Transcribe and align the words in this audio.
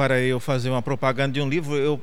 para 0.00 0.20
eu 0.20 0.38
fazer 0.38 0.70
uma 0.70 0.80
propaganda 0.80 1.32
de 1.32 1.40
um 1.40 1.48
livro, 1.48 1.74
eu 1.74 2.00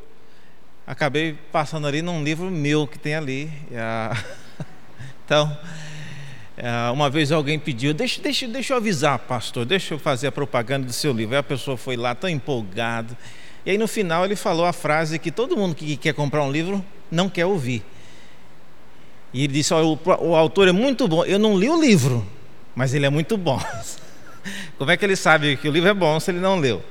acabei 0.85 1.33
passando 1.49 1.87
ali 1.87 2.01
num 2.01 2.25
livro 2.25 2.51
meu 2.51 2.85
que 2.85 2.99
tem 2.99 3.15
ali. 3.15 3.49
Então, 5.25 5.57
é, 6.57 6.91
uma 6.91 7.09
vez 7.09 7.31
alguém 7.31 7.57
pediu, 7.57 7.93
deixa, 7.93 8.21
deixa, 8.21 8.47
deixa 8.49 8.73
eu 8.73 8.77
avisar, 8.77 9.17
pastor, 9.17 9.65
deixa 9.65 9.93
eu 9.93 9.97
fazer 9.97 10.27
a 10.27 10.31
propaganda 10.31 10.85
do 10.85 10.91
seu 10.91 11.13
livro. 11.13 11.35
Aí 11.35 11.39
a 11.39 11.43
pessoa 11.43 11.77
foi 11.77 11.95
lá 11.95 12.13
tão 12.13 12.29
empolgado. 12.29 13.15
E 13.65 13.71
aí 13.71 13.77
no 13.77 13.87
final 13.87 14.25
ele 14.25 14.35
falou 14.35 14.65
a 14.65 14.73
frase 14.73 15.17
que 15.17 15.31
todo 15.31 15.55
mundo 15.55 15.73
que 15.73 15.95
quer 15.95 16.13
comprar 16.13 16.43
um 16.43 16.51
livro 16.51 16.83
não 17.09 17.29
quer 17.29 17.45
ouvir. 17.45 17.81
E 19.33 19.45
ele 19.45 19.53
disse: 19.53 19.73
o, 19.73 19.97
o 20.19 20.35
autor 20.35 20.67
é 20.67 20.73
muito 20.73 21.07
bom. 21.07 21.23
Eu 21.23 21.39
não 21.39 21.57
li 21.57 21.69
o 21.69 21.79
livro, 21.79 22.27
mas 22.75 22.93
ele 22.93 23.05
é 23.05 23.09
muito 23.09 23.37
bom. 23.37 23.59
Como 24.77 24.91
é 24.91 24.97
que 24.97 25.05
ele 25.05 25.15
sabe 25.15 25.55
que 25.55 25.69
o 25.69 25.71
livro 25.71 25.89
é 25.89 25.93
bom 25.93 26.19
se 26.19 26.29
ele 26.29 26.41
não 26.41 26.59
leu? 26.59 26.83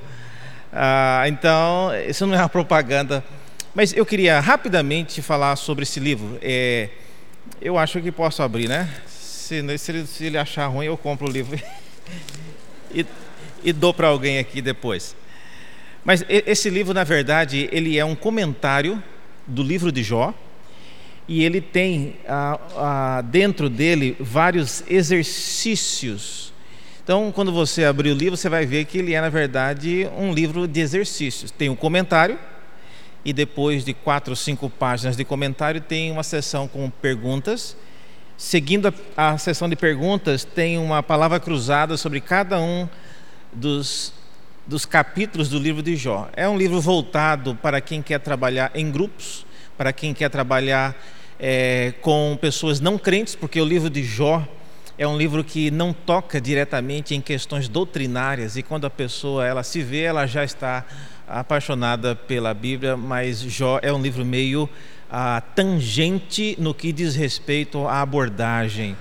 Ah, 0.77 1.23
então, 1.29 1.89
isso 2.05 2.27
não 2.27 2.35
é 2.35 2.39
uma 2.39 2.49
propaganda. 2.49 3.23
Mas 3.73 3.93
eu 3.95 4.05
queria 4.05 4.41
rapidamente 4.41 5.21
falar 5.21 5.55
sobre 5.55 5.83
esse 5.83 6.01
livro. 6.01 6.37
É, 6.41 6.89
eu 7.61 7.77
acho 7.77 8.01
que 8.01 8.11
posso 8.11 8.43
abrir, 8.43 8.67
né? 8.67 8.93
Se, 9.07 9.77
se, 9.77 9.91
ele, 9.91 10.05
se 10.05 10.25
ele, 10.25 10.37
achar 10.37 10.67
ruim, 10.67 10.87
eu 10.87 10.97
compro 10.97 11.29
o 11.29 11.31
livro 11.31 11.57
e, 12.93 13.05
e 13.63 13.71
dou 13.71 13.93
para 13.93 14.07
alguém 14.07 14.37
aqui 14.37 14.61
depois. 14.61 15.15
Mas 16.03 16.25
esse 16.27 16.69
livro, 16.69 16.93
na 16.93 17.05
verdade, 17.05 17.69
ele 17.71 17.97
é 17.97 18.03
um 18.03 18.15
comentário 18.15 19.01
do 19.47 19.63
livro 19.63 19.93
de 19.93 20.03
Jó 20.03 20.33
e 21.25 21.41
ele 21.41 21.61
tem 21.61 22.17
ah, 22.27 22.59
ah, 22.75 23.21
dentro 23.21 23.69
dele 23.69 24.17
vários 24.19 24.83
exercícios 24.89 26.53
então, 27.05 27.31
quando 27.31 27.51
você 27.51 27.85
abrir 27.85 28.09
o 28.09 28.15
livro, 28.15 28.35
você 28.35 28.49
vai 28.49 28.65
ver 28.65 28.85
que 28.85 28.97
ele 28.97 29.13
é, 29.13 29.21
na 29.21 29.29
verdade, 29.29 30.09
um 30.17 30.33
livro 30.33 30.67
de 30.67 30.79
exercícios. 30.79 31.51
Tem 31.51 31.69
um 31.69 31.75
comentário, 31.75 32.35
e 33.23 33.31
depois 33.31 33.85
de 33.85 33.93
quatro 33.93 34.31
ou 34.31 34.35
cinco 34.35 34.71
páginas 34.71 35.15
de 35.15 35.23
comentário, 35.23 35.79
tem 35.79 36.11
uma 36.11 36.23
sessão 36.23 36.67
com 36.67 36.89
perguntas. 36.89 37.77
Seguindo 38.35 38.91
a, 39.15 39.29
a 39.33 39.37
sessão 39.37 39.69
de 39.69 39.75
perguntas, 39.75 40.43
tem 40.43 40.79
uma 40.79 41.03
palavra 41.03 41.39
cruzada 41.39 41.95
sobre 41.95 42.19
cada 42.19 42.59
um 42.59 42.89
dos, 43.53 44.11
dos 44.65 44.83
capítulos 44.83 45.47
do 45.47 45.59
livro 45.59 45.83
de 45.83 45.95
Jó. 45.95 46.27
É 46.35 46.49
um 46.49 46.57
livro 46.57 46.81
voltado 46.81 47.53
para 47.53 47.79
quem 47.81 48.01
quer 48.01 48.17
trabalhar 48.19 48.71
em 48.73 48.89
grupos, 48.89 49.45
para 49.77 49.93
quem 49.93 50.11
quer 50.11 50.31
trabalhar 50.31 50.99
é, 51.39 51.93
com 52.01 52.35
pessoas 52.41 52.79
não 52.79 52.97
crentes, 52.97 53.35
porque 53.35 53.61
o 53.61 53.65
livro 53.65 53.91
de 53.91 54.03
Jó 54.03 54.43
é 54.97 55.05
um 55.05 55.17
livro 55.17 55.43
que 55.43 55.69
não 55.69 55.91
toca 55.91 56.39
diretamente 56.39 57.13
em 57.13 57.19
questões 57.19 57.67
doutrinárias 57.67 58.55
e 58.55 58.63
quando 58.63 58.85
a 58.85 58.89
pessoa 58.89 59.45
ela 59.45 59.61
se 59.61 59.81
vê, 59.81 60.03
ela 60.03 60.25
já 60.25 60.43
está 60.43 60.85
apaixonada 61.27 62.15
pela 62.15 62.53
Bíblia, 62.53 62.95
mas 62.95 63.39
Jó 63.39 63.79
é 63.81 63.91
um 63.91 64.01
livro 64.01 64.23
meio 64.23 64.69
ah, 65.11 65.41
tangente 65.53 66.55
no 66.59 66.73
que 66.73 66.93
diz 66.93 67.13
respeito 67.15 67.85
à 67.87 68.01
abordagem. 68.01 68.95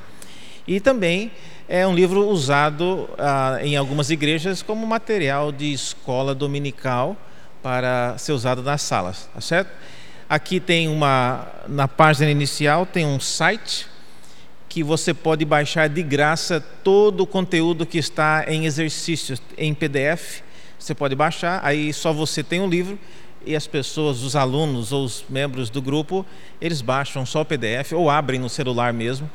E 0.67 0.81
também 0.81 1.31
é 1.69 1.87
um 1.87 1.95
livro 1.95 2.27
usado 2.28 3.09
ah, 3.17 3.59
em 3.62 3.77
algumas 3.77 4.11
igrejas 4.11 4.62
como 4.62 4.84
material 4.84 5.53
de 5.53 5.72
escola 5.72 6.34
dominical 6.34 7.17
para 7.62 8.19
ser 8.19 8.33
usado 8.33 8.62
nas 8.62 8.83
salas, 8.83 9.28
tá 9.33 9.41
certo? 9.41 9.70
Aqui 10.28 10.59
tem 10.59 10.89
uma, 10.89 11.47
na 11.69 11.87
página 11.87 12.31
inicial 12.31 12.84
tem 12.84 13.06
um 13.06 13.20
site 13.20 13.94
que 14.75 14.83
você 14.83 15.14
pode 15.14 15.44
baixar 15.44 15.89
de 15.89 16.03
graça 16.03 16.61
todo 16.61 17.20
o 17.20 17.27
conteúdo 17.28 17.86
que 17.86 17.97
está 17.97 18.44
em 18.48 18.67
exercícios 18.67 19.41
em 19.56 19.72
PDF. 19.72 20.41
Você 20.77 20.92
pode 20.92 21.14
baixar, 21.14 21.61
aí 21.62 21.92
só 21.92 22.12
você 22.12 22.42
tem 22.42 22.58
o 22.58 22.64
um 22.64 22.69
livro 22.69 22.98
e 23.47 23.55
as 23.55 23.69
pessoas, 23.69 24.25
os 24.25 24.34
alunos 24.34 24.91
ou 24.91 25.05
os 25.05 25.25
membros 25.28 25.70
do 25.70 25.81
grupo, 25.81 26.27
eles 26.61 26.83
baixam 26.83 27.25
só 27.25 27.42
o 27.42 27.44
PDF 27.44 27.92
ou 27.92 28.11
abrem 28.11 28.41
no 28.41 28.48
celular 28.48 28.92
mesmo. 28.92 29.31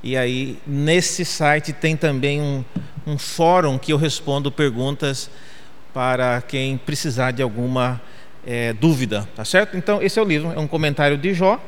E 0.00 0.16
aí 0.16 0.60
nesse 0.64 1.24
site 1.24 1.72
tem 1.72 1.96
também 1.96 2.40
um, 2.40 2.64
um 3.04 3.18
fórum 3.18 3.76
que 3.76 3.92
eu 3.92 3.96
respondo 3.96 4.52
perguntas 4.52 5.28
para 5.92 6.40
quem 6.40 6.78
precisar 6.78 7.32
de 7.32 7.42
alguma 7.42 8.00
é, 8.46 8.72
dúvida, 8.72 9.28
tá 9.34 9.44
certo? 9.44 9.76
Então 9.76 10.00
esse 10.00 10.20
é 10.20 10.22
o 10.22 10.24
livro, 10.24 10.52
é 10.52 10.58
um 10.60 10.68
comentário 10.68 11.18
de 11.18 11.34
Jó 11.34 11.60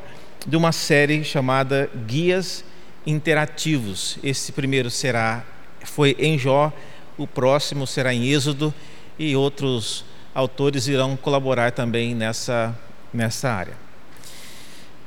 de 0.46 0.56
uma 0.56 0.70
série 0.70 1.24
chamada 1.24 1.90
Guias 2.06 2.64
interativos. 3.06 4.18
Esse 4.22 4.52
primeiro 4.52 4.90
será 4.90 5.44
foi 5.84 6.16
em 6.18 6.36
Jó, 6.36 6.72
o 7.16 7.26
próximo 7.26 7.86
será 7.86 8.12
em 8.12 8.26
Êxodo 8.26 8.74
e 9.18 9.36
outros 9.36 10.04
autores 10.34 10.88
irão 10.88 11.16
colaborar 11.16 11.70
também 11.70 12.14
nessa 12.14 12.76
nessa 13.12 13.50
área. 13.50 13.74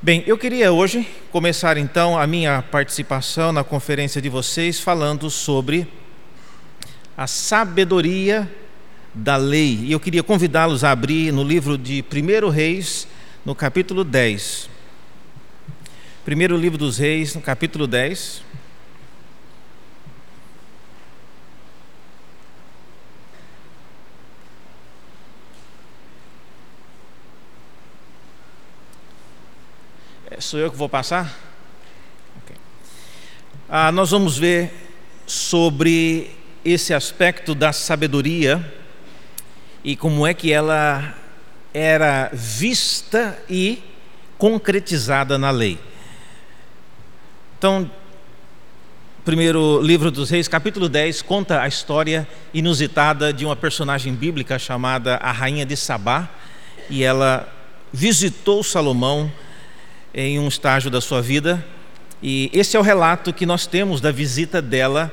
Bem, 0.02 0.24
eu 0.26 0.38
queria 0.38 0.72
hoje 0.72 1.06
começar 1.32 1.78
então 1.78 2.18
a 2.18 2.26
minha 2.26 2.62
participação 2.62 3.52
na 3.52 3.64
conferência 3.64 4.22
de 4.22 4.30
vocês 4.30 4.80
falando 4.80 5.30
sobre 5.30 5.86
a 7.18 7.28
sabedoria 7.28 8.50
da 9.14 9.36
lei. 9.36 9.80
E 9.84 9.92
eu 9.92 10.00
queria 10.00 10.24
convidá-los 10.24 10.86
a 10.86 10.92
abrir 10.92 11.34
no 11.34 11.44
livro 11.44 11.78
de 11.78 12.02
1 12.02 12.50
Reis, 12.50 13.08
no 13.46 13.54
capítulo 13.54 14.06
10. 14.06 14.69
Primeiro 16.30 16.56
livro 16.56 16.78
dos 16.78 17.00
Reis, 17.00 17.34
no 17.34 17.42
capítulo 17.42 17.88
10. 17.88 18.44
É, 30.30 30.40
sou 30.40 30.60
eu 30.60 30.70
que 30.70 30.78
vou 30.78 30.88
passar? 30.88 31.36
Okay. 32.44 32.56
Ah, 33.68 33.92
nós 33.92 34.12
vamos 34.12 34.38
ver 34.38 34.72
sobre 35.26 36.30
esse 36.64 36.94
aspecto 36.94 37.56
da 37.56 37.74
sabedoria 37.74 38.72
e 39.84 39.96
como 39.96 40.28
é 40.28 40.36
que 40.36 40.54
ela 40.54 41.18
era 41.74 42.30
vista 42.32 43.36
e 43.50 43.82
concretizada 44.38 45.36
na 45.36 45.50
lei. 45.50 45.89
Então, 47.59 47.92
primeiro 49.25 49.81
livro 49.81 50.09
dos 50.09 50.30
Reis, 50.30 50.47
capítulo 50.47 50.88
10, 50.88 51.22
conta 51.22 51.62
a 51.62 51.68
história 51.68 52.25
inusitada 52.53 53.34
de 53.34 53.44
uma 53.44 53.53
personagem 53.53 54.14
bíblica 54.14 54.58
chamada 54.58 55.18
a 55.18 55.30
Rainha 55.34 55.66
de 55.66 55.75
Sabá, 55.75 56.30
e 56.90 57.03
ela 57.03 57.53
visitou 57.92 58.64
Salomão 58.64 59.30
em 60.14 60.40
um 60.40 60.48
estágio 60.48 60.90
da 60.90 61.02
sua 61.02 61.22
vida, 61.22 61.62
e 62.24 62.50
esse 62.53 62.78
é 62.78 62.80
o 62.80 62.81
relato 62.81 63.34
que 63.34 63.46
nós 63.46 63.68
temos 63.68 64.00
da 64.00 64.09
visita 64.09 64.62
dela 64.62 65.12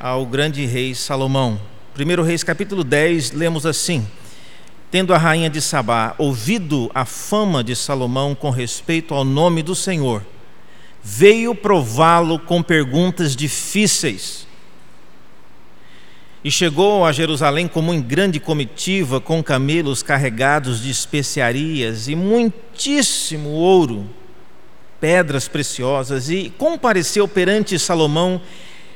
ao 0.00 0.24
grande 0.24 0.64
rei 0.64 0.94
Salomão. 0.94 1.60
Primeiro 1.92 2.22
Reis, 2.22 2.42
capítulo 2.42 2.82
10, 2.82 3.32
lemos 3.32 3.66
assim: 3.66 4.08
Tendo 4.90 5.12
a 5.12 5.18
rainha 5.18 5.50
de 5.50 5.60
Sabá 5.60 6.14
ouvido 6.16 6.90
a 6.94 7.04
fama 7.04 7.62
de 7.62 7.76
Salomão 7.76 8.34
com 8.34 8.48
respeito 8.48 9.12
ao 9.12 9.26
nome 9.26 9.62
do 9.62 9.74
Senhor, 9.74 10.22
veio 11.02 11.54
prová-lo 11.54 12.38
com 12.38 12.62
perguntas 12.62 13.34
difíceis. 13.34 14.46
E 16.44 16.50
chegou 16.50 17.04
a 17.04 17.12
Jerusalém 17.12 17.68
como 17.68 17.92
em 17.92 18.00
grande 18.00 18.40
comitiva, 18.40 19.20
com 19.20 19.42
camelos 19.42 20.02
carregados 20.02 20.82
de 20.82 20.90
especiarias 20.90 22.08
e 22.08 22.16
muitíssimo 22.16 23.48
ouro, 23.50 24.08
pedras 25.00 25.46
preciosas, 25.46 26.28
e 26.28 26.52
compareceu 26.56 27.28
perante 27.28 27.78
Salomão 27.78 28.40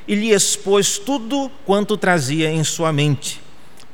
e 0.07 0.15
lhe 0.15 0.31
expôs 0.31 0.97
tudo 0.97 1.51
quanto 1.65 1.97
trazia 1.97 2.49
em 2.49 2.63
sua 2.63 2.91
mente. 2.91 3.41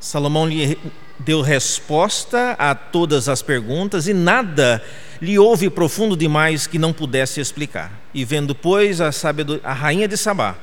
Salomão 0.00 0.46
lhe 0.46 0.78
deu 1.18 1.40
resposta 1.40 2.52
a 2.58 2.74
todas 2.74 3.28
as 3.28 3.42
perguntas 3.42 4.08
e 4.08 4.14
nada 4.14 4.82
lhe 5.20 5.38
houve 5.38 5.70
profundo 5.70 6.16
demais 6.16 6.66
que 6.66 6.78
não 6.78 6.92
pudesse 6.92 7.40
explicar. 7.40 7.92
E 8.12 8.24
vendo, 8.24 8.54
pois, 8.54 9.00
a, 9.00 9.10
a 9.62 9.72
rainha 9.72 10.08
de 10.08 10.16
Sabá, 10.16 10.56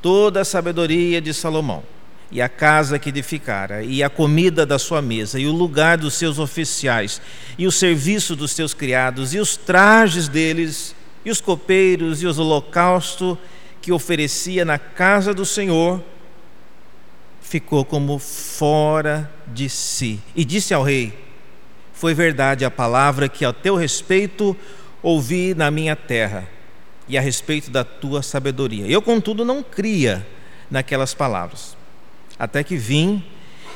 toda 0.00 0.40
a 0.40 0.44
sabedoria 0.44 1.20
de 1.20 1.34
Salomão, 1.34 1.82
e 2.30 2.40
a 2.42 2.48
casa 2.48 2.98
que 2.98 3.08
edificara, 3.08 3.82
e 3.82 4.02
a 4.02 4.10
comida 4.10 4.66
da 4.66 4.78
sua 4.78 5.00
mesa, 5.00 5.40
e 5.40 5.46
o 5.46 5.52
lugar 5.52 5.96
dos 5.96 6.14
seus 6.14 6.38
oficiais, 6.38 7.20
e 7.56 7.66
o 7.66 7.72
serviço 7.72 8.36
dos 8.36 8.52
seus 8.52 8.74
criados, 8.74 9.34
e 9.34 9.38
os 9.38 9.56
trajes 9.56 10.28
deles, 10.28 10.94
e 11.24 11.30
os 11.30 11.40
copeiros, 11.40 12.22
e 12.22 12.26
os 12.26 12.38
holocaustos 12.38 13.36
que 13.80 13.92
oferecia 13.92 14.64
na 14.64 14.78
casa 14.78 15.32
do 15.32 15.46
Senhor, 15.46 16.02
ficou 17.48 17.84
como 17.84 18.18
fora 18.18 19.30
de 19.46 19.68
si. 19.68 20.20
E 20.36 20.44
disse 20.44 20.74
ao 20.74 20.82
rei: 20.82 21.18
Foi 21.92 22.12
verdade 22.12 22.64
a 22.64 22.70
palavra 22.70 23.28
que 23.28 23.44
a 23.44 23.52
teu 23.52 23.74
respeito 23.74 24.56
ouvi 25.02 25.54
na 25.54 25.70
minha 25.70 25.96
terra, 25.96 26.46
e 27.08 27.16
a 27.16 27.20
respeito 27.20 27.70
da 27.70 27.84
tua 27.84 28.22
sabedoria. 28.22 28.86
Eu, 28.86 29.00
contudo, 29.00 29.44
não 29.44 29.62
cria 29.62 30.26
naquelas 30.70 31.14
palavras. 31.14 31.76
Até 32.38 32.62
que 32.62 32.76
vim 32.76 33.24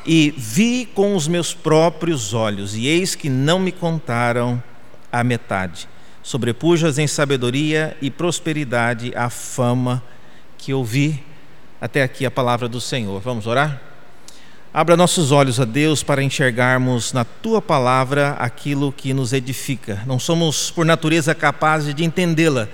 e 0.05 0.35
vi 0.37 0.85
com 0.85 1.17
os 1.17 1.27
meus 1.27 1.55
próprios 1.55 2.35
olhos, 2.35 2.75
e 2.75 2.87
eis 2.87 3.15
que 3.15 3.31
não 3.31 3.59
me 3.59 3.73
contaram 3.73 4.63
a 5.11 5.25
metade. 5.25 5.89
Sobrepujas 6.23 6.99
em 6.99 7.07
sabedoria 7.07 7.97
e 8.03 8.11
prosperidade 8.11 9.13
a 9.17 9.31
fama 9.31 10.03
que 10.59 10.75
ouvi. 10.75 11.25
Até 11.83 12.05
aqui 12.05 12.25
a 12.25 12.31
palavra 12.31 12.69
do 12.69 12.81
Senhor. 12.81 13.21
Vamos 13.21 13.45
orar? 13.45 13.83
Abra 14.73 14.97
nossos 14.97 15.33
olhos 15.33 15.59
a 15.59 15.65
Deus 15.65 16.01
para 16.01 16.23
enxergarmos 16.23 17.13
na 17.13 17.25
tua 17.25 17.61
palavra 17.61 18.37
aquilo 18.39 18.93
que 18.93 19.13
nos 19.13 19.33
edifica. 19.33 20.01
Não 20.07 20.17
somos, 20.17 20.71
por 20.71 20.87
natureza, 20.87 21.35
capazes 21.35 21.93
de 21.93 22.05
entendê-la. 22.05 22.69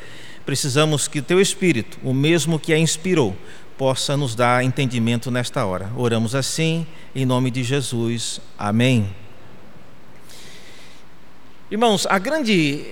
Precisamos 0.45 1.09
que 1.09 1.23
teu 1.23 1.41
Espírito, 1.41 1.99
o 2.05 2.13
mesmo 2.13 2.59
que 2.59 2.71
a 2.71 2.79
inspirou, 2.79 3.35
possa 3.79 4.15
nos 4.15 4.35
dar 4.35 4.63
entendimento 4.63 5.31
nesta 5.31 5.65
hora. 5.65 5.91
Oramos 5.97 6.35
assim, 6.35 6.87
em 7.15 7.25
nome 7.25 7.51
de 7.51 7.65
Jesus. 7.65 8.43
Amém. 8.59 9.09
Irmãos, 11.71 12.07
a 12.11 12.19
grande, 12.19 12.85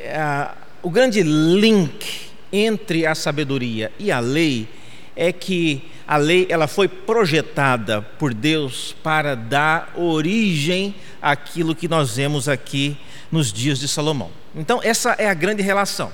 o 0.82 0.88
grande 0.88 1.22
link 1.22 2.30
entre 2.50 3.04
a 3.04 3.14
sabedoria 3.14 3.92
e 3.98 4.10
a 4.10 4.18
lei 4.18 4.66
é 5.14 5.30
que 5.30 5.94
a 6.06 6.16
lei 6.16 6.46
ela 6.48 6.68
foi 6.68 6.86
projetada 6.86 8.00
por 8.00 8.32
Deus 8.32 8.94
para 9.02 9.34
dar 9.34 9.92
origem 9.96 10.94
àquilo 11.20 11.74
que 11.74 11.88
nós 11.88 12.16
vemos 12.16 12.48
aqui 12.48 12.96
nos 13.30 13.52
dias 13.52 13.78
de 13.80 13.88
Salomão. 13.88 14.30
Então, 14.54 14.80
essa 14.82 15.12
é 15.18 15.28
a 15.28 15.34
grande 15.34 15.62
relação. 15.62 16.12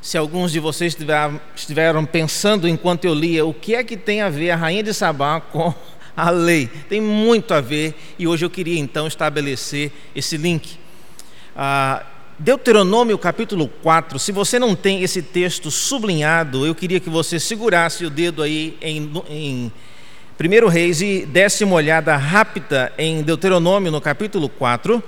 Se 0.00 0.18
alguns 0.18 0.50
de 0.50 0.58
vocês 0.58 0.96
estiveram 1.54 2.04
pensando 2.04 2.68
enquanto 2.68 3.04
eu 3.04 3.14
lia 3.14 3.46
o 3.46 3.54
que 3.54 3.74
é 3.76 3.84
que 3.84 3.96
tem 3.96 4.20
a 4.20 4.28
ver 4.28 4.50
a 4.50 4.56
rainha 4.56 4.82
de 4.82 4.92
Sabá 4.92 5.40
com 5.52 5.72
a 6.16 6.28
lei, 6.28 6.66
tem 6.88 7.00
muito 7.00 7.54
a 7.54 7.60
ver 7.60 7.94
e 8.18 8.26
hoje 8.26 8.44
eu 8.44 8.50
queria 8.50 8.80
então 8.80 9.06
estabelecer 9.06 9.92
esse 10.14 10.36
link. 10.36 10.76
Ah, 11.56 12.04
Deuteronômio 12.42 13.16
capítulo 13.18 13.68
4, 13.68 14.18
se 14.18 14.32
você 14.32 14.58
não 14.58 14.74
tem 14.74 15.00
esse 15.04 15.22
texto 15.22 15.70
sublinhado, 15.70 16.66
eu 16.66 16.74
queria 16.74 16.98
que 16.98 17.08
você 17.08 17.38
segurasse 17.38 18.04
o 18.04 18.10
dedo 18.10 18.42
aí 18.42 18.76
em, 18.82 19.12
em 19.30 19.72
1 20.40 20.66
Reis 20.66 21.00
e 21.00 21.24
desse 21.24 21.62
uma 21.62 21.76
olhada 21.76 22.16
rápida 22.16 22.92
em 22.98 23.22
Deuteronômio 23.22 23.92
no 23.92 24.00
capítulo 24.00 24.48
4, 24.48 25.00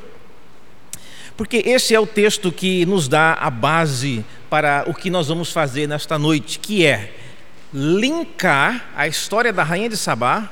porque 1.37 1.57
esse 1.67 1.93
é 1.93 1.99
o 1.99 2.07
texto 2.07 2.53
que 2.53 2.87
nos 2.87 3.09
dá 3.09 3.33
a 3.33 3.51
base 3.51 4.25
para 4.49 4.85
o 4.87 4.95
que 4.95 5.11
nós 5.11 5.27
vamos 5.27 5.51
fazer 5.51 5.89
nesta 5.89 6.17
noite, 6.17 6.61
que 6.61 6.87
é 6.87 7.15
linkar 7.73 8.91
a 8.95 9.09
história 9.09 9.53
da 9.53 9.65
rainha 9.65 9.89
de 9.89 9.97
Sabá 9.97 10.49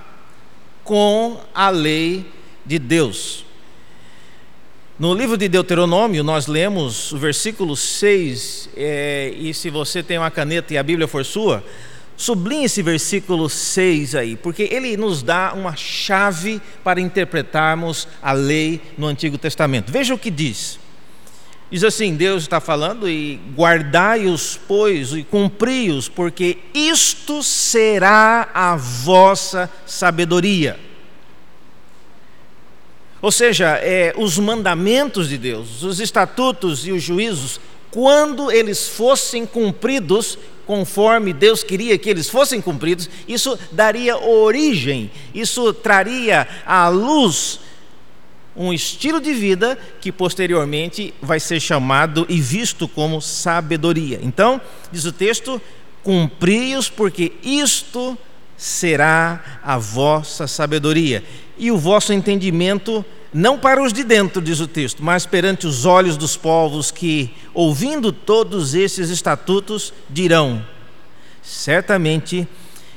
com 0.82 1.40
a 1.55 1.70
lei 1.70 2.26
de 2.67 2.81
Deus. 2.81 3.52
No 4.99 5.15
livro 5.15 5.39
de 5.39 5.49
Deuteronômio, 5.49 6.23
nós 6.23 6.47
lemos 6.47 7.12
o 7.12 7.19
versículo 7.19 7.75
6, 7.75 8.69
é, 8.77 9.33
e 9.35 9.55
se 9.55 9.71
você 9.71 10.03
tem 10.03 10.19
uma 10.19 10.31
caneta 10.31 10.75
e 10.75 10.79
a 10.79 10.83
Bíblia 10.83 11.09
for 11.09 11.25
sua, 11.25 11.65
sublinhe 12.15 12.67
esse 12.67 12.83
versículo 12.83 13.49
6 13.49 14.15
aí, 14.15 14.37
porque 14.37 14.69
ele 14.71 14.94
nos 14.99 15.23
dá 15.23 15.55
uma 15.55 15.75
chave 15.75 16.61
para 16.85 17.00
interpretarmos 17.00 18.06
a 18.23 18.33
lei 18.33 18.83
no 18.99 19.06
Antigo 19.06 19.39
Testamento. 19.39 19.91
Veja 19.91 20.12
o 20.12 20.19
que 20.19 20.31
diz. 20.31 20.79
Diz 21.71 21.83
assim: 21.85 22.15
Deus 22.15 22.43
está 22.43 22.61
falando, 22.61 23.09
e 23.09 23.41
guardai-os, 23.56 24.61
pois, 24.69 25.15
e 25.15 25.23
cumpri-os, 25.23 26.06
porque 26.06 26.59
isto 26.75 27.43
será 27.43 28.50
a 28.53 28.77
vossa 28.77 29.71
sabedoria. 29.87 30.79
Ou 33.23 33.31
seja, 33.31 33.79
é, 33.81 34.13
os 34.19 34.37
mandamentos 34.37 35.29
de 35.29 35.39
Deus, 35.39 35.85
os 35.85 36.01
estatutos 36.01 36.85
e 36.85 36.91
os 36.91 37.01
juízos, 37.01 37.61
quando 37.93 38.51
eles 38.51 38.89
fossem 38.89 39.47
cumpridos 39.47 40.37
conforme 40.67 41.33
Deus 41.33 41.63
queria 41.63 41.97
que 41.99 42.11
eles 42.11 42.29
fossem 42.29 42.61
cumpridos, 42.61 43.09
isso 43.29 43.59
daria 43.71 44.19
origem, 44.19 45.11
isso 45.33 45.73
traria 45.73 46.49
à 46.67 46.89
luz 46.89 47.61
um 48.57 48.73
estilo 48.73 49.21
de 49.21 49.33
vida 49.33 49.79
que 50.01 50.13
posteriormente 50.13 51.15
vai 51.23 51.39
ser 51.39 51.61
chamado 51.61 52.27
e 52.29 52.41
visto 52.41 52.87
como 52.89 53.21
sabedoria. 53.21 54.19
Então, 54.23 54.61
diz 54.91 55.05
o 55.05 55.13
texto: 55.13 55.61
cumpri-os, 56.03 56.89
porque 56.89 57.33
isto 57.43 58.17
será 58.57 59.61
a 59.63 59.79
vossa 59.79 60.47
sabedoria 60.47 61.25
e 61.57 61.71
o 61.71 61.79
vosso 61.79 62.13
entendimento, 62.13 63.05
não 63.33 63.59
para 63.59 63.83
os 63.83 63.93
de 63.93 64.05
dentro, 64.05 64.41
diz 64.41 64.61
o 64.61 64.67
texto, 64.67 65.03
mas 65.03 65.27
perante 65.27 65.67
os 65.67 65.85
olhos 65.85 66.17
dos 66.17 66.37
povos 66.37 66.91
que, 66.91 67.35
ouvindo 67.55 68.13
todos 68.13 68.75
esses 68.75 69.11
estatutos, 69.11 69.93
dirão: 70.09 70.65
certamente 71.43 72.47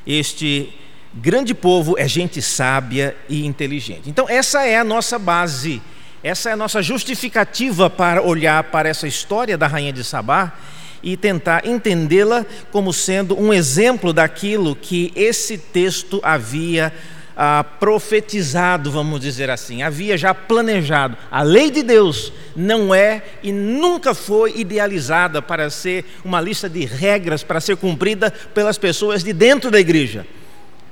este 0.06 0.74
grande 1.14 1.54
povo 1.54 1.96
é 1.98 2.08
gente 2.08 2.42
sábia 2.42 3.16
e 3.30 3.46
inteligente. 3.46 4.10
Então, 4.10 4.28
essa 4.30 4.66
é 4.66 4.78
a 4.78 4.84
nossa 4.84 5.18
base, 5.18 5.82
essa 6.24 6.50
é 6.50 6.54
a 6.54 6.58
nossa 6.58 6.82
justificativa 6.82 7.90
para 7.90 8.22
olhar 8.22 8.64
para 8.66 8.90
essa 8.90 9.08
história 9.08 9.58
da 9.58 9.68
rainha 9.68 9.94
de 9.94 10.04
Sabá 10.04 10.54
e 11.02 11.16
tentar 11.16 11.66
entendê-la 11.68 12.46
como 12.72 12.92
sendo 12.92 13.40
um 13.40 13.54
exemplo 13.54 14.12
daquilo 14.12 14.76
que 14.76 15.14
esse 15.16 15.58
texto 15.58 16.20
havia 16.24 16.92
ah, 17.36 17.66
profetizado, 17.80 18.90
vamos 18.92 19.20
dizer 19.20 19.50
assim, 19.50 19.84
havia 19.84 20.18
já 20.18 20.34
planejado. 20.34 21.18
A 21.30 21.42
lei 21.42 21.70
de 21.70 21.84
Deus 21.84 22.32
não 22.56 22.96
é 22.96 23.24
e 23.44 23.52
nunca 23.52 24.14
foi 24.14 24.54
idealizada 24.58 25.42
para 25.42 25.70
ser 25.70 26.06
uma 26.24 26.40
lista 26.40 26.70
de 26.70 26.86
regras 26.86 27.44
para 27.44 27.60
ser 27.60 27.76
cumprida 27.76 28.32
pelas 28.54 28.78
pessoas 28.78 29.24
de 29.24 29.34
dentro 29.34 29.70
da 29.70 29.80
igreja, 29.80 30.26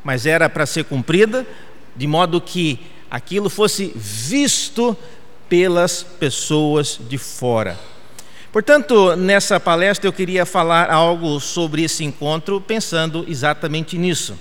mas 0.04 0.26
era 0.26 0.50
para 0.50 0.66
ser 0.66 0.84
cumprida 0.84 1.46
de 1.96 2.08
modo 2.08 2.42
que 2.42 2.80
aquilo 3.10 3.50
fosse 3.50 3.94
visto 3.96 4.98
pelas 5.48 6.04
pessoas 6.04 7.00
de 7.08 7.18
fora. 7.18 7.78
Portanto, 8.52 9.16
nessa 9.16 9.60
palestra 9.60 10.08
eu 10.08 10.14
queria 10.14 10.46
falar 10.46 10.92
algo 10.92 11.40
sobre 11.40 11.84
esse 11.84 12.04
encontro, 12.04 12.62
pensando 12.62 13.26
exatamente 13.28 13.98
nisso. 13.98 14.38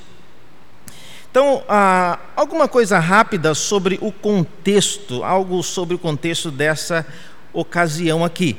Então, 1.33 1.65
ah, 1.67 2.19
alguma 2.37 2.69
coisa 2.69 2.99
rápida 2.99 3.55
sobre 3.55 3.99
o 4.03 4.13
contexto, 4.13 5.25
algo 5.25 5.63
sobre 5.63 5.95
o 5.95 5.99
contexto 5.99 6.51
dessa 6.51 7.07
ocasião 7.55 8.23
aqui. 8.23 8.59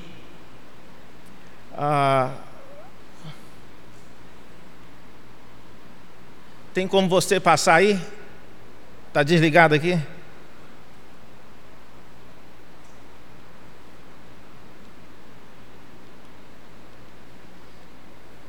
Ah, 1.78 2.32
tem 6.74 6.88
como 6.88 7.08
você 7.08 7.40
passar 7.40 7.76
aí? 7.76 8.02
Está 9.10 9.22
desligado 9.22 9.76
aqui? 9.76 10.00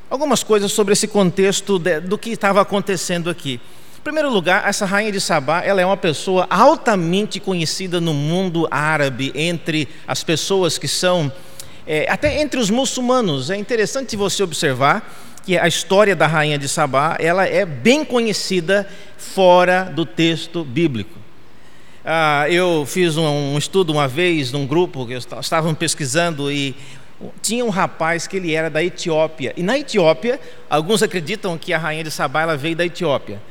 Algumas 0.09 0.41
coisas 0.41 0.71
sobre 0.71 0.93
esse 0.93 1.07
contexto 1.07 1.77
de, 1.77 1.99
do 1.99 2.17
que 2.17 2.31
estava 2.31 2.59
acontecendo 2.59 3.29
aqui 3.29 3.61
primeiro 4.05 4.29
lugar, 4.29 4.69
essa 4.69 4.85
rainha 4.85 5.11
de 5.11 5.19
Sabá, 5.19 5.63
ela 5.63 5.81
é 5.81 5.85
uma 5.85 5.97
pessoa 5.97 6.45
altamente 6.47 7.39
conhecida 7.39 7.99
no 7.99 8.13
mundo 8.13 8.67
árabe 8.69 9.31
entre 9.33 9.89
as 10.07 10.23
pessoas 10.23 10.77
que 10.77 10.87
são 10.87 11.31
é, 11.87 12.05
até 12.07 12.39
entre 12.39 12.59
os 12.59 12.69
muçulmanos. 12.69 13.49
É 13.49 13.57
interessante 13.57 14.15
você 14.15 14.43
observar 14.43 15.11
que 15.43 15.57
a 15.57 15.67
história 15.67 16.15
da 16.15 16.27
rainha 16.27 16.55
de 16.55 16.69
Sabá, 16.69 17.17
ela 17.19 17.47
é 17.47 17.65
bem 17.65 18.05
conhecida 18.05 18.87
fora 19.17 19.85
do 19.85 20.05
texto 20.05 20.63
bíblico. 20.63 21.17
Ah, 22.05 22.45
eu 22.47 22.85
fiz 22.85 23.17
um, 23.17 23.25
um, 23.25 23.57
estudo 23.57 23.91
uma 23.91 24.07
vez 24.07 24.51
num 24.51 24.67
grupo 24.67 25.07
que 25.07 25.13
estavam 25.13 25.73
pesquisando 25.73 26.51
e 26.51 26.75
tinha 27.41 27.65
um 27.65 27.69
rapaz 27.69 28.27
que 28.27 28.37
ele 28.37 28.53
era 28.53 28.69
da 28.69 28.83
Etiópia. 28.83 29.51
E 29.57 29.63
na 29.63 29.79
Etiópia, 29.79 30.39
alguns 30.69 31.01
acreditam 31.01 31.57
que 31.57 31.73
a 31.73 31.79
rainha 31.79 32.03
de 32.03 32.11
Sabá 32.11 32.43
ela 32.43 32.55
veio 32.55 32.75
da 32.75 32.85
Etiópia 32.85 33.41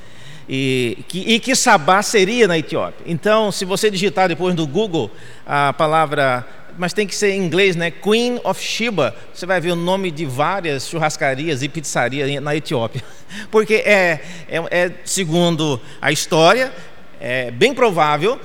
e 0.49 0.99
que, 1.09 1.19
e 1.21 1.41
que 1.41 1.55
Sabá 1.55 2.03
seria 2.03 2.47
na 2.47 2.59
Etiópia. 2.59 3.05
Então, 3.07 3.51
se 3.51 3.65
você 3.65 3.91
digitar 3.91 4.29
depois 4.29 4.55
no 4.55 4.67
Google 4.67 5.11
a 5.47 5.73
palavra, 5.73 6.47
mas 6.77 6.93
tem 6.93 7.07
que 7.07 7.15
ser 7.15 7.33
em 7.33 7.45
inglês, 7.45 7.77
né? 7.77 7.91
Queen 7.91 8.41
of 8.45 8.63
Sheba, 8.63 9.15
você 9.33 9.47
vai 9.47 9.61
ver 9.61 9.73
o 9.73 9.77
nome 9.77 10.11
de 10.11 10.27
várias 10.27 10.89
churrascarias 10.89 11.63
e 11.63 11.69
pizzarias 11.69 12.43
na 12.43 12.55
Etiópia, 12.55 13.03
porque 13.51 13.75
é, 13.75 14.21
é, 14.49 14.63
é 14.71 14.93
segundo 15.05 15.81
a 16.01 16.13
história, 16.13 16.73
é 17.21 17.51
bem 17.51 17.73
provável 17.73 18.39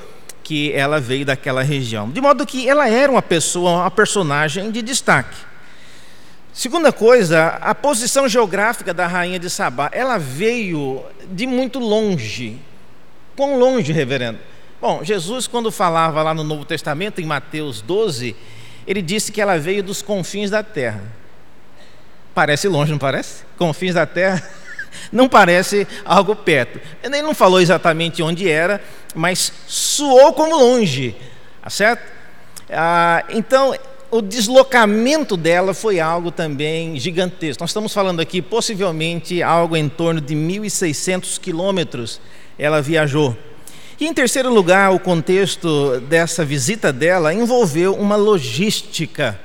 que 0.44 0.72
ela 0.74 1.00
veio 1.00 1.26
daquela 1.26 1.62
região. 1.62 2.10
De 2.10 2.20
modo 2.20 2.46
que 2.46 2.68
ela 2.68 2.90
era 2.90 3.12
uma 3.12 3.22
pessoa, 3.22 3.82
uma 3.82 3.92
personagem 3.92 4.72
de 4.72 4.82
destaque. 4.82 5.49
Segunda 6.60 6.92
coisa, 6.92 7.58
a 7.62 7.74
posição 7.74 8.28
geográfica 8.28 8.94
da 8.94 9.08
rainha 9.08 9.40
de 9.40 9.50
Sabá, 9.50 9.90
ela 9.94 10.18
veio 10.18 11.02
de 11.32 11.48
muito 11.48 11.80
longe. 11.80 12.60
Quão 13.34 13.58
longe, 13.58 13.94
reverendo? 13.94 14.40
Bom, 14.82 15.02
Jesus, 15.02 15.48
quando 15.48 15.72
falava 15.72 16.22
lá 16.22 16.34
no 16.34 16.44
Novo 16.44 16.66
Testamento, 16.66 17.22
em 17.22 17.26
Mateus 17.26 17.80
12, 17.82 18.36
ele 18.86 19.02
disse 19.02 19.32
que 19.32 19.40
ela 19.40 19.58
veio 19.58 19.82
dos 19.82 20.02
confins 20.02 20.50
da 20.50 20.62
terra. 20.62 21.02
Parece 22.36 22.68
longe, 22.68 22.92
não 22.92 23.00
parece? 23.00 23.46
Confins 23.58 23.94
da 23.94 24.06
terra 24.06 24.46
não 25.14 25.30
parece 25.30 25.88
algo 26.04 26.36
perto. 26.36 26.82
Ele 27.02 27.22
não 27.22 27.34
falou 27.34 27.62
exatamente 27.62 28.22
onde 28.22 28.50
era, 28.52 28.84
mas 29.16 29.54
soou 29.66 30.34
como 30.34 30.58
longe, 30.58 31.16
tá 31.64 31.70
certo? 31.70 32.04
Ah, 32.70 33.24
então, 33.30 33.74
o 34.12 34.22
deslocamento 34.22 35.38
dela 35.38 35.74
foi 35.74 36.00
algo 36.00 36.32
também 36.32 37.00
gigantesco. 37.00 37.62
Nós 37.62 37.70
estamos 37.70 37.94
falando 37.94 38.20
aqui 38.20 38.42
possivelmente 38.42 39.44
algo 39.44 39.78
em 39.78 39.88
torno 39.88 40.20
de 40.20 40.36
1.600 40.36 41.40
quilômetros 41.40 42.20
ela 42.58 42.82
viajou. 42.82 43.38
E 44.00 44.08
em 44.08 44.14
terceiro 44.14 44.54
lugar, 44.54 44.92
o 44.92 45.00
contexto 45.00 46.00
dessa 46.02 46.44
visita 46.44 46.92
dela 46.92 47.34
envolveu 47.34 47.94
uma 47.96 48.16
logística. 48.16 49.40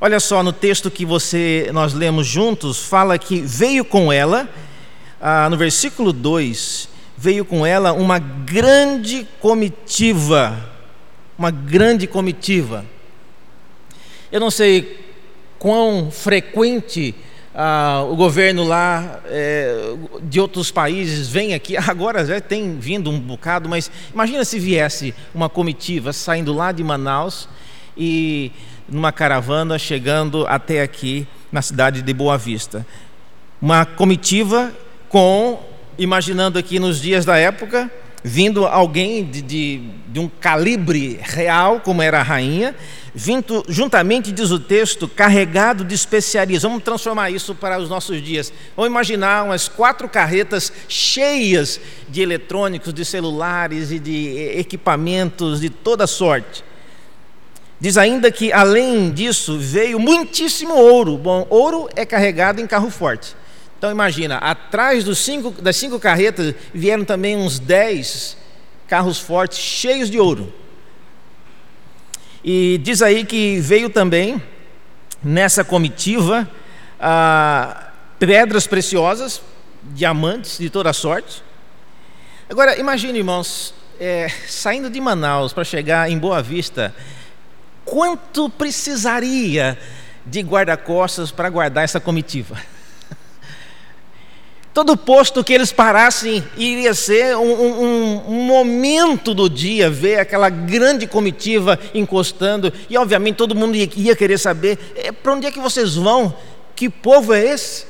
Olha 0.00 0.18
só, 0.18 0.42
no 0.42 0.52
texto 0.52 0.90
que 0.90 1.04
você 1.06 1.70
nós 1.72 1.94
lemos 1.94 2.26
juntos, 2.26 2.78
fala 2.78 3.18
que 3.18 3.40
veio 3.40 3.84
com 3.84 4.12
ela, 4.12 4.48
ah, 5.20 5.48
no 5.48 5.56
versículo 5.56 6.12
2, 6.12 6.88
veio 7.16 7.44
com 7.44 7.64
ela 7.64 7.92
uma 7.92 8.18
grande 8.18 9.26
comitiva. 9.40 10.58
Uma 11.38 11.50
grande 11.50 12.06
comitiva. 12.06 12.84
Eu 14.30 14.40
não 14.40 14.50
sei 14.50 14.98
quão 15.58 16.10
frequente 16.10 17.14
ah, 17.54 18.04
o 18.10 18.14
governo 18.14 18.64
lá 18.64 19.20
é, 19.26 19.94
de 20.22 20.38
outros 20.38 20.70
países 20.70 21.26
vem 21.28 21.54
aqui, 21.54 21.74
agora 21.88 22.24
já 22.24 22.38
tem 22.40 22.78
vindo 22.78 23.10
um 23.10 23.18
bocado, 23.18 23.66
mas 23.68 23.90
imagina 24.12 24.44
se 24.44 24.58
viesse 24.58 25.14
uma 25.34 25.48
comitiva 25.48 26.12
saindo 26.12 26.52
lá 26.52 26.70
de 26.70 26.84
Manaus 26.84 27.48
e 27.96 28.52
numa 28.86 29.10
caravana 29.10 29.78
chegando 29.78 30.46
até 30.46 30.82
aqui 30.82 31.26
na 31.50 31.62
cidade 31.62 32.02
de 32.02 32.12
Boa 32.12 32.36
Vista. 32.36 32.86
Uma 33.60 33.86
comitiva 33.86 34.70
com, 35.08 35.58
imaginando 35.98 36.58
aqui 36.58 36.78
nos 36.78 37.00
dias 37.00 37.24
da 37.24 37.38
época, 37.38 37.90
vindo 38.28 38.66
alguém 38.66 39.24
de, 39.24 39.40
de, 39.40 39.80
de 40.08 40.18
um 40.18 40.28
calibre 40.28 41.16
real, 41.22 41.78
como 41.78 42.02
era 42.02 42.18
a 42.18 42.24
rainha, 42.24 42.74
vindo 43.14 43.64
juntamente, 43.68 44.32
diz 44.32 44.50
o 44.50 44.58
texto, 44.58 45.06
carregado 45.06 45.84
de 45.84 45.94
especiarias. 45.94 46.64
Vamos 46.64 46.82
transformar 46.82 47.30
isso 47.30 47.54
para 47.54 47.78
os 47.78 47.88
nossos 47.88 48.20
dias. 48.20 48.52
Vamos 48.74 48.90
imaginar 48.90 49.44
umas 49.44 49.68
quatro 49.68 50.08
carretas 50.08 50.72
cheias 50.88 51.80
de 52.08 52.20
eletrônicos, 52.20 52.92
de 52.92 53.04
celulares 53.04 53.92
e 53.92 54.00
de 54.00 54.36
equipamentos 54.58 55.60
de 55.60 55.70
toda 55.70 56.04
sorte. 56.04 56.64
Diz 57.78 57.96
ainda 57.96 58.28
que, 58.32 58.52
além 58.52 59.12
disso, 59.12 59.56
veio 59.56 60.00
muitíssimo 60.00 60.74
ouro. 60.74 61.16
Bom, 61.16 61.46
ouro 61.48 61.88
é 61.94 62.04
carregado 62.04 62.60
em 62.60 62.66
carro 62.66 62.90
forte. 62.90 63.36
Então 63.78 63.90
imagina, 63.90 64.36
atrás 64.38 65.04
cinco, 65.18 65.50
das 65.60 65.76
cinco 65.76 66.00
carretas 66.00 66.54
vieram 66.72 67.04
também 67.04 67.36
uns 67.36 67.58
dez 67.58 68.36
carros 68.88 69.18
fortes 69.18 69.58
cheios 69.58 70.10
de 70.10 70.18
ouro. 70.18 70.52
E 72.42 72.78
diz 72.82 73.02
aí 73.02 73.24
que 73.24 73.60
veio 73.60 73.90
também 73.90 74.40
nessa 75.22 75.64
comitiva 75.64 76.48
ah, 76.98 77.90
pedras 78.18 78.66
preciosas, 78.66 79.42
diamantes 79.82 80.58
de 80.58 80.70
toda 80.70 80.92
sorte. 80.92 81.42
Agora, 82.48 82.78
imagine, 82.78 83.18
irmãos, 83.18 83.74
é, 83.98 84.28
saindo 84.46 84.88
de 84.88 85.00
Manaus 85.00 85.52
para 85.52 85.64
chegar 85.64 86.10
em 86.10 86.18
Boa 86.18 86.40
Vista, 86.42 86.94
quanto 87.84 88.48
precisaria 88.48 89.78
de 90.24 90.40
guarda-costas 90.40 91.30
para 91.30 91.50
guardar 91.50 91.84
essa 91.84 92.00
comitiva? 92.00 92.56
Todo 94.76 94.94
posto 94.94 95.42
que 95.42 95.54
eles 95.54 95.72
parassem 95.72 96.44
iria 96.54 96.92
ser 96.92 97.34
um, 97.34 97.50
um, 97.50 98.22
um, 98.28 98.42
momento 98.42 99.32
do 99.32 99.48
dia 99.48 99.88
ver 99.88 100.18
aquela 100.18 100.50
grande 100.50 101.06
comitiva 101.06 101.80
encostando, 101.94 102.70
e 102.90 102.98
obviamente 102.98 103.36
todo 103.36 103.54
mundo 103.54 103.74
ia, 103.74 104.14
querer 104.14 104.36
saber: 104.36 104.78
é, 104.94 105.10
para 105.10 105.32
onde 105.32 105.46
é 105.46 105.50
que 105.50 105.58
vocês 105.58 105.94
vão? 105.94 106.36
Que 106.74 106.90
povo 106.90 107.32
é 107.32 107.42
esse? 107.42 107.86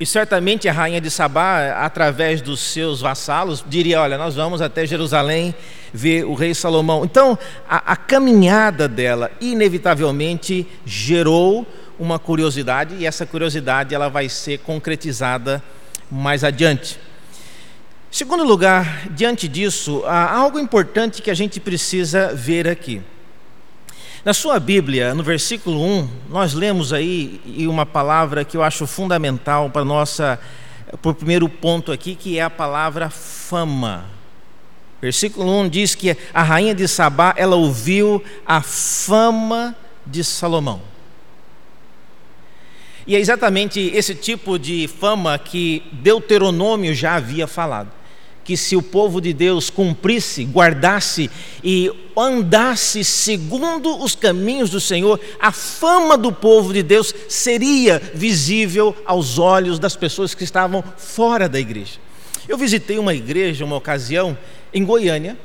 E 0.00 0.06
certamente 0.06 0.66
a 0.66 0.72
rainha 0.72 0.98
de 0.98 1.10
Sabá, 1.10 1.72
através 1.72 2.40
dos 2.40 2.58
seus 2.58 3.02
vassalos, 3.02 3.62
diria: 3.68 4.00
Olha, 4.00 4.16
nós 4.16 4.34
vamos 4.34 4.62
até 4.62 4.86
Jerusalém 4.86 5.54
ver 5.92 6.24
o 6.24 6.32
rei 6.32 6.54
Salomão. 6.54 7.04
Então, 7.04 7.38
a, 7.68 7.92
a 7.92 7.96
caminhada 7.96 8.88
dela, 8.88 9.30
inevitavelmente, 9.42 10.66
gerou 10.86 11.66
uma 11.98 12.18
curiosidade, 12.18 12.94
e 12.94 13.04
essa 13.04 13.26
curiosidade 13.26 13.94
ela 13.94 14.08
vai 14.08 14.30
ser 14.30 14.60
concretizada 14.60 15.62
mais 16.10 16.44
adiante. 16.44 16.98
Segundo 18.10 18.44
lugar, 18.44 19.08
diante 19.10 19.48
disso, 19.48 20.02
há 20.06 20.32
algo 20.32 20.58
importante 20.58 21.20
que 21.20 21.30
a 21.30 21.34
gente 21.34 21.58
precisa 21.58 22.32
ver 22.34 22.68
aqui. 22.68 23.02
Na 24.24 24.32
sua 24.32 24.58
Bíblia, 24.60 25.14
no 25.14 25.22
versículo 25.22 25.82
1, 25.84 26.08
nós 26.30 26.54
lemos 26.54 26.92
aí 26.92 27.40
uma 27.68 27.84
palavra 27.84 28.44
que 28.44 28.56
eu 28.56 28.62
acho 28.62 28.86
fundamental 28.86 29.68
para 29.68 29.84
nossa 29.84 30.38
para 31.02 31.10
o 31.10 31.14
primeiro 31.14 31.48
ponto 31.48 31.92
aqui, 31.92 32.14
que 32.14 32.38
é 32.38 32.42
a 32.42 32.50
palavra 32.50 33.10
fama. 33.10 34.06
Versículo 35.00 35.50
1 35.60 35.68
diz 35.68 35.94
que 35.94 36.16
a 36.32 36.42
rainha 36.42 36.74
de 36.74 36.86
Sabá, 36.88 37.34
ela 37.36 37.56
ouviu 37.56 38.22
a 38.46 38.62
fama 38.62 39.74
de 40.06 40.24
Salomão. 40.24 40.80
E 43.06 43.14
é 43.14 43.20
exatamente 43.20 43.80
esse 43.94 44.14
tipo 44.14 44.58
de 44.58 44.88
fama 44.88 45.38
que 45.38 45.82
Deuteronômio 45.92 46.94
já 46.94 47.16
havia 47.16 47.46
falado. 47.46 47.90
Que 48.42 48.56
se 48.56 48.76
o 48.76 48.82
povo 48.82 49.20
de 49.20 49.32
Deus 49.32 49.70
cumprisse, 49.70 50.44
guardasse 50.44 51.30
e 51.62 51.90
andasse 52.16 53.02
segundo 53.02 54.02
os 54.02 54.14
caminhos 54.14 54.70
do 54.70 54.80
Senhor, 54.80 55.18
a 55.40 55.50
fama 55.50 56.16
do 56.16 56.30
povo 56.30 56.72
de 56.72 56.82
Deus 56.82 57.14
seria 57.28 58.00
visível 58.14 58.94
aos 59.06 59.38
olhos 59.38 59.78
das 59.78 59.96
pessoas 59.96 60.34
que 60.34 60.44
estavam 60.44 60.84
fora 60.96 61.48
da 61.48 61.58
igreja. 61.58 61.98
Eu 62.46 62.58
visitei 62.58 62.98
uma 62.98 63.14
igreja, 63.14 63.64
uma 63.64 63.76
ocasião, 63.76 64.36
em 64.72 64.84
Goiânia, 64.84 65.38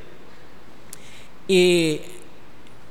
e 1.47 2.01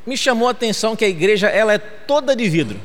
me 0.07 0.17
chamou 0.17 0.49
a 0.49 0.53
atenção 0.53 0.97
que 0.97 1.05
a 1.05 1.09
igreja 1.09 1.49
ela 1.49 1.75
é 1.75 1.79
toda 1.79 2.35
de 2.35 2.49
vidro. 2.49 2.81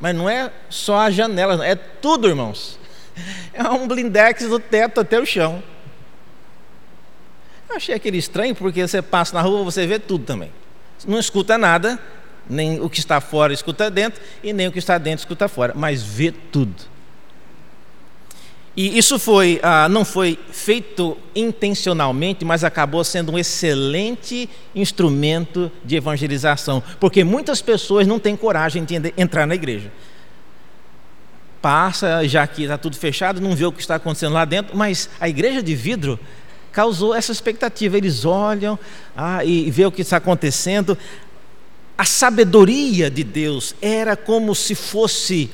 Mas 0.00 0.14
não 0.14 0.28
é 0.28 0.52
só 0.68 0.98
a 0.98 1.10
janela, 1.10 1.66
é 1.66 1.74
tudo, 1.74 2.28
irmãos. 2.28 2.78
É 3.52 3.62
um 3.62 3.88
blindex 3.88 4.46
do 4.46 4.58
teto 4.58 5.00
até 5.00 5.18
o 5.18 5.24
chão. 5.24 5.62
Eu 7.68 7.76
achei 7.76 7.94
aquele 7.94 8.18
estranho 8.18 8.54
porque 8.54 8.86
você 8.86 9.00
passa 9.00 9.34
na 9.34 9.40
rua, 9.40 9.64
você 9.64 9.86
vê 9.86 9.98
tudo 9.98 10.24
também. 10.24 10.52
Não 11.06 11.18
escuta 11.18 11.58
nada, 11.58 11.98
nem 12.48 12.80
o 12.80 12.88
que 12.88 12.98
está 12.98 13.20
fora 13.20 13.52
escuta 13.52 13.90
dentro, 13.90 14.22
e 14.42 14.52
nem 14.52 14.68
o 14.68 14.72
que 14.72 14.78
está 14.78 14.98
dentro 14.98 15.20
escuta 15.20 15.48
fora, 15.48 15.72
mas 15.74 16.02
vê 16.02 16.30
tudo. 16.30 16.74
E 18.76 18.98
isso 18.98 19.18
foi, 19.18 19.58
ah, 19.62 19.88
não 19.88 20.04
foi 20.04 20.38
feito 20.52 21.16
intencionalmente, 21.34 22.44
mas 22.44 22.62
acabou 22.62 23.02
sendo 23.02 23.32
um 23.32 23.38
excelente 23.38 24.50
instrumento 24.74 25.72
de 25.82 25.96
evangelização, 25.96 26.82
porque 27.00 27.24
muitas 27.24 27.62
pessoas 27.62 28.06
não 28.06 28.18
têm 28.18 28.36
coragem 28.36 28.84
de 28.84 29.14
entrar 29.16 29.46
na 29.46 29.54
igreja. 29.54 29.90
Passa, 31.62 32.28
já 32.28 32.46
que 32.46 32.64
está 32.64 32.76
tudo 32.76 32.96
fechado, 32.98 33.40
não 33.40 33.56
vê 33.56 33.64
o 33.64 33.72
que 33.72 33.80
está 33.80 33.94
acontecendo 33.94 34.34
lá 34.34 34.44
dentro, 34.44 34.76
mas 34.76 35.08
a 35.18 35.26
igreja 35.26 35.62
de 35.62 35.74
vidro 35.74 36.20
causou 36.70 37.14
essa 37.14 37.32
expectativa. 37.32 37.96
Eles 37.96 38.26
olham 38.26 38.78
ah, 39.16 39.42
e 39.42 39.70
vê 39.70 39.86
o 39.86 39.90
que 39.90 40.02
está 40.02 40.18
acontecendo. 40.18 40.98
A 41.96 42.04
sabedoria 42.04 43.10
de 43.10 43.24
Deus 43.24 43.74
era 43.80 44.14
como 44.14 44.54
se 44.54 44.74
fosse 44.74 45.50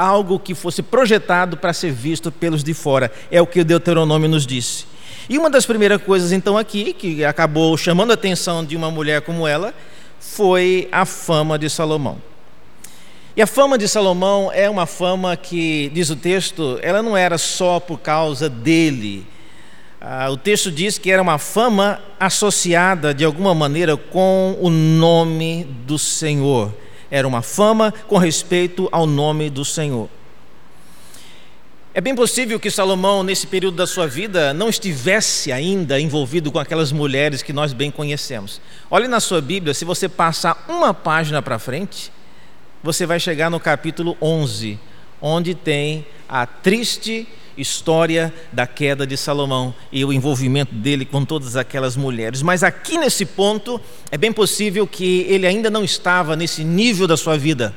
algo 0.00 0.38
que 0.38 0.54
fosse 0.54 0.82
projetado 0.82 1.58
para 1.58 1.74
ser 1.74 1.92
visto 1.92 2.32
pelos 2.32 2.64
de 2.64 2.72
fora. 2.72 3.12
É 3.30 3.42
o 3.42 3.46
que 3.46 3.60
o 3.60 3.64
Deuteronômio 3.64 4.30
nos 4.30 4.46
disse. 4.46 4.86
E 5.28 5.36
uma 5.36 5.50
das 5.50 5.66
primeiras 5.66 6.02
coisas, 6.02 6.32
então, 6.32 6.56
aqui, 6.56 6.94
que 6.94 7.22
acabou 7.22 7.76
chamando 7.76 8.10
a 8.10 8.14
atenção 8.14 8.64
de 8.64 8.74
uma 8.76 8.90
mulher 8.90 9.20
como 9.20 9.46
ela, 9.46 9.74
foi 10.18 10.88
a 10.90 11.04
fama 11.04 11.58
de 11.58 11.68
Salomão. 11.68 12.16
E 13.36 13.42
a 13.42 13.46
fama 13.46 13.76
de 13.76 13.86
Salomão 13.86 14.50
é 14.52 14.70
uma 14.70 14.86
fama 14.86 15.36
que, 15.36 15.90
diz 15.92 16.08
o 16.08 16.16
texto, 16.16 16.78
ela 16.82 17.02
não 17.02 17.14
era 17.14 17.36
só 17.36 17.78
por 17.78 17.98
causa 17.98 18.48
dele. 18.48 19.26
Ah, 20.00 20.30
o 20.30 20.36
texto 20.36 20.72
diz 20.72 20.96
que 20.96 21.10
era 21.10 21.20
uma 21.20 21.36
fama 21.36 22.00
associada, 22.18 23.12
de 23.12 23.24
alguma 23.24 23.54
maneira, 23.54 23.98
com 23.98 24.56
o 24.60 24.70
nome 24.70 25.64
do 25.86 25.98
Senhor 25.98 26.72
era 27.10 27.26
uma 27.26 27.42
fama 27.42 27.92
com 28.06 28.16
respeito 28.16 28.88
ao 28.92 29.06
nome 29.06 29.50
do 29.50 29.64
Senhor. 29.64 30.08
É 31.92 32.00
bem 32.00 32.14
possível 32.14 32.60
que 32.60 32.70
Salomão, 32.70 33.24
nesse 33.24 33.48
período 33.48 33.76
da 33.76 33.86
sua 33.86 34.06
vida, 34.06 34.54
não 34.54 34.68
estivesse 34.68 35.50
ainda 35.50 36.00
envolvido 36.00 36.52
com 36.52 36.60
aquelas 36.60 36.92
mulheres 36.92 37.42
que 37.42 37.52
nós 37.52 37.72
bem 37.72 37.90
conhecemos. 37.90 38.60
Olhe 38.88 39.08
na 39.08 39.18
sua 39.18 39.40
Bíblia, 39.40 39.74
se 39.74 39.84
você 39.84 40.08
passar 40.08 40.64
uma 40.68 40.94
página 40.94 41.42
para 41.42 41.58
frente, 41.58 42.12
você 42.80 43.04
vai 43.04 43.18
chegar 43.18 43.50
no 43.50 43.58
capítulo 43.58 44.16
11, 44.22 44.78
onde 45.20 45.52
tem 45.52 46.06
a 46.28 46.46
triste 46.46 47.26
história 47.56 48.32
da 48.52 48.66
queda 48.66 49.06
de 49.06 49.16
Salomão 49.16 49.74
e 49.90 50.04
o 50.04 50.12
envolvimento 50.12 50.74
dele 50.74 51.04
com 51.04 51.24
todas 51.24 51.56
aquelas 51.56 51.96
mulheres. 51.96 52.42
Mas 52.42 52.62
aqui 52.62 52.98
nesse 52.98 53.24
ponto, 53.24 53.80
é 54.10 54.18
bem 54.18 54.32
possível 54.32 54.86
que 54.86 55.26
ele 55.28 55.46
ainda 55.46 55.70
não 55.70 55.84
estava 55.84 56.36
nesse 56.36 56.64
nível 56.64 57.06
da 57.06 57.16
sua 57.16 57.36
vida 57.36 57.74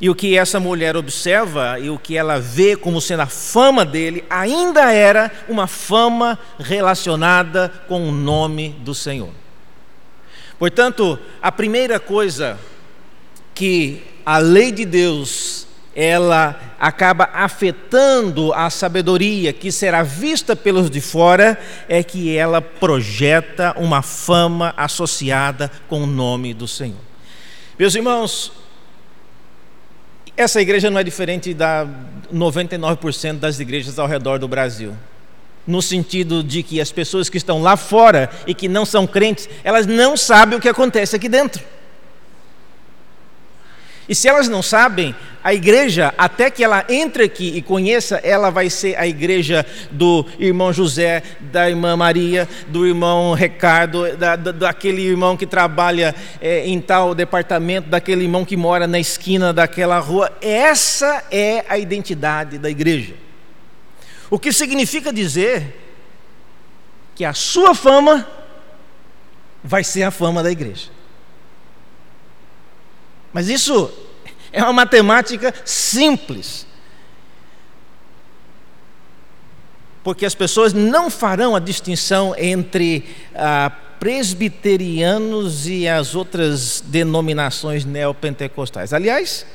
e 0.00 0.08
o 0.08 0.14
que 0.14 0.36
essa 0.36 0.60
mulher 0.60 0.96
observa 0.96 1.78
e 1.78 1.90
o 1.90 1.98
que 1.98 2.16
ela 2.16 2.38
vê 2.38 2.76
como 2.76 3.00
sendo 3.00 3.20
a 3.20 3.26
fama 3.26 3.84
dele 3.84 4.24
ainda 4.30 4.92
era 4.92 5.30
uma 5.48 5.66
fama 5.66 6.38
relacionada 6.58 7.68
com 7.88 8.08
o 8.08 8.12
nome 8.12 8.70
do 8.80 8.94
Senhor. 8.94 9.30
Portanto, 10.58 11.18
a 11.42 11.50
primeira 11.50 11.98
coisa 11.98 12.58
que 13.54 14.02
a 14.24 14.38
lei 14.38 14.70
de 14.70 14.84
Deus 14.84 15.66
ela 16.00 16.56
acaba 16.78 17.28
afetando 17.32 18.52
a 18.52 18.70
sabedoria 18.70 19.52
que 19.52 19.72
será 19.72 20.04
vista 20.04 20.54
pelos 20.54 20.88
de 20.88 21.00
fora 21.00 21.58
é 21.88 22.04
que 22.04 22.36
ela 22.36 22.62
projeta 22.62 23.74
uma 23.76 24.00
fama 24.00 24.72
associada 24.76 25.68
com 25.88 26.04
o 26.04 26.06
nome 26.06 26.54
do 26.54 26.68
Senhor. 26.68 27.00
Meus 27.76 27.96
irmãos, 27.96 28.52
essa 30.36 30.60
igreja 30.60 30.88
não 30.88 31.00
é 31.00 31.02
diferente 31.02 31.52
da 31.52 31.84
99% 32.32 33.40
das 33.40 33.58
igrejas 33.58 33.98
ao 33.98 34.06
redor 34.06 34.38
do 34.38 34.46
Brasil. 34.46 34.94
No 35.66 35.82
sentido 35.82 36.44
de 36.44 36.62
que 36.62 36.80
as 36.80 36.92
pessoas 36.92 37.28
que 37.28 37.38
estão 37.38 37.60
lá 37.60 37.76
fora 37.76 38.30
e 38.46 38.54
que 38.54 38.68
não 38.68 38.84
são 38.84 39.04
crentes, 39.04 39.48
elas 39.64 39.84
não 39.84 40.16
sabem 40.16 40.56
o 40.56 40.62
que 40.62 40.68
acontece 40.68 41.16
aqui 41.16 41.28
dentro. 41.28 41.60
E 44.08 44.14
se 44.14 44.26
elas 44.26 44.48
não 44.48 44.62
sabem, 44.62 45.14
a 45.44 45.52
igreja, 45.52 46.14
até 46.16 46.50
que 46.50 46.64
ela 46.64 46.84
entre 46.88 47.24
aqui 47.24 47.52
e 47.56 47.60
conheça, 47.60 48.16
ela 48.24 48.50
vai 48.50 48.70
ser 48.70 48.98
a 48.98 49.06
igreja 49.06 49.66
do 49.90 50.24
irmão 50.38 50.72
José, 50.72 51.22
da 51.40 51.68
irmã 51.68 51.94
Maria, 51.94 52.48
do 52.68 52.86
irmão 52.86 53.34
Ricardo, 53.34 54.16
da, 54.16 54.34
da, 54.34 54.50
daquele 54.50 55.02
irmão 55.02 55.36
que 55.36 55.46
trabalha 55.46 56.14
é, 56.40 56.66
em 56.66 56.80
tal 56.80 57.14
departamento, 57.14 57.90
daquele 57.90 58.22
irmão 58.22 58.44
que 58.44 58.56
mora 58.56 58.86
na 58.86 58.98
esquina 58.98 59.52
daquela 59.52 59.98
rua. 59.98 60.32
Essa 60.40 61.24
é 61.30 61.64
a 61.68 61.76
identidade 61.76 62.58
da 62.58 62.70
igreja. 62.70 63.14
O 64.30 64.38
que 64.38 64.52
significa 64.52 65.12
dizer 65.12 65.84
que 67.14 67.24
a 67.24 67.34
sua 67.34 67.74
fama 67.74 68.26
vai 69.62 69.84
ser 69.84 70.02
a 70.02 70.10
fama 70.10 70.42
da 70.42 70.50
igreja. 70.50 70.97
Mas 73.38 73.48
isso 73.48 73.88
é 74.52 74.60
uma 74.64 74.72
matemática 74.72 75.54
simples. 75.64 76.66
Porque 80.02 80.26
as 80.26 80.34
pessoas 80.34 80.72
não 80.72 81.08
farão 81.08 81.54
a 81.54 81.60
distinção 81.60 82.34
entre 82.36 83.04
ah, 83.36 83.70
presbiterianos 84.00 85.68
e 85.68 85.86
as 85.86 86.16
outras 86.16 86.82
denominações 86.84 87.84
neopentecostais. 87.84 88.92
Aliás, 88.92 89.46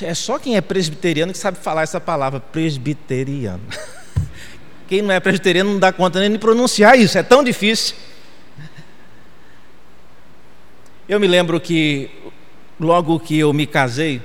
é 0.00 0.14
só 0.14 0.38
quem 0.38 0.56
é 0.56 0.62
presbiteriano 0.62 1.32
que 1.34 1.38
sabe 1.38 1.58
falar 1.58 1.82
essa 1.82 2.00
palavra, 2.00 2.40
presbiteriano. 2.40 3.64
Quem 4.88 5.02
não 5.02 5.12
é 5.12 5.20
presbiteriano 5.20 5.72
não 5.72 5.78
dá 5.78 5.92
conta 5.92 6.18
nem 6.18 6.32
de 6.32 6.38
pronunciar 6.38 6.98
isso, 6.98 7.18
é 7.18 7.22
tão 7.22 7.44
difícil. 7.44 7.94
Eu 11.10 11.18
me 11.18 11.26
lembro 11.26 11.60
que 11.60 12.08
logo 12.78 13.18
que 13.18 13.36
eu 13.36 13.52
me 13.52 13.66
casei, 13.66 14.22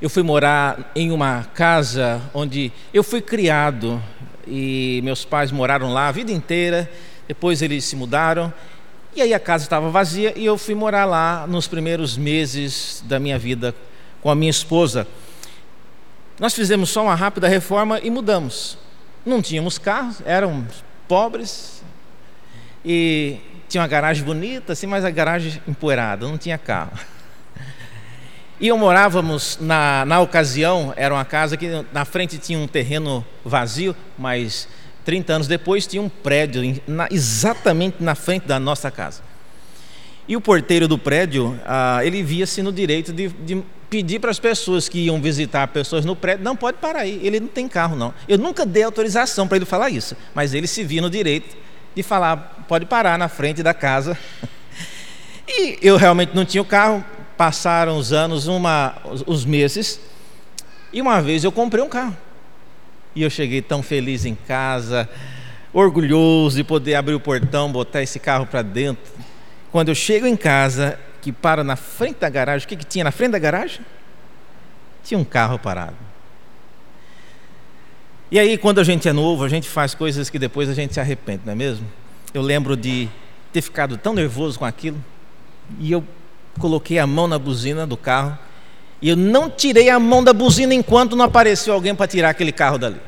eu 0.00 0.08
fui 0.08 0.22
morar 0.22 0.90
em 0.96 1.12
uma 1.12 1.44
casa 1.52 2.22
onde 2.32 2.72
eu 2.90 3.04
fui 3.04 3.20
criado 3.20 4.02
e 4.46 5.02
meus 5.04 5.26
pais 5.26 5.52
moraram 5.52 5.92
lá 5.92 6.08
a 6.08 6.10
vida 6.10 6.32
inteira. 6.32 6.90
Depois 7.28 7.60
eles 7.60 7.84
se 7.84 7.96
mudaram 7.96 8.50
e 9.14 9.20
aí 9.20 9.34
a 9.34 9.38
casa 9.38 9.64
estava 9.64 9.90
vazia 9.90 10.32
e 10.34 10.46
eu 10.46 10.56
fui 10.56 10.74
morar 10.74 11.04
lá 11.04 11.46
nos 11.46 11.68
primeiros 11.68 12.16
meses 12.16 13.04
da 13.06 13.20
minha 13.20 13.38
vida 13.38 13.74
com 14.22 14.30
a 14.30 14.34
minha 14.34 14.50
esposa. 14.50 15.06
Nós 16.40 16.54
fizemos 16.54 16.88
só 16.88 17.02
uma 17.02 17.14
rápida 17.14 17.46
reforma 17.46 18.00
e 18.00 18.08
mudamos. 18.08 18.78
Não 19.22 19.42
tínhamos 19.42 19.76
carro, 19.76 20.16
éramos 20.24 20.82
pobres 21.06 21.82
e 22.82 23.38
tinha 23.68 23.82
uma 23.82 23.88
garagem 23.88 24.24
bonita, 24.24 24.72
assim, 24.72 24.86
mas 24.86 25.04
a 25.04 25.10
garagem 25.10 25.60
empoeirada, 25.68 26.26
não 26.26 26.38
tinha 26.38 26.56
carro. 26.56 26.92
E 28.60 28.66
eu 28.66 28.76
morávamos, 28.76 29.56
na, 29.60 30.04
na 30.04 30.20
ocasião, 30.20 30.92
era 30.96 31.14
uma 31.14 31.24
casa 31.24 31.56
que 31.56 31.84
na 31.92 32.04
frente 32.04 32.38
tinha 32.38 32.58
um 32.58 32.66
terreno 32.66 33.24
vazio, 33.44 33.94
mas 34.18 34.66
30 35.04 35.32
anos 35.32 35.46
depois 35.46 35.86
tinha 35.86 36.02
um 36.02 36.08
prédio 36.08 36.80
na, 36.86 37.06
exatamente 37.10 38.02
na 38.02 38.16
frente 38.16 38.48
da 38.48 38.58
nossa 38.58 38.90
casa. 38.90 39.22
E 40.26 40.36
o 40.36 40.40
porteiro 40.40 40.88
do 40.88 40.98
prédio, 40.98 41.58
ah, 41.64 42.00
ele 42.02 42.22
via-se 42.22 42.60
no 42.60 42.72
direito 42.72 43.12
de, 43.12 43.28
de 43.28 43.62
pedir 43.88 44.18
para 44.18 44.30
as 44.30 44.40
pessoas 44.40 44.88
que 44.88 44.98
iam 45.06 45.20
visitar 45.20 45.68
pessoas 45.68 46.04
no 46.04 46.16
prédio, 46.16 46.44
não 46.44 46.56
pode 46.56 46.78
parar 46.78 47.00
aí, 47.00 47.20
ele 47.22 47.38
não 47.38 47.48
tem 47.48 47.68
carro 47.68 47.94
não. 47.94 48.12
Eu 48.28 48.38
nunca 48.38 48.66
dei 48.66 48.82
autorização 48.82 49.46
para 49.46 49.56
ele 49.56 49.64
falar 49.64 49.88
isso, 49.88 50.16
mas 50.34 50.52
ele 50.52 50.66
se 50.66 50.82
via 50.82 51.00
no 51.00 51.08
direito 51.08 51.56
de 51.94 52.02
falar, 52.02 52.64
pode 52.68 52.86
parar 52.86 53.18
na 53.18 53.28
frente 53.28 53.62
da 53.62 53.74
casa. 53.74 54.16
E 55.50 55.78
eu 55.80 55.96
realmente 55.96 56.34
não 56.34 56.44
tinha 56.44 56.60
o 56.60 56.64
carro, 56.64 57.02
passaram 57.38 57.96
os 57.96 58.12
anos, 58.12 58.46
uma, 58.46 58.94
os 59.26 59.46
meses, 59.46 59.98
e 60.92 61.00
uma 61.00 61.22
vez 61.22 61.42
eu 61.42 61.50
comprei 61.50 61.82
um 61.82 61.88
carro. 61.88 62.14
E 63.14 63.22
eu 63.22 63.30
cheguei 63.30 63.62
tão 63.62 63.82
feliz 63.82 64.26
em 64.26 64.34
casa, 64.34 65.08
orgulhoso 65.72 66.56
de 66.56 66.64
poder 66.64 66.96
abrir 66.96 67.14
o 67.14 67.20
portão, 67.20 67.72
botar 67.72 68.02
esse 68.02 68.18
carro 68.18 68.44
para 68.44 68.60
dentro. 68.60 69.10
Quando 69.72 69.88
eu 69.88 69.94
chego 69.94 70.26
em 70.26 70.36
casa, 70.36 71.00
que 71.22 71.32
para 71.32 71.64
na 71.64 71.76
frente 71.76 72.18
da 72.18 72.28
garagem, 72.28 72.66
o 72.66 72.68
que, 72.68 72.76
que 72.76 72.84
tinha 72.84 73.04
na 73.04 73.10
frente 73.10 73.32
da 73.32 73.38
garagem? 73.38 73.80
Tinha 75.02 75.18
um 75.18 75.24
carro 75.24 75.58
parado. 75.58 76.07
E 78.30 78.38
aí, 78.38 78.58
quando 78.58 78.78
a 78.78 78.84
gente 78.84 79.08
é 79.08 79.12
novo, 79.12 79.44
a 79.44 79.48
gente 79.48 79.68
faz 79.68 79.94
coisas 79.94 80.28
que 80.28 80.38
depois 80.38 80.68
a 80.68 80.74
gente 80.74 80.94
se 80.94 81.00
arrepende, 81.00 81.42
não 81.44 81.52
é 81.52 81.56
mesmo? 81.56 81.86
Eu 82.34 82.42
lembro 82.42 82.76
de 82.76 83.08
ter 83.52 83.62
ficado 83.62 83.96
tão 83.96 84.12
nervoso 84.12 84.58
com 84.58 84.64
aquilo, 84.64 85.02
e 85.78 85.90
eu 85.92 86.04
coloquei 86.58 86.98
a 86.98 87.06
mão 87.06 87.26
na 87.26 87.38
buzina 87.38 87.86
do 87.86 87.96
carro 87.96 88.38
e 89.00 89.08
eu 89.08 89.16
não 89.16 89.48
tirei 89.48 89.90
a 89.90 89.98
mão 89.98 90.24
da 90.24 90.32
buzina 90.32 90.74
enquanto 90.74 91.14
não 91.14 91.24
apareceu 91.24 91.72
alguém 91.72 91.94
para 91.94 92.06
tirar 92.06 92.30
aquele 92.30 92.50
carro 92.50 92.78
dali. 92.78 93.00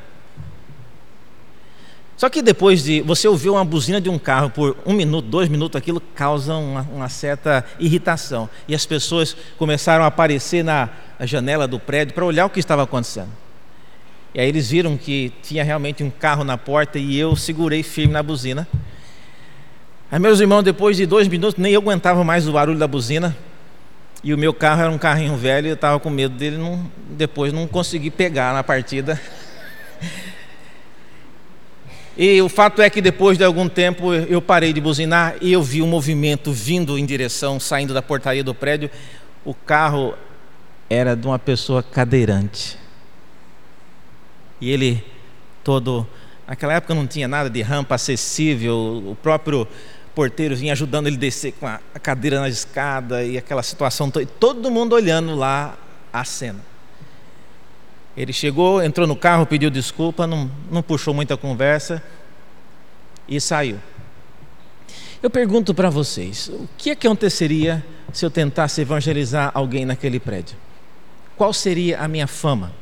Só 2.17 2.29
que 2.29 2.43
depois 2.43 2.85
de 2.85 3.01
você 3.01 3.27
ouvir 3.27 3.49
uma 3.49 3.65
buzina 3.65 4.01
de 4.01 4.11
um 4.11 4.19
carro 4.19 4.51
por 4.51 4.77
um 4.85 4.93
minuto, 4.93 5.27
dois 5.27 5.49
minutos, 5.49 5.77
aquilo 5.77 6.01
causa 6.15 6.55
uma, 6.55 6.83
uma 6.93 7.09
certa 7.09 7.65
irritação. 7.79 8.49
E 8.69 8.75
as 8.75 8.85
pessoas 8.85 9.35
começaram 9.57 10.05
a 10.05 10.09
aparecer 10.09 10.63
na 10.63 10.91
janela 11.21 11.67
do 11.67 11.81
prédio 11.81 12.15
para 12.15 12.25
olhar 12.25 12.45
o 12.45 12.51
que 12.51 12.61
estava 12.61 12.83
acontecendo. 12.83 13.31
E 14.35 14.41
aí 14.41 14.49
eles 14.49 14.71
viram 14.71 14.97
que 14.97 15.33
tinha 15.43 15.65
realmente 15.65 16.05
um 16.05 16.11
carro 16.11 16.45
na 16.45 16.57
porta 16.57 16.99
e 16.99 17.19
eu 17.19 17.35
segurei 17.35 17.83
firme 17.83 18.13
na 18.13 18.23
buzina. 18.23 18.67
Aí, 20.11 20.19
meus 20.19 20.41
irmãos, 20.41 20.63
depois 20.63 20.97
de 20.97 21.07
dois 21.07 21.29
minutos, 21.29 21.61
nem 21.61 21.73
eu 21.73 21.81
aguentava 21.81 22.23
mais 22.23 22.49
o 22.49 22.53
barulho 22.53 22.79
da 22.79 22.87
buzina. 22.87 23.37
E 24.23 24.35
o 24.35 24.39
meu 24.39 24.53
carro 24.53 24.83
era 24.83 24.91
um 24.91 24.99
carrinho 24.99 25.37
velho 25.37 25.67
e 25.67 25.71
eu 25.71 25.75
estava 25.75 25.99
com 25.99 26.11
medo 26.11 26.35
dele 26.35 26.59
não, 26.59 26.91
depois 27.11 27.53
não 27.53 27.67
conseguir 27.67 28.11
pegar 28.11 28.53
na 28.55 28.63
partida. 28.63 29.21
E 32.19 32.43
o 32.43 32.51
fato 32.51 32.83
é 32.83 32.91
que 32.91 33.01
depois 33.01 33.39
de 33.39 33.45
algum 33.45 33.67
tempo 33.67 34.13
eu 34.13 34.43
parei 34.43 34.75
de 34.75 34.81
buzinar 34.81 35.37
e 35.41 35.53
eu 35.53 35.63
vi 35.63 35.81
um 35.81 35.87
movimento 35.87 36.53
vindo 36.53 36.99
em 36.99 37.07
direção, 37.07 37.59
saindo 37.59 37.95
da 37.95 38.03
portaria 38.03 38.45
do 38.45 38.55
prédio. 38.55 38.91
O 39.43 39.55
carro 39.55 40.15
era 40.91 41.17
de 41.17 41.27
uma 41.27 41.39
pessoa 41.39 41.83
cadeirante. 41.83 42.80
E 44.61 44.71
ele 44.71 45.05
todo. 45.63 46.07
Naquela 46.47 46.75
época 46.75 46.95
não 46.95 47.07
tinha 47.07 47.29
nada 47.29 47.49
de 47.49 47.63
rampa 47.63 47.95
acessível, 47.95 48.77
o 49.07 49.17
próprio 49.23 49.69
porteiro 50.15 50.57
vinha 50.57 50.73
ajudando 50.73 51.07
ele 51.07 51.17
a 51.17 51.21
descer 51.21 51.53
com 51.53 51.67
a 51.67 51.79
cadeira 52.03 52.41
na 52.41 52.49
escada 52.49 53.25
e 53.25 53.39
aquela 53.39 53.63
situação, 53.63 54.11
todo 54.11 54.71
mundo 54.71 54.95
olhando 54.95 55.35
lá 55.37 55.79
a 56.13 56.25
cena. 56.25 56.59
Ele 58.17 58.33
chegou, 58.33 58.83
entrou 58.83 59.07
no 59.07 59.15
carro, 59.15 59.47
pediu 59.47 59.71
desculpa, 59.71 60.27
não, 60.27 60.51
não 60.71 60.83
puxou 60.83 61.15
muita 61.15 61.37
conversa 61.37 62.03
e 63.29 63.41
saiu. 63.41 63.79
Eu 65.23 65.31
pergunto 65.31 65.73
para 65.73 65.89
vocês: 65.89 66.49
o 66.49 66.65
é 66.65 66.69
que 66.77 66.91
aconteceria 66.91 67.85
se 68.13 68.27
eu 68.27 68.31
tentasse 68.31 68.81
evangelizar 68.81 69.53
alguém 69.55 69.85
naquele 69.85 70.19
prédio? 70.19 70.57
Qual 71.37 71.53
seria 71.53 72.01
a 72.01 72.09
minha 72.09 72.27
fama? 72.27 72.73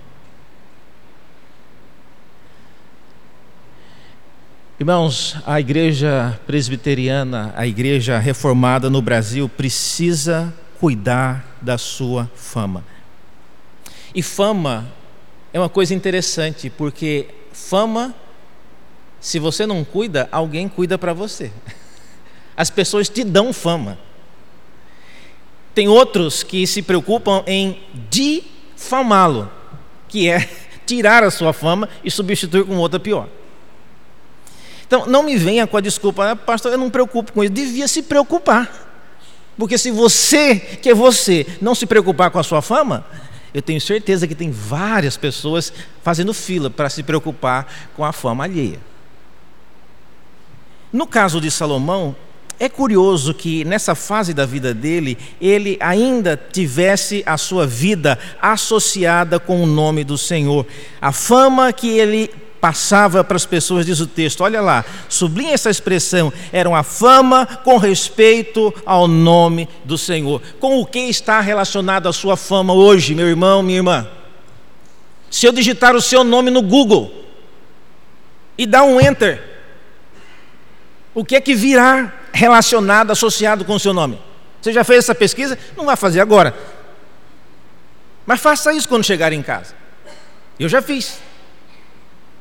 Irmãos, 4.81 5.37
a 5.45 5.59
igreja 5.59 6.39
presbiteriana, 6.47 7.53
a 7.57 7.67
igreja 7.67 8.17
reformada 8.17 8.89
no 8.89 9.03
Brasil 9.03 9.49
precisa 9.49 10.55
cuidar 10.79 11.59
da 11.61 11.77
sua 11.77 12.31
fama. 12.37 12.85
E 14.15 14.23
fama 14.23 14.87
é 15.53 15.59
uma 15.59 15.69
coisa 15.69 15.93
interessante, 15.93 16.71
porque 16.71 17.27
fama, 17.53 18.15
se 19.21 19.41
você 19.41 19.67
não 19.67 19.85
cuida, 19.85 20.29
alguém 20.31 20.69
cuida 20.69 20.97
para 20.97 21.13
você. 21.13 21.51
As 22.57 22.71
pessoas 22.71 23.09
te 23.09 23.25
dão 23.25 23.53
fama. 23.53 23.99
Tem 25.75 25.89
outros 25.89 26.45
que 26.45 26.65
se 26.69 26.83
preocupam 26.83 27.43
em 27.49 27.83
difamá-lo, 28.09 29.51
que 30.07 30.29
é 30.29 30.49
tirar 30.87 31.25
a 31.25 31.33
sua 31.33 31.53
fama 31.53 31.89
e 32.05 32.13
substituir 32.13 32.65
com 32.65 32.77
outra 32.77 33.01
pior. 33.01 33.29
Então, 34.89 35.05
não 35.07 35.23
me 35.23 35.37
venha 35.37 35.67
com 35.67 35.77
a 35.77 35.83
desculpa, 35.83 36.31
ah, 36.31 36.35
pastor, 36.35 36.73
eu 36.73 36.79
não 36.79 36.87
me 36.87 36.91
preocupo 36.91 37.31
com 37.31 37.45
isso. 37.45 37.53
Devia 37.53 37.87
se 37.87 38.03
preocupar. 38.03 38.89
Porque 39.59 39.77
se 39.77 39.91
você, 39.91 40.57
que 40.57 40.89
é 40.89 40.95
você, 40.95 41.47
não 41.61 41.75
se 41.75 41.85
preocupar 41.85 42.31
com 42.31 42.39
a 42.39 42.43
sua 42.43 42.63
fama, 42.63 43.05
eu 43.53 43.61
tenho 43.61 43.81
certeza 43.81 44.27
que 44.27 44.35
tem 44.35 44.51
várias 44.51 45.17
pessoas 45.17 45.71
fazendo 46.03 46.33
fila 46.33 46.71
para 46.71 46.89
se 46.89 47.03
preocupar 47.03 47.67
com 47.95 48.03
a 48.03 48.13
fama 48.15 48.45
alheia. 48.45 48.81
No 50.91 51.07
caso 51.07 51.39
de 51.39 51.51
Salomão, 51.51 52.17
é 52.59 52.69
curioso 52.69 53.35
que 53.35 53.65
nessa 53.65 53.95
fase 53.95 54.33
da 54.33 54.47
vida 54.47 54.73
dele, 54.73 55.19
ele 55.39 55.77
ainda 55.81 56.35
tivesse 56.37 57.23
a 57.27 57.37
sua 57.37 57.67
vida 57.67 58.19
associada 58.41 59.39
com 59.39 59.63
o 59.63 59.67
nome 59.67 60.03
do 60.03 60.17
Senhor. 60.17 60.67
A 60.99 61.13
fama 61.13 61.73
que 61.75 61.99
ele 61.99 62.31
passava 62.61 63.23
para 63.23 63.37
as 63.37 63.47
pessoas, 63.47 63.87
diz 63.87 64.01
o 64.01 64.07
texto, 64.07 64.43
olha 64.43 64.61
lá, 64.61 64.85
sublinha 65.09 65.55
essa 65.55 65.71
expressão, 65.71 66.33
era 66.53 66.69
uma 66.69 66.83
fama 66.83 67.47
com 67.47 67.77
respeito 67.77 68.75
ao 68.85 69.07
nome 69.07 69.69
do 69.85 69.97
Senhor. 69.97 70.43
Com 70.61 70.81
o 70.81 70.87
que 70.87 70.99
está 70.99 71.41
relacionado 71.41 72.09
a 72.09 72.13
sua 72.13 72.37
fama 72.37 72.73
hoje, 72.73 73.15
meu 73.15 73.27
irmão, 73.27 73.63
minha 73.63 73.79
irmã? 73.79 74.09
Se 75.31 75.47
eu 75.47 75.53
digitar 75.53 75.95
o 75.95 76.01
seu 76.01 76.25
nome 76.25 76.51
no 76.51 76.63
Google 76.63 77.13
e 78.57 78.67
dar 78.67 78.83
um 78.83 79.01
enter, 79.01 79.43
o 81.15 81.25
que 81.25 81.37
é 81.37 81.41
que 81.41 81.55
virá 81.55 82.13
relacionado, 82.33 83.11
associado 83.11 83.65
com 83.65 83.75
o 83.75 83.81
seu 83.81 83.93
nome? 83.93 84.19
Você 84.61 84.73
já 84.73 84.85
fez 84.85 85.01
essa 85.01 85.15
pesquisa? 85.15 85.59
Não 85.77 85.85
vai 85.85 85.97
fazer 85.97 86.21
agora. 86.21 86.55
Mas 88.27 88.41
faça 88.41 88.73
isso 88.73 88.89
quando 88.89 89.05
chegar 89.05 89.33
em 89.33 89.43
casa. 89.43 89.75
Eu 90.59 90.69
já 90.69 90.83
fiz. 90.83 91.19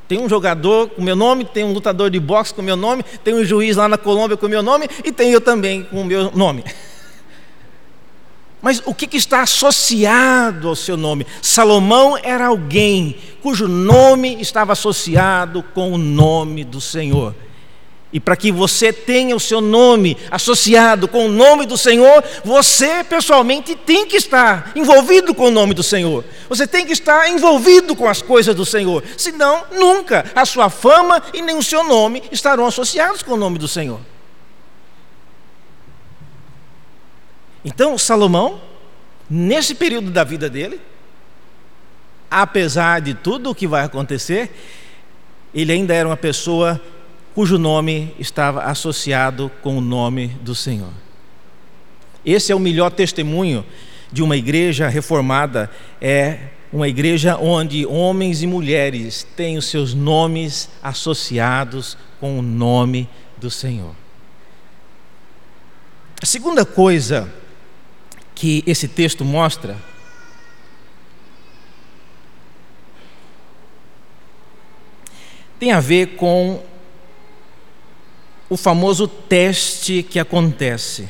Tem 0.08 0.20
um 0.20 0.30
jogador 0.30 0.89
com 0.89 1.02
meu 1.02 1.15
nome, 1.15 1.43
tem 1.46 1.63
um 1.63 1.74
lutador 1.74 2.10
de 2.10 2.20
boxe 2.20 2.54
com 2.54 2.62
meu 2.62 2.78
nome, 2.78 3.04
tem 3.24 3.34
um 3.34 3.43
juiz 3.43 3.76
lá 3.76 3.88
na 3.88 3.98
Colômbia 3.98 4.38
com 4.38 4.48
meu 4.48 4.63
nome 4.63 4.88
e 5.04 5.12
tem 5.12 5.32
eu 5.32 5.41
também 5.41 5.84
com 5.84 6.02
o 6.02 6.06
meu 6.06 6.32
nome. 6.32 6.63
Mas 8.62 8.82
o 8.86 8.93
que 8.93 9.15
está 9.15 9.41
associado 9.41 10.67
ao 10.67 10.76
seu 10.76 10.98
nome? 10.98 11.28
Salomão 11.41 12.17
era 12.22 12.48
alguém 12.48 13.15
cujo 13.41 13.67
nome 13.67 14.41
estava 14.41 14.74
associado 14.74 15.63
com 15.74 15.91
o 15.91 15.98
nome 15.98 16.63
do 16.63 16.82
Senhor. 16.82 17.36
E 18.12 18.22
para 18.22 18.38
que 18.38 18.54
você 18.54 18.93
tenha 18.93 19.36
o 19.36 19.39
seu 19.39 19.60
nome 19.60 20.17
associado 20.32 21.10
com 21.10 21.26
o 21.26 21.32
nome 21.32 21.65
do 21.65 21.78
Senhor, 21.78 22.24
você 22.43 23.04
pessoalmente 23.04 23.76
tem 23.76 24.06
que 24.06 24.15
estar 24.15 24.72
envolvido 24.76 25.36
com 25.36 25.48
o 25.48 25.52
nome 25.52 25.74
do 25.74 25.84
Senhor. 25.84 26.24
Você 26.48 26.65
tem 26.65 26.86
que 26.86 26.93
estar 26.93 27.30
envolvido 27.30 27.96
com 27.96 28.08
as 28.08 28.22
coisas 28.22 28.56
do 28.56 28.65
Senhor. 28.65 29.04
Senão, 29.17 29.65
nunca 29.74 30.26
a 30.34 30.46
sua 30.46 30.70
fama 30.70 31.22
e 31.34 31.41
nem 31.41 31.58
o 31.58 31.63
seu 31.63 31.84
nome 31.84 32.24
estarão 32.32 32.65
associados 32.65 33.22
com 33.22 33.34
o 33.34 33.38
nome 33.38 33.60
do 33.60 33.67
Senhor. 33.67 34.00
Então, 37.65 37.98
Salomão, 37.98 38.62
nesse 39.30 39.76
período 39.76 40.10
da 40.12 40.24
vida 40.24 40.50
dele, 40.50 40.80
apesar 42.32 43.02
de 43.02 43.13
tudo 43.13 43.50
o 43.50 43.56
que 43.56 43.67
vai 43.67 43.84
acontecer, 43.84 44.50
ele 45.54 45.74
ainda 45.74 45.93
era 45.93 46.08
uma 46.08 46.15
pessoa 46.15 46.82
cujo 47.38 47.60
nome 47.60 48.15
estava 48.17 48.63
associado 48.63 49.52
com 49.62 49.78
o 49.78 49.82
nome 49.82 50.30
do 50.41 50.56
Senhor. 50.56 50.91
Esse 52.26 52.52
é 52.52 52.56
o 52.56 52.60
melhor 52.60 52.89
testemunho 52.89 53.63
de 54.12 54.23
uma 54.23 54.36
igreja 54.36 54.88
reformada, 54.88 55.69
é 56.02 56.39
uma 56.73 56.88
igreja 56.88 57.38
onde 57.38 57.86
homens 57.86 58.41
e 58.41 58.47
mulheres 58.47 59.23
têm 59.36 59.56
os 59.56 59.67
seus 59.67 59.93
nomes 59.93 60.67
associados 60.82 61.95
com 62.19 62.39
o 62.39 62.41
nome 62.41 63.08
do 63.38 63.52
Senhor. 63.52 63.93
A 66.19 66.26
segunda 66.26 66.65
coisa 66.65 67.32
que 68.34 68.63
esse 68.65 68.88
texto 68.88 69.23
mostra 69.23 69.78
tem 75.60 75.71
a 75.71 75.80
ver 75.80 76.15
com 76.15 76.63
o 78.49 78.55
famoso 78.55 79.07
teste 79.07 80.03
que 80.03 80.19
acontece. 80.19 81.10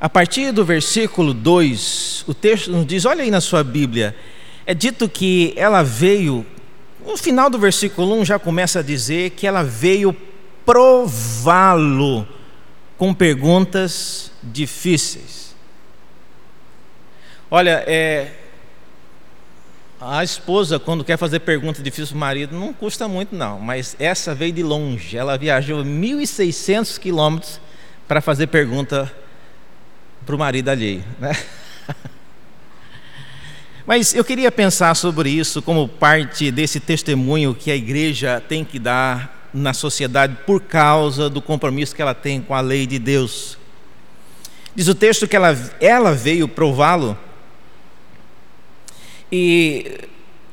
A 0.00 0.08
partir 0.08 0.52
do 0.52 0.64
versículo 0.64 1.34
2, 1.34 2.24
o 2.26 2.34
texto 2.34 2.70
nos 2.70 2.86
diz: 2.86 3.04
olha 3.04 3.22
aí 3.22 3.30
na 3.30 3.40
sua 3.40 3.62
Bíblia, 3.62 4.16
é 4.64 4.74
dito 4.74 5.08
que 5.08 5.52
ela 5.56 5.82
veio, 5.82 6.46
no 7.04 7.16
final 7.16 7.50
do 7.50 7.58
versículo 7.58 8.14
1 8.20 8.24
já 8.24 8.38
começa 8.38 8.78
a 8.78 8.82
dizer 8.82 9.30
que 9.30 9.46
ela 9.46 9.62
veio 9.62 10.16
prová-lo 10.64 12.26
com 12.96 13.12
perguntas 13.12 14.30
difíceis. 14.42 15.54
Olha, 17.50 17.82
é, 17.86 18.32
a 20.00 20.24
esposa, 20.24 20.78
quando 20.78 21.04
quer 21.04 21.18
fazer 21.18 21.40
pergunta 21.40 21.82
difícil 21.82 22.08
para 22.08 22.16
o 22.16 22.20
marido, 22.20 22.58
não 22.58 22.72
custa 22.72 23.06
muito, 23.06 23.34
não. 23.34 23.60
Mas 23.60 23.94
essa 23.98 24.34
veio 24.34 24.52
de 24.52 24.62
longe. 24.62 25.14
Ela 25.14 25.36
viajou 25.36 25.84
1.600 25.84 26.98
quilômetros 26.98 27.60
para 28.08 28.22
fazer 28.22 28.46
pergunta 28.46 29.12
para 30.24 30.34
o 30.34 30.38
marido 30.38 30.70
alheio. 30.70 31.04
Né? 31.18 31.36
Mas 33.86 34.14
eu 34.14 34.24
queria 34.24 34.50
pensar 34.50 34.94
sobre 34.94 35.28
isso 35.28 35.60
como 35.60 35.86
parte 35.86 36.50
desse 36.50 36.80
testemunho 36.80 37.54
que 37.54 37.70
a 37.70 37.76
igreja 37.76 38.42
tem 38.48 38.64
que 38.64 38.78
dar 38.78 39.50
na 39.52 39.74
sociedade 39.74 40.34
por 40.46 40.62
causa 40.62 41.28
do 41.28 41.42
compromisso 41.42 41.94
que 41.94 42.00
ela 42.00 42.14
tem 42.14 42.40
com 42.40 42.54
a 42.54 42.60
lei 42.60 42.86
de 42.86 42.98
Deus. 42.98 43.58
Diz 44.74 44.88
o 44.88 44.94
texto 44.94 45.28
que 45.28 45.36
ela, 45.36 45.54
ela 45.78 46.14
veio 46.14 46.48
prová-lo 46.48 47.18
e 49.30 50.08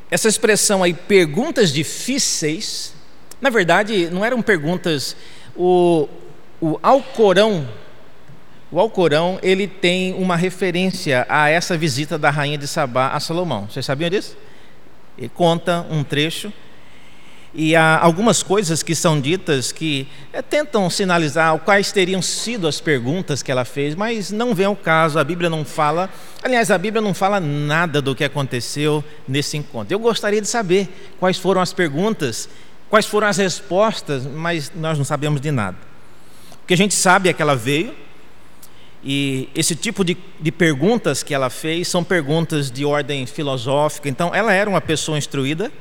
essa 0.09 0.27
expressão 0.27 0.83
aí, 0.83 0.93
perguntas 0.93 1.71
difíceis, 1.71 2.93
na 3.41 3.49
verdade, 3.49 4.09
não 4.09 4.23
eram 4.23 4.41
perguntas. 4.41 5.15
O, 5.55 6.07
o 6.61 6.79
Alcorão, 6.81 7.67
o 8.71 8.79
Alcorão, 8.79 9.39
ele 9.41 9.67
tem 9.67 10.13
uma 10.13 10.35
referência 10.35 11.25
a 11.27 11.49
essa 11.49 11.77
visita 11.77 12.17
da 12.17 12.29
rainha 12.29 12.57
de 12.57 12.67
Sabá 12.67 13.09
a 13.09 13.19
Salomão. 13.19 13.67
Vocês 13.69 13.85
sabiam 13.85 14.09
disso? 14.09 14.37
Ele 15.17 15.29
conta 15.29 15.85
um 15.89 16.03
trecho 16.03 16.53
e 17.53 17.75
há 17.75 17.97
algumas 17.99 18.43
coisas 18.43 18.83
que 18.83 18.93
são 18.93 19.19
ditas 19.19 19.71
que 19.71 20.07
é, 20.33 20.41
tentam 20.41 20.89
sinalizar 20.89 21.57
quais 21.59 21.91
teriam 21.91 22.21
sido 22.21 22.67
as 22.67 22.79
perguntas 22.79 23.41
que 23.41 23.51
ela 23.51 23.65
fez, 23.65 23.95
mas 23.95 24.31
não 24.31 24.53
vem 24.53 24.65
ao 24.65 24.75
caso, 24.75 25.17
a 25.17 25.23
Bíblia 25.23 25.49
não 25.49 25.63
fala. 25.63 26.09
Aliás, 26.43 26.69
a 26.69 26.77
Bíblia 26.77 27.01
não 27.01 27.13
fala 27.13 27.39
nada 27.39 28.01
do 28.01 28.13
que 28.13 28.23
aconteceu 28.23 29.03
nesse 29.27 29.57
encontro. 29.57 29.93
Eu 29.93 29.99
gostaria 29.99 30.41
de 30.41 30.47
saber 30.47 30.89
quais 31.19 31.37
foram 31.37 31.61
as 31.61 31.73
perguntas, 31.73 32.49
quais 32.89 33.05
foram 33.05 33.27
as 33.27 33.37
respostas, 33.37 34.25
mas 34.25 34.71
nós 34.75 34.97
não 34.97 35.05
sabemos 35.05 35.41
de 35.41 35.51
nada. 35.51 35.77
O 36.63 36.67
que 36.67 36.73
a 36.73 36.77
gente 36.77 36.93
sabe 36.93 37.29
é 37.29 37.33
que 37.33 37.41
ela 37.41 37.55
veio, 37.55 37.95
e 39.03 39.47
esse 39.55 39.75
tipo 39.75 40.03
de, 40.03 40.17
de, 40.39 40.51
perguntas 40.51 41.23
que 41.23 41.33
ela 41.33 41.49
fez 41.49 41.87
são 41.87 42.03
perguntas 42.03 42.69
de 42.69 42.83
ordem 42.83 43.25
filosófica. 43.25 44.09
Então, 44.09 44.33
ela 44.33 44.51
era 44.51 44.69
uma 44.69 44.81
pessoa 44.81 45.17
instruída, 45.17 45.71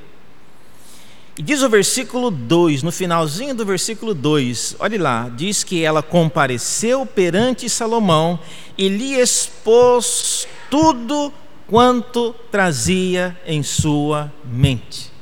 e 1.38 1.42
diz 1.42 1.62
o 1.62 1.68
versículo 1.68 2.30
2, 2.30 2.82
no 2.82 2.90
finalzinho 2.90 3.54
do 3.54 3.66
versículo 3.66 4.14
2, 4.14 4.76
olhe 4.78 4.96
lá, 4.96 5.28
diz 5.28 5.62
que 5.62 5.84
ela 5.84 6.02
compareceu 6.02 7.04
perante 7.04 7.68
Salomão 7.68 8.38
e 8.76 8.88
lhe 8.88 9.14
expôs 9.20 10.48
tudo 10.70 11.30
quanto 11.66 12.34
trazia 12.50 13.38
em 13.44 13.62
sua 13.62 14.32
mente. 14.44 15.12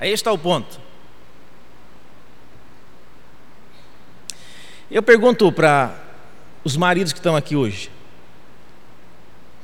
Aí 0.00 0.12
está 0.12 0.32
o 0.32 0.38
ponto. 0.38 0.80
Eu 4.90 5.02
pergunto 5.02 5.52
para 5.52 5.94
os 6.64 6.76
maridos 6.76 7.12
que 7.12 7.20
estão 7.20 7.36
aqui 7.36 7.54
hoje: 7.54 7.88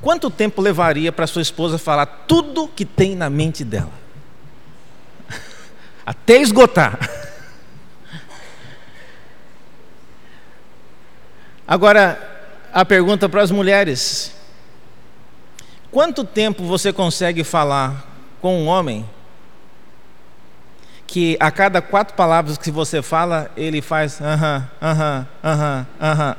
quanto 0.01 0.31
tempo 0.31 0.63
levaria 0.63 1.11
para 1.11 1.27
sua 1.27 1.43
esposa 1.43 1.77
falar 1.77 2.07
tudo 2.07 2.69
que 2.69 2.85
tem 2.85 3.17
na 3.17 3.29
mente 3.29 3.65
dela? 3.65 4.02
até 6.05 6.37
esgotar. 6.41 6.99
Agora, 11.67 12.19
a 12.73 12.85
pergunta 12.85 13.29
para 13.29 13.43
as 13.43 13.51
mulheres: 13.51 14.35
quanto 15.91 16.25
tempo 16.25 16.65
você 16.65 16.93
consegue 16.93 17.45
falar 17.45 18.07
com 18.41 18.63
um 18.63 18.67
homem 18.67 19.09
que 21.07 21.37
a 21.39 21.51
cada 21.51 21.83
quatro 21.83 22.15
palavras 22.15 22.57
que 22.57 22.71
você 22.71 23.03
fala, 23.03 23.51
ele 23.57 23.83
faz 23.83 24.21
aham, 24.21 24.69
aham, 24.81 25.29
aham, 25.45 25.87
aham? 26.01 26.37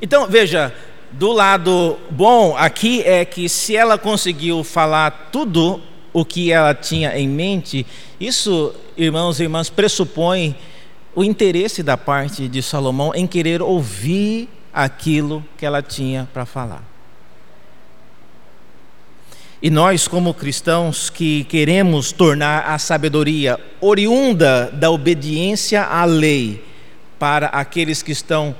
Então, 0.00 0.26
veja, 0.26 0.74
do 1.12 1.30
lado 1.30 1.98
bom 2.10 2.56
aqui 2.56 3.02
é 3.02 3.24
que 3.24 3.48
se 3.48 3.76
ela 3.76 3.98
conseguiu 3.98 4.64
falar 4.64 5.28
tudo 5.30 5.82
o 6.12 6.24
que 6.24 6.52
ela 6.52 6.74
tinha 6.74 7.16
em 7.18 7.28
mente, 7.28 7.86
isso, 8.20 8.74
irmãos 8.96 9.40
e 9.40 9.44
irmãs, 9.44 9.70
pressupõe 9.70 10.54
o 11.14 11.24
interesse 11.24 11.82
da 11.82 11.96
parte 11.96 12.48
de 12.48 12.62
Salomão 12.62 13.12
em 13.14 13.26
querer 13.26 13.62
ouvir 13.62 14.48
aquilo 14.72 15.44
que 15.56 15.66
ela 15.66 15.82
tinha 15.82 16.28
para 16.32 16.46
falar. 16.46 16.84
E 19.60 19.70
nós, 19.70 20.08
como 20.08 20.34
cristãos 20.34 21.08
que 21.08 21.44
queremos 21.44 22.10
tornar 22.10 22.64
a 22.66 22.78
sabedoria 22.78 23.60
oriunda 23.80 24.68
da 24.72 24.90
obediência 24.90 25.84
à 25.84 26.04
lei 26.04 26.64
para 27.16 27.46
aqueles 27.46 28.02
que 28.02 28.10
estão 28.10 28.56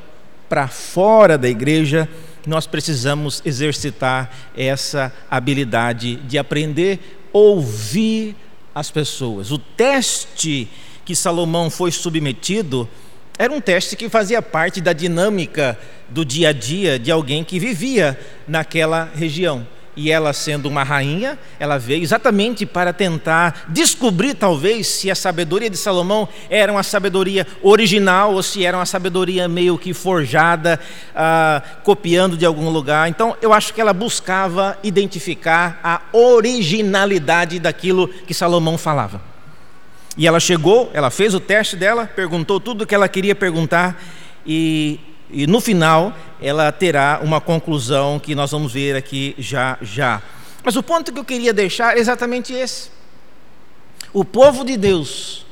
para 0.49 0.69
fora 0.69 1.37
da 1.37 1.49
igreja, 1.49 2.09
nós 2.47 2.67
precisamos 2.67 3.43
exercitar 3.45 4.31
essa 4.57 5.13
habilidade 5.29 6.17
de 6.17 6.39
aprender 6.39 7.22
ouvir 7.33 8.37
as 8.75 8.91
pessoas. 8.91 9.51
O 9.51 9.59
teste 9.59 10.69
que 11.05 11.17
Salomão 11.17 11.71
foi 11.71 11.91
submetido 11.91 12.89
era 13.39 13.53
um 13.53 13.61
teste 13.61 13.97
que 13.97 14.09
fazia 14.09 14.43
parte 14.43 14.81
da 14.81 14.93
dinâmica 14.93 15.79
do 16.09 16.25
dia 16.25 16.51
a 16.51 16.53
dia 16.53 16.99
de 16.99 17.11
alguém 17.11 17.43
que 17.43 17.59
vivia 17.59 18.19
naquela 18.47 19.11
região 19.15 19.67
e 19.97 20.11
ela 20.11 20.33
sendo 20.33 20.69
uma 20.69 20.83
rainha, 20.83 21.39
ela 21.59 21.79
veio 21.79 22.03
exatamente 22.03 22.65
para 22.65 22.93
tentar 22.93 23.67
descobrir 23.69 24.35
talvez 24.35 24.87
se 24.87 25.11
a 25.11 25.15
sabedoria 25.15 25.69
de 25.69 25.77
Salomão 25.77 26.29
era 26.49 26.73
uma 26.73 26.83
sabedoria 26.83 27.47
original 27.63 28.35
ou 28.35 28.43
se 28.43 28.65
era 28.65 28.77
uma 28.77 28.87
sabedoria 28.87 29.49
meio 29.49 29.77
que 29.77 29.93
forjada, 29.93 30.81
ah, 31.15 31.63
copiando 31.83 32.37
de 32.37 32.47
algum 32.47 32.71
lugar. 32.71 33.09
Então 33.09 33.37
eu 33.43 33.53
acho 33.53 33.75
que 33.75 33.81
ela 33.81 33.93
buscava 33.93 34.79
identificar 34.83 35.79
a 35.85 36.01
originalidade 36.17 37.59
daquilo 37.59 38.09
que 38.09 38.33
Salomão 38.33 38.79
falava. 38.79 39.21
E 40.17 40.27
ela 40.27 40.41
chegou, 40.41 40.91
ela 40.93 41.11
fez 41.11 41.35
o 41.35 41.41
teste 41.41 41.77
dela, 41.77 42.07
perguntou 42.07 42.61
tudo 42.61 42.85
o 42.85 42.87
que 42.87 42.95
ela 42.95 43.09
queria 43.09 43.35
perguntar 43.35 44.03
e 44.47 45.01
e 45.33 45.47
no 45.47 45.61
final 45.61 46.13
ela 46.41 46.71
terá 46.71 47.21
uma 47.23 47.41
conclusão 47.41 48.19
que 48.19 48.35
nós 48.35 48.51
vamos 48.51 48.73
ver 48.73 48.95
aqui 48.95 49.35
já 49.39 49.79
já. 49.81 50.23
Mas 50.63 50.77
o 50.77 50.83
ponto 50.83 51.13
que 51.13 51.19
eu 51.19 51.25
queria 51.25 51.53
deixar 51.53 51.97
é 51.97 52.01
exatamente 52.01 52.53
esse. 52.53 52.91
O 54.13 54.25
povo 54.25 54.65
de 54.65 54.77
Deus 54.77 55.47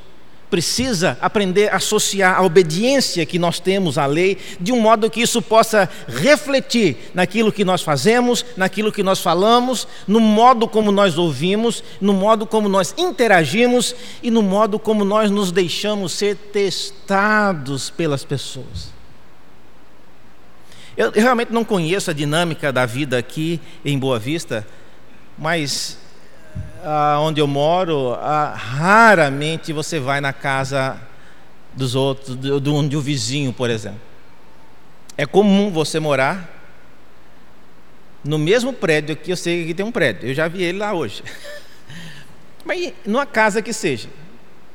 precisa 0.51 1.17
aprender 1.21 1.71
a 1.71 1.77
associar 1.77 2.37
a 2.37 2.43
obediência 2.43 3.25
que 3.25 3.39
nós 3.39 3.57
temos 3.57 3.97
à 3.97 4.05
lei 4.05 4.37
de 4.59 4.73
um 4.73 4.81
modo 4.81 5.09
que 5.09 5.21
isso 5.21 5.41
possa 5.41 5.89
refletir 6.07 6.97
naquilo 7.13 7.53
que 7.53 7.63
nós 7.63 7.81
fazemos, 7.81 8.45
naquilo 8.57 8.91
que 8.91 9.01
nós 9.01 9.21
falamos, 9.21 9.87
no 10.05 10.19
modo 10.19 10.67
como 10.67 10.91
nós 10.91 11.17
ouvimos, 11.17 11.81
no 12.01 12.11
modo 12.11 12.45
como 12.45 12.67
nós 12.67 12.93
interagimos 12.97 13.95
e 14.21 14.29
no 14.29 14.41
modo 14.41 14.77
como 14.77 15.05
nós 15.05 15.31
nos 15.31 15.53
deixamos 15.53 16.11
ser 16.11 16.35
testados 16.35 17.89
pelas 17.89 18.25
pessoas. 18.25 18.90
Eu, 21.01 21.09
realmente 21.09 21.51
não 21.51 21.65
conheço 21.65 22.11
a 22.11 22.13
dinâmica 22.13 22.71
da 22.71 22.85
vida 22.85 23.17
aqui 23.17 23.59
em 23.83 23.97
Boa 23.97 24.19
Vista, 24.19 24.67
mas 25.35 25.97
ah, 26.83 27.17
onde 27.19 27.41
eu 27.41 27.47
moro, 27.47 28.13
ah, 28.21 28.53
raramente 28.55 29.73
você 29.73 29.99
vai 29.99 30.21
na 30.21 30.31
casa 30.31 31.01
dos 31.73 31.95
outros, 31.95 32.37
um, 32.67 32.87
de 32.87 32.95
um 32.95 33.01
vizinho, 33.01 33.51
por 33.51 33.67
exemplo. 33.71 33.99
É 35.17 35.25
comum 35.25 35.71
você 35.71 35.99
morar 35.99 36.47
no 38.23 38.37
mesmo 38.37 38.71
prédio 38.71 39.15
que 39.15 39.31
eu 39.31 39.37
sei 39.37 39.65
que 39.65 39.73
tem 39.73 39.83
um 39.83 39.91
prédio. 39.91 40.29
Eu 40.29 40.35
já 40.35 40.47
vi 40.47 40.61
ele 40.61 40.77
lá 40.77 40.93
hoje. 40.93 41.23
Mas 42.63 42.93
numa 43.07 43.25
casa 43.25 43.59
que 43.59 43.73
seja. 43.73 44.07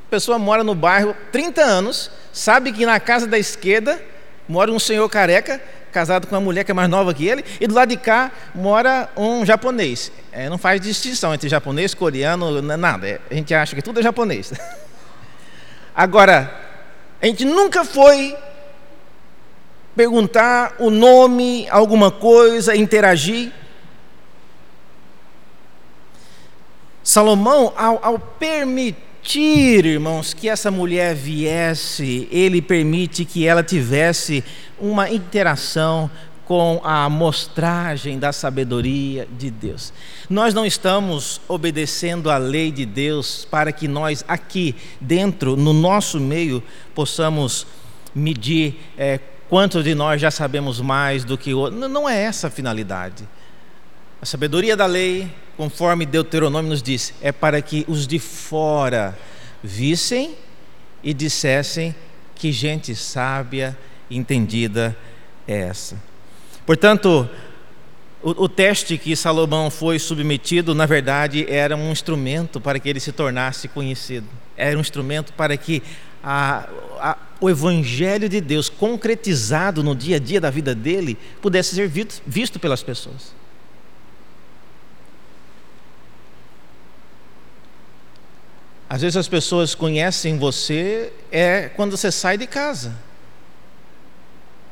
A 0.07 0.09
pessoa 0.09 0.37
mora 0.37 0.61
no 0.61 0.75
bairro 0.75 1.15
30 1.31 1.61
anos, 1.61 2.11
sabe 2.33 2.73
que 2.73 2.85
na 2.85 2.99
casa 2.99 3.25
da 3.25 3.39
esquerda 3.39 3.97
mora 4.45 4.69
um 4.69 4.79
senhor 4.79 5.07
careca 5.07 5.61
casado 5.97 6.27
com 6.27 6.35
uma 6.35 6.41
mulher 6.41 6.63
que 6.63 6.69
é 6.69 6.75
mais 6.75 6.87
nova 6.87 7.11
que 7.11 7.27
ele, 7.27 7.43
e 7.59 7.65
do 7.65 7.73
lado 7.73 7.89
de 7.89 7.97
cá 7.97 8.31
mora 8.53 9.09
um 9.17 9.43
japonês. 9.43 10.11
É, 10.31 10.47
não 10.47 10.59
faz 10.59 10.79
distinção 10.79 11.33
entre 11.33 11.49
japonês, 11.49 11.95
coreano, 11.95 12.61
nada. 12.61 13.07
É, 13.07 13.19
a 13.31 13.33
gente 13.33 13.51
acha 13.51 13.75
que 13.75 13.81
tudo 13.81 13.99
é 13.99 14.03
japonês. 14.03 14.53
Agora, 15.95 16.53
a 17.19 17.25
gente 17.25 17.43
nunca 17.45 17.83
foi 17.83 18.37
perguntar 19.95 20.75
o 20.77 20.91
nome, 20.91 21.67
alguma 21.71 22.11
coisa, 22.11 22.75
interagir. 22.75 23.51
Salomão, 27.03 27.73
ao, 27.75 27.99
ao 28.05 28.19
permitir 28.19 29.07
irmãos, 29.83 30.31
que 30.31 30.47
essa 30.47 30.69
mulher 30.69 31.15
viesse, 31.15 32.27
ele 32.31 32.61
permite 32.61 33.25
que 33.25 33.47
ela 33.47 33.63
tivesse 33.63 34.43
uma 34.79 35.09
interação 35.09 36.09
com 36.45 36.79
a 36.81 37.03
amostragem 37.03 38.17
da 38.17 38.31
sabedoria 38.31 39.27
de 39.37 39.51
Deus. 39.51 39.91
Nós 40.29 40.53
não 40.53 40.65
estamos 40.65 41.41
obedecendo 41.45 42.31
a 42.31 42.37
lei 42.37 42.71
de 42.71 42.85
Deus 42.85 43.45
para 43.51 43.71
que 43.73 43.85
nós 43.85 44.23
aqui 44.27 44.73
dentro, 45.01 45.57
no 45.57 45.73
nosso 45.73 46.21
meio, 46.21 46.63
possamos 46.95 47.67
medir 48.15 48.79
é, 48.97 49.19
quantos 49.49 49.83
de 49.83 49.93
nós 49.93 50.21
já 50.21 50.31
sabemos 50.31 50.79
mais 50.79 51.25
do 51.25 51.37
que 51.37 51.53
outros. 51.53 51.79
Não 51.89 52.07
é 52.07 52.23
essa 52.23 52.47
a 52.47 52.49
finalidade. 52.49 53.27
A 54.21 54.25
sabedoria 54.25 54.77
da 54.77 54.85
lei, 54.85 55.29
conforme 55.57 56.05
Deuteronômio 56.05 56.69
nos 56.71 56.81
diz, 56.81 57.13
é 57.21 57.31
para 57.31 57.61
que 57.61 57.83
os 57.89 58.07
de 58.07 58.19
fora 58.19 59.17
vissem 59.61 60.33
e 61.03 61.13
dissessem 61.13 61.93
que 62.35 62.51
gente 62.51 62.95
sábia, 62.95 63.77
entendida 64.09 64.95
é 65.47 65.59
essa. 65.61 65.97
Portanto, 66.65 67.29
o, 68.21 68.43
o, 68.43 68.49
teste 68.49 68.97
que 68.97 69.15
Salomão 69.15 69.69
foi 69.69 69.99
submetido, 69.99 70.75
na 70.75 70.85
verdade, 70.85 71.45
era 71.49 71.75
um 71.75 71.91
instrumento 71.91 72.59
para 72.59 72.79
que 72.79 72.89
ele 72.89 72.99
se 72.99 73.11
tornasse 73.11 73.67
conhecido. 73.67 74.27
Era 74.55 74.77
um 74.77 74.81
instrumento 74.81 75.31
para 75.33 75.55
que 75.55 75.81
a, 76.23 76.67
a, 76.99 77.17
o 77.39 77.49
Evangelho 77.49 78.27
de 78.27 78.41
Deus, 78.41 78.69
concretizado 78.69 79.83
no 79.83 79.95
dia 79.95 80.17
a 80.17 80.19
dia 80.19 80.41
da 80.41 80.49
vida 80.49 80.75
dele, 80.75 81.17
pudesse 81.41 81.75
ser 81.75 81.87
visto, 81.87 82.21
visto 82.25 82.59
pelas 82.59 82.83
pessoas. 82.83 83.35
Às 88.89 89.01
vezes 89.01 89.17
as 89.17 89.27
pessoas 89.27 89.75
conhecem 89.75 90.37
você 90.37 91.11
é 91.31 91.69
quando 91.69 91.95
você 91.95 92.11
sai 92.11 92.37
de 92.37 92.47
casa. 92.47 93.06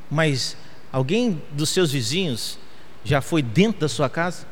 Mas 0.09 0.55
alguém 0.91 1.41
dos 1.51 1.69
seus 1.69 1.91
vizinhos 1.91 2.57
já 3.03 3.21
foi 3.21 3.41
dentro 3.41 3.81
da 3.81 3.89
sua 3.89 4.09
casa? 4.09 4.45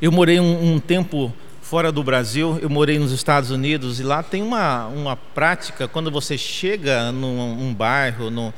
Eu 0.00 0.10
morei 0.10 0.40
um, 0.40 0.74
um 0.74 0.80
tempo 0.80 1.32
fora 1.60 1.92
do 1.92 2.02
Brasil, 2.02 2.58
eu 2.60 2.70
morei 2.70 2.98
nos 2.98 3.12
Estados 3.12 3.50
Unidos 3.50 4.00
e 4.00 4.02
lá 4.02 4.22
tem 4.22 4.42
uma, 4.42 4.86
uma 4.86 5.16
prática, 5.16 5.86
quando 5.86 6.10
você 6.10 6.36
chega 6.36 7.12
num 7.12 7.68
um 7.68 7.74
bairro, 7.74 8.30
num, 8.30 8.52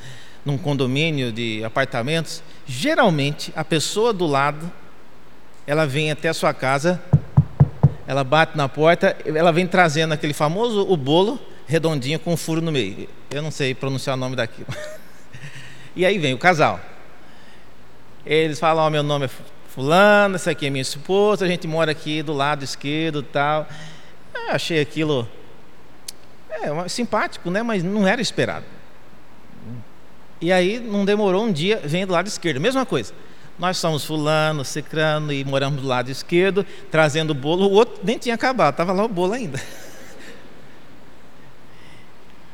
num 0.45 0.57
condomínio 0.57 1.31
de 1.31 1.63
apartamentos, 1.65 2.43
geralmente 2.67 3.53
a 3.55 3.65
pessoa 3.65 4.13
do 4.13 4.27
lado, 4.27 4.71
ela 5.67 5.87
vem 5.87 6.11
até 6.11 6.29
a 6.29 6.35
sua 6.35 6.55
casa 6.55 7.03
ela 8.07 8.25
bate 8.25 8.57
na 8.57 8.69
porta, 8.69 9.17
ela 9.25 9.53
vem 9.53 9.67
trazendo 9.67 10.13
aquele 10.13 10.33
famoso 10.33 10.87
o 10.89 10.97
bolo 10.97 11.41
redondinho 11.67 12.19
com 12.19 12.33
um 12.33 12.37
furo 12.37 12.61
no 12.61 12.73
meio. 12.73 13.09
Eu 13.33 13.43
não 13.43 13.51
sei 13.51 13.75
pronunciar 13.75 14.17
o 14.17 14.21
nome 14.21 14.37
daquilo. 14.37 14.69
E 15.95 16.07
aí 16.07 16.17
vem 16.17 16.33
o 16.33 16.39
casal. 16.39 16.81
Eles 18.25 18.59
falam: 18.59 18.87
oh, 18.87 18.89
meu 18.89 19.03
nome 19.03 19.27
é 19.27 19.31
fulano, 19.69 20.37
essa 20.37 20.51
aqui 20.51 20.67
é 20.67 20.71
minha 20.71 20.81
esposa, 20.81 21.45
a 21.45 21.49
gente 21.49 21.67
mora 21.69 21.93
aqui 21.93 22.23
do 22.23 22.33
lado 22.33 22.65
esquerdo, 22.65 23.23
tal. 23.23 23.67
Eu 24.35 24.55
achei 24.55 24.81
aquilo 24.81 25.29
é, 26.51 26.89
simpático, 26.89 27.51
né? 27.51 27.63
Mas 27.63 27.83
não 27.83 28.07
era 28.07 28.23
esperado. 28.23 28.65
E 30.41 30.53
aí 30.53 30.81
não 30.81 31.05
demorou 31.05 31.45
um 31.45 31.53
dia, 31.53 31.81
vem 31.85 32.07
do 32.07 32.13
lado 32.13 32.27
esquerdo, 32.27 32.61
mesma 32.61 32.85
coisa. 32.85 33.13
Nós 33.59 33.77
somos 33.77 34.05
fulano, 34.05 34.65
cicrano 34.65 35.33
e 35.33 35.45
moramos 35.45 35.83
do 35.83 35.87
lado 35.87 36.11
esquerdo, 36.11 36.67
trazendo 36.91 37.31
o 37.31 37.35
bolo. 37.35 37.67
O 37.67 37.73
outro 37.73 38.01
nem 38.03 38.19
tinha 38.19 38.35
acabado, 38.35 38.73
estava 38.73 38.93
lá 38.93 39.05
o 39.05 39.09
bolo 39.09 39.35
ainda. 39.35 39.61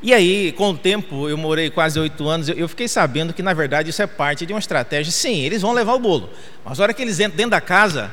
E 0.00 0.14
aí, 0.14 0.52
com 0.52 0.70
o 0.70 0.78
tempo, 0.78 1.28
eu 1.28 1.36
morei 1.36 1.70
quase 1.70 1.98
oito 1.98 2.28
anos, 2.28 2.48
eu 2.48 2.68
fiquei 2.68 2.86
sabendo 2.86 3.32
que, 3.34 3.42
na 3.42 3.52
verdade, 3.52 3.90
isso 3.90 4.00
é 4.00 4.06
parte 4.06 4.46
de 4.46 4.52
uma 4.52 4.60
estratégia. 4.60 5.10
Sim, 5.12 5.40
eles 5.40 5.62
vão 5.62 5.72
levar 5.72 5.94
o 5.94 5.98
bolo, 5.98 6.30
mas 6.64 6.78
na 6.78 6.84
hora 6.84 6.94
que 6.94 7.02
eles 7.02 7.18
entram 7.18 7.36
dentro 7.36 7.50
da 7.50 7.60
casa, 7.60 8.12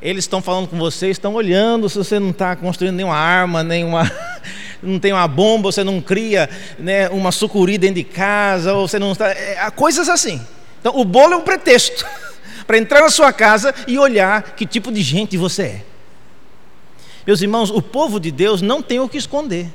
eles 0.00 0.24
estão 0.24 0.40
falando 0.40 0.68
com 0.68 0.78
você, 0.78 1.10
estão 1.10 1.34
olhando 1.34 1.88
se 1.88 1.98
você 1.98 2.18
não 2.18 2.30
está 2.30 2.56
construindo 2.56 2.94
nenhuma 2.94 3.16
arma, 3.16 3.62
nenhuma, 3.62 4.10
não 4.82 4.98
tem 4.98 5.12
uma 5.12 5.28
bomba, 5.28 5.70
você 5.70 5.84
não 5.84 6.00
cria 6.00 6.48
né, 6.78 7.10
uma 7.10 7.30
sucuri 7.30 7.76
dentro 7.76 7.96
de 7.96 8.04
casa, 8.04 8.72
ou 8.72 8.88
você 8.88 8.98
não 8.98 9.12
está. 9.12 9.28
É, 9.28 9.70
coisas 9.74 10.08
assim. 10.08 10.40
Então, 10.80 10.98
o 10.98 11.04
bolo 11.04 11.34
é 11.34 11.36
um 11.36 11.42
pretexto 11.42 12.06
para 12.66 12.78
entrar 12.78 13.02
na 13.02 13.10
sua 13.10 13.34
casa 13.34 13.74
e 13.86 13.98
olhar 13.98 14.54
que 14.54 14.64
tipo 14.64 14.90
de 14.90 15.02
gente 15.02 15.36
você 15.36 15.62
é. 15.62 15.84
Meus 17.26 17.42
irmãos, 17.42 17.68
o 17.68 17.82
povo 17.82 18.18
de 18.18 18.30
Deus 18.30 18.62
não 18.62 18.80
tem 18.80 18.98
o 18.98 19.08
que 19.08 19.18
esconder. 19.18 19.68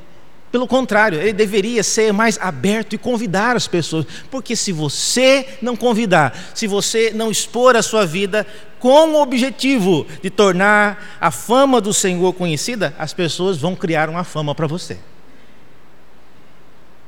Pelo 0.53 0.67
contrário, 0.67 1.19
ele 1.19 1.33
deveria 1.33 1.81
ser 1.81 2.13
mais 2.13 2.37
aberto 2.39 2.93
e 2.93 2.97
convidar 2.99 3.55
as 3.55 3.67
pessoas, 3.67 4.05
porque 4.29 4.55
se 4.55 4.71
você 4.71 5.47
não 5.63 5.75
convidar, 5.75 6.37
se 6.53 6.67
você 6.67 7.11
não 7.11 7.31
expor 7.31 7.75
a 7.75 7.81
sua 7.81 8.05
vida 8.05 8.45
com 8.77 9.13
o 9.13 9.19
objetivo 9.19 10.05
de 10.21 10.29
tornar 10.29 11.17
a 11.19 11.31
fama 11.31 11.81
do 11.81 11.91
Senhor 11.91 12.31
conhecida, 12.33 12.93
as 12.99 13.11
pessoas 13.15 13.57
vão 13.57 13.75
criar 13.75 14.09
uma 14.09 14.23
fama 14.23 14.53
para 14.53 14.67
você. 14.67 14.99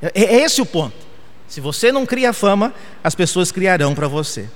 É, 0.02 0.24
é 0.24 0.42
esse 0.42 0.60
o 0.60 0.66
ponto. 0.66 0.96
Se 1.46 1.60
você 1.60 1.92
não 1.92 2.04
cria 2.04 2.32
fama, 2.32 2.74
as 3.04 3.14
pessoas 3.14 3.52
criarão 3.52 3.94
para 3.94 4.08
você. 4.08 4.48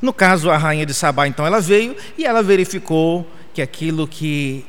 No 0.00 0.12
caso, 0.12 0.48
a 0.48 0.56
rainha 0.56 0.86
de 0.86 0.94
Sabá, 0.94 1.26
então, 1.26 1.44
ela 1.44 1.60
veio 1.60 1.96
e 2.16 2.24
ela 2.24 2.40
verificou 2.40 3.26
que 3.52 3.60
aquilo 3.60 4.06
que 4.06 4.64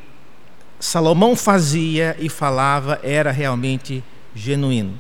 Salomão 0.84 1.34
fazia 1.34 2.14
e 2.20 2.28
falava 2.28 3.00
era 3.02 3.32
realmente 3.32 4.04
genuíno. 4.36 5.00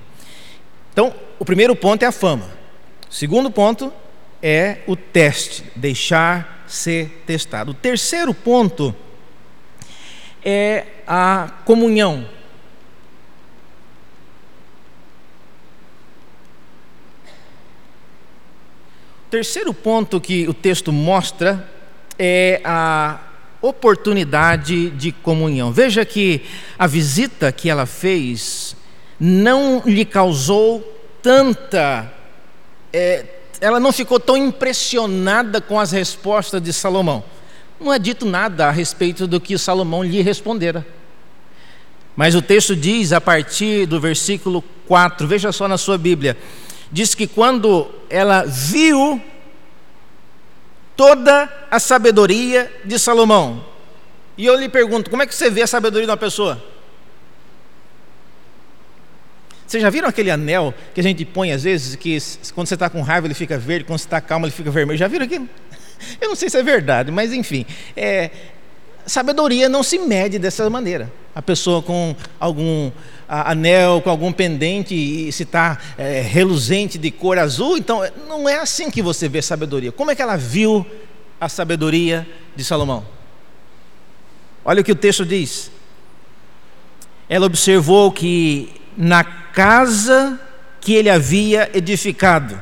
Então, 0.93 1.13
o 1.37 1.43
primeiro 1.43 1.75
ponto 1.75 2.03
é 2.03 2.05
a 2.05 2.11
fama. 2.11 2.49
O 3.09 3.13
segundo 3.13 3.51
ponto 3.51 3.91
é 4.41 4.77
o 4.87 4.95
teste, 4.95 5.65
deixar 5.75 6.63
ser 6.67 7.23
testado. 7.27 7.71
O 7.71 7.73
terceiro 7.73 8.33
ponto 8.33 8.95
é 10.41 10.85
a 11.05 11.51
comunhão. 11.65 12.29
O 19.27 19.29
terceiro 19.29 19.73
ponto 19.73 20.21
que 20.21 20.47
o 20.47 20.53
texto 20.53 20.93
mostra 20.93 21.69
é 22.17 22.61
a 22.63 23.32
oportunidade 23.63 24.89
de 24.89 25.13
comunhão. 25.13 25.71
Veja 25.71 26.03
que 26.03 26.41
a 26.77 26.85
visita 26.85 27.49
que 27.49 27.69
ela 27.69 27.85
fez 27.85 28.75
não 29.17 29.81
lhe 29.85 30.03
causou 30.03 30.81
tanta. 31.21 32.11
É, 32.91 33.25
ela 33.61 33.79
não 33.79 33.93
ficou 33.93 34.19
tão 34.19 34.35
impressionada 34.35 35.61
com 35.61 35.79
as 35.79 35.93
respostas 35.93 36.61
de 36.61 36.73
Salomão. 36.73 37.23
Não 37.79 37.93
é 37.93 37.97
dito 37.97 38.25
nada 38.25 38.67
a 38.67 38.71
respeito 38.71 39.25
do 39.25 39.39
que 39.39 39.57
Salomão 39.57 40.03
lhe 40.03 40.21
respondera. 40.21 40.85
Mas 42.17 42.35
o 42.35 42.41
texto 42.41 42.75
diz, 42.75 43.13
a 43.13 43.21
partir 43.21 43.85
do 43.85 43.99
versículo 43.99 44.61
4, 44.87 45.25
veja 45.25 45.53
só 45.53 45.69
na 45.69 45.77
sua 45.77 45.97
Bíblia, 45.97 46.37
diz 46.91 47.15
que 47.15 47.27
quando 47.27 47.89
ela 48.09 48.43
viu 48.43 49.21
toda 50.95 51.49
a 51.69 51.79
sabedoria 51.79 52.71
de 52.83 52.97
Salomão. 52.97 53.65
E 54.37 54.45
eu 54.45 54.55
lhe 54.55 54.69
pergunto: 54.69 55.09
como 55.09 55.23
é 55.23 55.27
que 55.27 55.35
você 55.35 55.49
vê 55.49 55.61
a 55.61 55.67
sabedoria 55.67 56.05
de 56.05 56.11
uma 56.11 56.17
pessoa? 56.17 56.63
Vocês 59.65 59.81
já 59.81 59.89
viram 59.89 60.07
aquele 60.07 60.29
anel 60.29 60.73
que 60.93 60.99
a 60.99 61.03
gente 61.03 61.25
põe 61.25 61.51
às 61.51 61.63
vezes, 61.63 61.95
que 61.95 62.17
quando 62.53 62.67
você 62.67 62.75
está 62.75 62.89
com 62.89 63.01
raiva 63.01 63.25
ele 63.25 63.33
fica 63.33 63.57
verde, 63.57 63.85
quando 63.85 63.97
você 63.97 64.05
está 64.05 64.21
calmo 64.21 64.45
ele 64.45 64.53
fica 64.53 64.69
vermelho? 64.69 64.97
Já 64.97 65.07
viram 65.07 65.25
aquilo? 65.25 65.49
Eu 66.21 66.29
não 66.29 66.35
sei 66.35 66.49
se 66.49 66.57
é 66.57 66.63
verdade, 66.63 67.11
mas 67.11 67.33
enfim. 67.33 67.65
É, 67.95 68.29
sabedoria 69.05 69.67
não 69.67 69.81
se 69.81 69.97
mede 69.97 70.37
dessa 70.37 70.69
maneira. 70.69 71.11
A 71.33 71.41
pessoa 71.41 71.81
com 71.81 72.15
algum 72.39 72.91
anel, 73.41 74.01
com 74.01 74.09
algum 74.09 74.31
pendente, 74.31 74.93
e 74.93 75.31
se 75.31 75.43
está 75.43 75.77
é, 75.97 76.21
reluzente 76.21 76.97
de 76.97 77.09
cor 77.09 77.39
azul, 77.39 77.77
então 77.77 78.01
não 78.27 78.47
é 78.47 78.59
assim 78.59 78.91
que 78.91 79.01
você 79.01 79.27
vê 79.27 79.41
sabedoria. 79.41 79.91
Como 79.91 80.11
é 80.11 80.15
que 80.15 80.21
ela 80.21 80.37
viu 80.37 80.85
a 81.39 81.49
sabedoria 81.49 82.27
de 82.55 82.63
Salomão? 82.63 83.05
Olha 84.63 84.81
o 84.81 84.83
que 84.83 84.91
o 84.91 84.95
texto 84.95 85.25
diz. 85.25 85.71
Ela 87.27 87.45
observou 87.45 88.11
que 88.11 88.69
na 88.95 89.23
casa 89.23 90.39
que 90.79 90.93
ele 90.93 91.09
havia 91.09 91.69
edificado, 91.73 92.59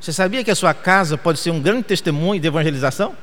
você 0.00 0.12
sabia 0.12 0.44
que 0.44 0.50
a 0.50 0.54
sua 0.54 0.74
casa 0.74 1.16
pode 1.16 1.38
ser 1.38 1.50
um 1.50 1.60
grande 1.60 1.84
testemunho 1.84 2.40
de 2.40 2.46
evangelização? 2.46 3.16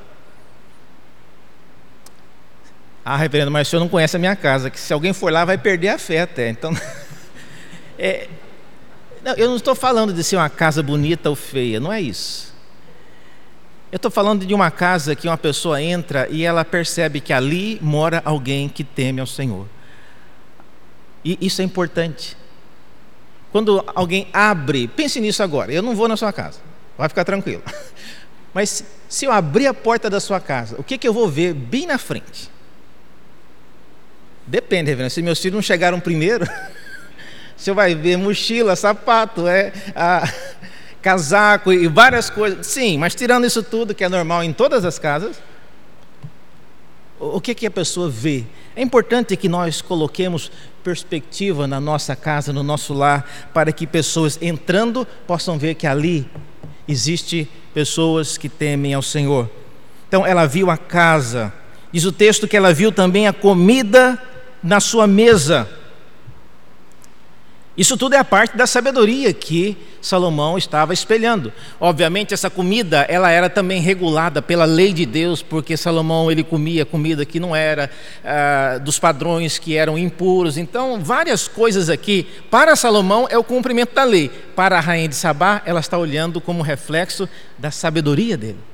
Ah, 3.03 3.17
reverendo, 3.17 3.49
mas 3.49 3.67
o 3.67 3.71
senhor 3.71 3.79
não 3.79 3.89
conhece 3.89 4.15
a 4.15 4.19
minha 4.19 4.35
casa, 4.35 4.69
que 4.69 4.79
se 4.79 4.93
alguém 4.93 5.11
for 5.11 5.31
lá 5.31 5.43
vai 5.43 5.57
perder 5.57 5.89
a 5.89 5.97
fé 5.97 6.21
até. 6.21 6.49
Então, 6.49 6.71
é, 7.97 8.27
não, 9.23 9.33
eu 9.33 9.49
não 9.49 9.55
estou 9.55 9.75
falando 9.75 10.13
de 10.13 10.23
ser 10.23 10.35
uma 10.35 10.49
casa 10.49 10.83
bonita 10.83 11.29
ou 11.29 11.35
feia, 11.35 11.79
não 11.79 11.91
é 11.91 11.99
isso. 11.99 12.51
Eu 13.91 13.97
estou 13.97 14.09
falando 14.09 14.45
de 14.45 14.53
uma 14.53 14.71
casa 14.71 15.15
que 15.15 15.27
uma 15.27 15.37
pessoa 15.37 15.81
entra 15.81 16.27
e 16.29 16.43
ela 16.43 16.63
percebe 16.63 17.19
que 17.19 17.33
ali 17.33 17.77
mora 17.81 18.21
alguém 18.23 18.69
que 18.69 18.83
teme 18.83 19.19
ao 19.19 19.27
Senhor. 19.27 19.67
E 21.25 21.37
isso 21.41 21.61
é 21.61 21.65
importante. 21.65 22.37
Quando 23.51 23.83
alguém 23.93 24.27
abre, 24.31 24.87
pense 24.87 25.19
nisso 25.19 25.43
agora. 25.43 25.73
Eu 25.73 25.81
não 25.81 25.93
vou 25.93 26.07
na 26.07 26.15
sua 26.15 26.31
casa, 26.31 26.59
vai 26.97 27.09
ficar 27.09 27.25
tranquilo. 27.25 27.61
Mas 28.53 28.83
se 29.09 29.25
eu 29.25 29.31
abrir 29.31 29.67
a 29.67 29.73
porta 29.73 30.09
da 30.09 30.19
sua 30.19 30.39
casa, 30.39 30.75
o 30.79 30.83
que, 30.83 30.97
que 30.97 31.07
eu 31.07 31.13
vou 31.13 31.27
ver 31.27 31.53
bem 31.53 31.85
na 31.85 31.97
frente? 31.97 32.49
Depende, 34.45 34.89
reverendo. 34.89 35.11
Se 35.11 35.21
meus 35.21 35.39
filhos 35.39 35.55
não 35.55 35.61
chegaram 35.61 35.99
primeiro, 35.99 36.47
você 37.55 37.71
vai 37.71 37.95
ver 37.95 38.17
mochila, 38.17 38.75
sapato, 38.75 39.47
é, 39.47 39.71
a, 39.95 40.27
casaco 41.01 41.71
e 41.71 41.87
várias 41.87 42.29
coisas. 42.29 42.67
Sim, 42.67 42.97
mas 42.97 43.15
tirando 43.15 43.45
isso 43.45 43.63
tudo, 43.63 43.95
que 43.95 44.03
é 44.03 44.09
normal 44.09 44.43
em 44.43 44.53
todas 44.53 44.85
as 44.85 44.99
casas, 44.99 45.41
o 47.19 47.39
que, 47.39 47.53
que 47.53 47.67
a 47.67 47.71
pessoa 47.71 48.09
vê? 48.09 48.45
É 48.75 48.81
importante 48.81 49.37
que 49.37 49.47
nós 49.47 49.79
coloquemos 49.79 50.51
perspectiva 50.83 51.67
na 51.67 51.79
nossa 51.79 52.15
casa, 52.15 52.51
no 52.51 52.63
nosso 52.63 52.93
lar, 52.93 53.49
para 53.53 53.71
que 53.71 53.85
pessoas 53.85 54.39
entrando 54.41 55.07
possam 55.27 55.57
ver 55.57 55.75
que 55.75 55.85
ali 55.85 56.27
existe 56.87 57.47
pessoas 57.73 58.37
que 58.37 58.49
temem 58.49 58.93
ao 58.95 59.03
Senhor. 59.03 59.49
Então 60.07 60.25
ela 60.25 60.47
viu 60.47 60.71
a 60.71 60.77
casa, 60.77 61.53
diz 61.91 62.05
o 62.05 62.11
texto 62.11 62.47
que 62.47 62.57
ela 62.57 62.73
viu 62.73 62.91
também 62.91 63.27
a 63.27 63.33
comida 63.33 64.21
na 64.63 64.79
sua 64.79 65.07
mesa. 65.07 65.67
Isso 67.77 67.95
tudo 67.95 68.15
é 68.15 68.17
a 68.17 68.25
parte 68.25 68.57
da 68.57 68.67
sabedoria 68.67 69.33
que 69.33 69.77
Salomão 70.01 70.57
estava 70.57 70.93
espelhando. 70.93 71.53
Obviamente 71.79 72.33
essa 72.33 72.49
comida, 72.49 73.05
ela 73.07 73.31
era 73.31 73.49
também 73.49 73.81
regulada 73.81 74.41
pela 74.41 74.65
lei 74.65 74.91
de 74.91 75.05
Deus, 75.05 75.41
porque 75.41 75.77
Salomão 75.77 76.29
ele 76.29 76.43
comia 76.43 76.85
comida 76.85 77.25
que 77.25 77.39
não 77.39 77.55
era 77.55 77.89
ah, 78.25 78.77
dos 78.77 78.99
padrões 78.99 79.57
que 79.57 79.77
eram 79.77 79.97
impuros. 79.97 80.57
Então, 80.57 80.99
várias 81.01 81.47
coisas 81.47 81.89
aqui 81.89 82.27
para 82.49 82.75
Salomão 82.75 83.25
é 83.29 83.37
o 83.37 83.43
cumprimento 83.43 83.95
da 83.95 84.03
lei. 84.03 84.29
Para 84.53 84.77
a 84.77 84.81
rainha 84.81 85.07
de 85.07 85.15
Sabá, 85.15 85.61
ela 85.65 85.79
está 85.79 85.97
olhando 85.97 86.41
como 86.41 86.61
reflexo 86.61 87.27
da 87.57 87.71
sabedoria 87.71 88.35
dele. 88.35 88.70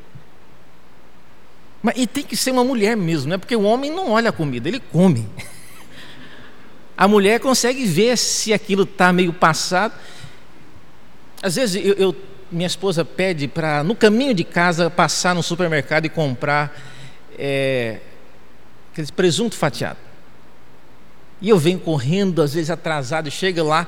Mas, 1.81 1.95
e 1.97 2.07
tem 2.07 2.23
que 2.23 2.35
ser 2.35 2.51
uma 2.51 2.63
mulher 2.63 2.97
mesmo, 2.97 3.29
né? 3.29 3.37
porque 3.37 3.55
o 3.55 3.63
homem 3.63 3.91
não 3.91 4.11
olha 4.11 4.29
a 4.29 4.33
comida, 4.33 4.67
ele 4.67 4.79
come. 4.79 5.27
a 6.97 7.07
mulher 7.07 7.39
consegue 7.39 7.85
ver 7.85 8.17
se 8.17 8.53
aquilo 8.53 8.83
está 8.83 9.13
meio 9.13 9.31
passado. 9.31 9.93
Às 11.41 11.55
vezes 11.55 11.83
eu, 11.85 11.93
eu 11.93 12.15
minha 12.51 12.67
esposa 12.67 13.03
pede 13.03 13.47
para 13.47 13.83
no 13.83 13.93
caminho 13.93 14.33
de 14.33 14.43
casa 14.43 14.89
passar 14.89 15.35
no 15.35 15.43
supermercado 15.43 16.05
e 16.05 16.09
comprar 16.09 16.75
é, 17.37 17.99
presunto 19.15 19.55
fatiado. 19.55 19.99
E 21.41 21.49
eu 21.49 21.57
venho 21.59 21.79
correndo, 21.79 22.41
às 22.41 22.53
vezes 22.53 22.69
atrasado, 22.69 23.29
chega 23.29 23.63
lá, 23.63 23.85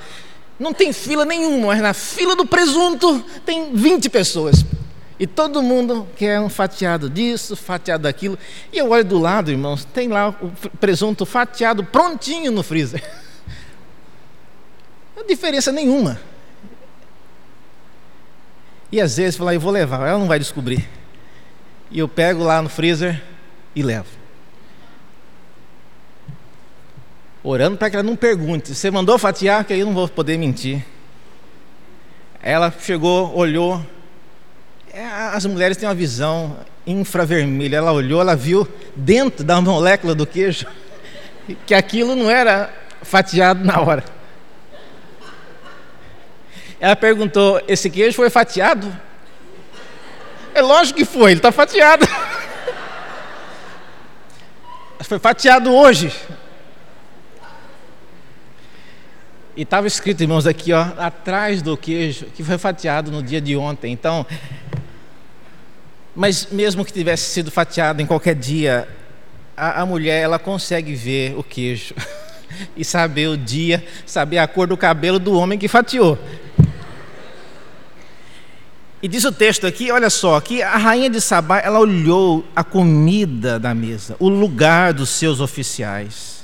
não 0.59 0.73
tem 0.73 0.93
fila 0.93 1.25
nenhuma, 1.25 1.67
mas 1.67 1.81
na 1.81 1.93
fila 1.93 2.35
do 2.35 2.45
presunto 2.45 3.23
tem 3.45 3.73
20 3.73 4.09
pessoas. 4.09 4.63
E 5.19 5.27
todo 5.27 5.61
mundo 5.61 6.07
quer 6.15 6.39
um 6.39 6.47
fatiado 6.47 7.09
disso, 7.09 7.55
fatiado 7.55 8.03
daquilo. 8.03 8.39
E 8.71 8.77
eu 8.77 8.91
olho 8.91 9.03
do 9.03 9.19
lado, 9.19 9.51
irmãos, 9.51 9.83
tem 9.83 10.07
lá 10.07 10.29
o 10.29 10.51
presunto 10.77 11.25
fatiado 11.25 11.83
prontinho 11.83 12.51
no 12.51 12.63
freezer. 12.63 13.03
Não 15.15 15.27
diferença 15.27 15.71
nenhuma. 15.71 16.19
E 18.91 19.01
às 19.01 19.17
vezes 19.17 19.35
fala, 19.35 19.53
eu 19.53 19.59
vou 19.59 19.71
levar, 19.71 20.07
ela 20.07 20.17
não 20.17 20.27
vai 20.27 20.39
descobrir. 20.39 20.89
E 21.91 21.99
eu 21.99 22.07
pego 22.07 22.43
lá 22.43 22.59
no 22.59 22.69
freezer 22.69 23.21
e 23.75 23.83
levo. 23.83 24.19
orando 27.43 27.77
para 27.77 27.89
que 27.89 27.95
ela 27.95 28.03
não 28.03 28.15
pergunte. 28.15 28.73
Você 28.73 28.91
mandou 28.91 29.17
fatiar, 29.17 29.63
que 29.65 29.73
aí 29.73 29.79
eu 29.79 29.85
não 29.85 29.93
vou 29.93 30.07
poder 30.07 30.37
mentir. 30.37 30.85
Ela 32.41 32.73
chegou, 32.79 33.35
olhou. 33.35 33.83
É, 34.91 35.05
as 35.05 35.45
mulheres 35.45 35.77
têm 35.77 35.87
uma 35.87 35.93
visão 35.93 36.57
infravermelha. 36.85 37.77
Ela 37.77 37.91
olhou, 37.91 38.21
ela 38.21 38.35
viu 38.35 38.67
dentro 38.95 39.43
da 39.43 39.61
molécula 39.61 40.15
do 40.15 40.25
queijo 40.25 40.65
que 41.65 41.73
aquilo 41.73 42.15
não 42.15 42.29
era 42.29 42.73
fatiado 43.03 43.63
na 43.63 43.79
hora. 43.79 44.03
Ela 46.79 46.95
perguntou: 46.95 47.61
Esse 47.67 47.89
queijo 47.89 48.15
foi 48.15 48.29
fatiado? 48.29 48.91
É 50.53 50.61
lógico 50.61 50.97
que 50.97 51.05
foi, 51.05 51.31
ele 51.31 51.39
está 51.39 51.51
fatiado. 51.51 52.07
foi 55.03 55.19
fatiado 55.19 55.73
hoje. 55.73 56.11
E 59.59 59.63
estava 59.63 59.87
escrito, 59.87 60.21
irmãos, 60.21 60.47
aqui, 60.47 60.71
ó, 60.71 60.87
atrás 60.97 61.61
do 61.61 61.75
queijo, 61.75 62.27
que 62.27 62.45
foi 62.45 62.57
fatiado 62.57 63.11
no 63.11 63.21
dia 63.21 63.41
de 63.41 63.57
ontem. 63.57 63.91
Então, 63.91 64.25
mas 66.15 66.47
mesmo 66.49 66.85
que 66.85 66.93
tivesse 66.93 67.23
sido 67.33 67.51
fatiado 67.51 68.01
em 68.01 68.05
qualquer 68.05 68.35
dia, 68.35 68.87
a, 69.57 69.81
a 69.81 69.85
mulher 69.85 70.21
ela 70.21 70.39
consegue 70.39 70.95
ver 70.95 71.37
o 71.37 71.43
queijo 71.43 71.93
e 72.73 72.85
saber 72.85 73.27
o 73.27 73.35
dia, 73.35 73.85
saber 74.05 74.37
a 74.37 74.47
cor 74.47 74.65
do 74.65 74.77
cabelo 74.77 75.19
do 75.19 75.33
homem 75.33 75.59
que 75.59 75.67
fatiou. 75.67 76.17
E 79.03 79.09
diz 79.09 79.25
o 79.25 79.31
texto 79.33 79.67
aqui, 79.67 79.91
olha 79.91 80.09
só, 80.09 80.39
que 80.39 80.63
a 80.63 80.77
rainha 80.77 81.09
de 81.09 81.19
Sabá, 81.19 81.59
ela 81.59 81.81
olhou 81.81 82.45
a 82.55 82.63
comida 82.63 83.59
da 83.59 83.73
mesa, 83.73 84.15
o 84.19 84.29
lugar 84.29 84.93
dos 84.93 85.09
seus 85.09 85.41
oficiais, 85.41 86.38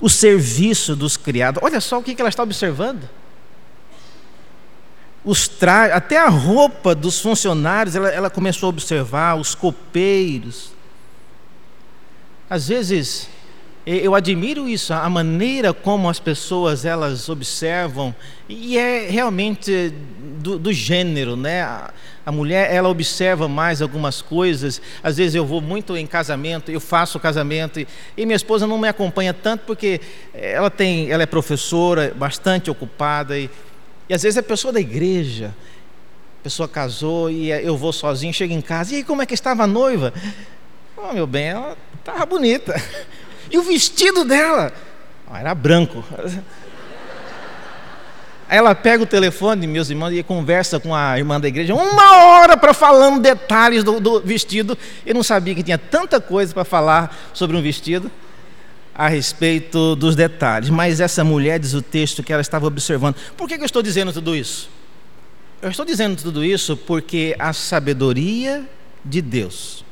o 0.00 0.08
serviço 0.08 0.94
dos 0.94 1.16
criados. 1.16 1.62
Olha 1.62 1.80
só 1.80 1.98
o 1.98 2.02
que 2.02 2.14
ela 2.18 2.28
está 2.28 2.42
observando. 2.42 3.08
Os 5.24 5.48
tra... 5.48 5.94
Até 5.96 6.18
a 6.18 6.28
roupa 6.28 6.94
dos 6.94 7.20
funcionários, 7.20 7.96
ela, 7.96 8.08
ela 8.10 8.30
começou 8.30 8.66
a 8.66 8.70
observar, 8.70 9.36
os 9.36 9.54
copeiros. 9.54 10.72
Às 12.48 12.68
vezes, 12.68 13.28
eu 13.86 14.14
admiro 14.14 14.66
isso, 14.66 14.94
a 14.94 15.10
maneira 15.10 15.74
como 15.74 16.08
as 16.08 16.18
pessoas 16.18 16.86
elas 16.86 17.28
observam 17.28 18.14
e 18.48 18.78
é 18.78 19.10
realmente 19.10 19.92
do, 20.40 20.58
do 20.58 20.72
gênero, 20.72 21.36
né? 21.36 21.62
A, 21.62 21.92
a, 22.24 22.32
mulher 22.32 22.72
ela 22.72 22.88
observa 22.88 23.46
mais 23.46 23.82
algumas 23.82 24.22
coisas. 24.22 24.80
Às 25.02 25.18
vezes 25.18 25.34
eu 25.34 25.44
vou 25.44 25.60
muito 25.60 25.98
em 25.98 26.06
casamento, 26.06 26.70
eu 26.70 26.80
faço 26.80 27.20
casamento 27.20 27.78
e, 27.78 27.86
e 28.16 28.24
minha 28.24 28.36
esposa 28.36 28.66
não 28.66 28.78
me 28.78 28.88
acompanha 28.88 29.34
tanto 29.34 29.66
porque 29.66 30.00
ela 30.32 30.70
tem, 30.70 31.10
ela 31.10 31.22
é 31.22 31.26
professora, 31.26 32.10
bastante 32.16 32.70
ocupada 32.70 33.38
e, 33.38 33.50
e 34.08 34.14
às 34.14 34.22
vezes 34.22 34.38
é 34.38 34.42
pessoa 34.42 34.72
da 34.72 34.80
igreja. 34.80 35.54
A 36.40 36.42
pessoa 36.44 36.66
casou 36.66 37.30
e 37.30 37.50
eu 37.50 37.76
vou 37.76 37.92
sozinho, 37.92 38.32
chego 38.32 38.54
em 38.54 38.62
casa 38.62 38.94
e 38.94 38.96
aí 38.96 39.04
como 39.04 39.20
é 39.20 39.26
que 39.26 39.34
estava 39.34 39.64
a 39.64 39.66
noiva? 39.66 40.12
Oh, 40.96 41.12
meu 41.12 41.26
bem, 41.26 41.48
ela 41.48 41.76
estava 42.00 42.24
bonita. 42.24 42.74
E 43.54 43.56
o 43.56 43.62
vestido 43.62 44.24
dela 44.24 44.72
oh, 45.30 45.36
era 45.36 45.54
branco. 45.54 46.04
Ela 48.48 48.74
pega 48.74 49.04
o 49.04 49.06
telefone, 49.06 49.64
meus 49.68 49.88
irmãos, 49.88 50.10
e 50.10 50.24
conversa 50.24 50.80
com 50.80 50.92
a 50.92 51.16
irmã 51.16 51.40
da 51.40 51.46
igreja, 51.46 51.72
uma 51.72 52.16
hora 52.16 52.56
para 52.56 52.74
falando 52.74 53.22
detalhes 53.22 53.84
do, 53.84 54.00
do, 54.00 54.20
vestido. 54.20 54.76
Eu 55.06 55.14
não 55.14 55.22
sabia 55.22 55.54
que 55.54 55.62
tinha 55.62 55.78
tanta 55.78 56.20
coisa 56.20 56.52
para 56.52 56.64
falar 56.64 57.16
sobre 57.32 57.56
um 57.56 57.62
vestido 57.62 58.10
a 58.92 59.06
respeito 59.06 59.94
dos 59.94 60.16
detalhes. 60.16 60.68
Mas 60.68 60.98
essa 60.98 61.22
mulher, 61.22 61.60
diz 61.60 61.74
o 61.74 61.82
texto, 61.82 62.24
que 62.24 62.32
ela 62.32 62.42
estava 62.42 62.66
observando. 62.66 63.14
Por 63.36 63.46
que, 63.46 63.56
que 63.56 63.62
eu 63.62 63.66
estou 63.66 63.84
dizendo 63.84 64.12
tudo 64.12 64.34
isso? 64.34 64.68
Eu 65.62 65.70
estou 65.70 65.86
dizendo 65.86 66.20
tudo 66.20 66.44
isso 66.44 66.76
porque 66.76 67.36
a 67.38 67.52
sabedoria 67.52 68.68
de 69.04 69.22
Deus 69.22 69.84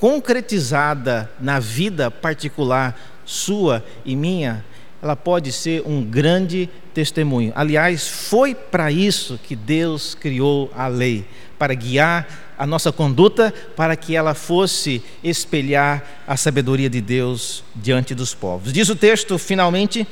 concretizada 0.00 1.30
na 1.38 1.60
vida 1.60 2.10
particular 2.10 2.98
sua 3.26 3.84
e 4.02 4.16
minha, 4.16 4.64
ela 5.02 5.14
pode 5.14 5.52
ser 5.52 5.82
um 5.86 6.02
grande 6.02 6.70
testemunho. 6.94 7.52
Aliás, 7.54 8.08
foi 8.08 8.54
para 8.54 8.90
isso 8.90 9.38
que 9.42 9.54
Deus 9.54 10.14
criou 10.14 10.72
a 10.74 10.86
lei 10.86 11.26
para 11.58 11.74
guiar 11.74 12.26
a 12.58 12.66
nossa 12.66 12.90
conduta, 12.90 13.52
para 13.76 13.94
que 13.94 14.16
ela 14.16 14.34
fosse 14.34 15.02
espelhar 15.22 16.02
a 16.26 16.36
sabedoria 16.36 16.88
de 16.88 17.00
Deus 17.00 17.62
diante 17.74 18.14
dos 18.14 18.34
povos. 18.34 18.72
Diz 18.72 18.88
o 18.88 18.96
texto, 18.96 19.38
finalmente, 19.38 20.06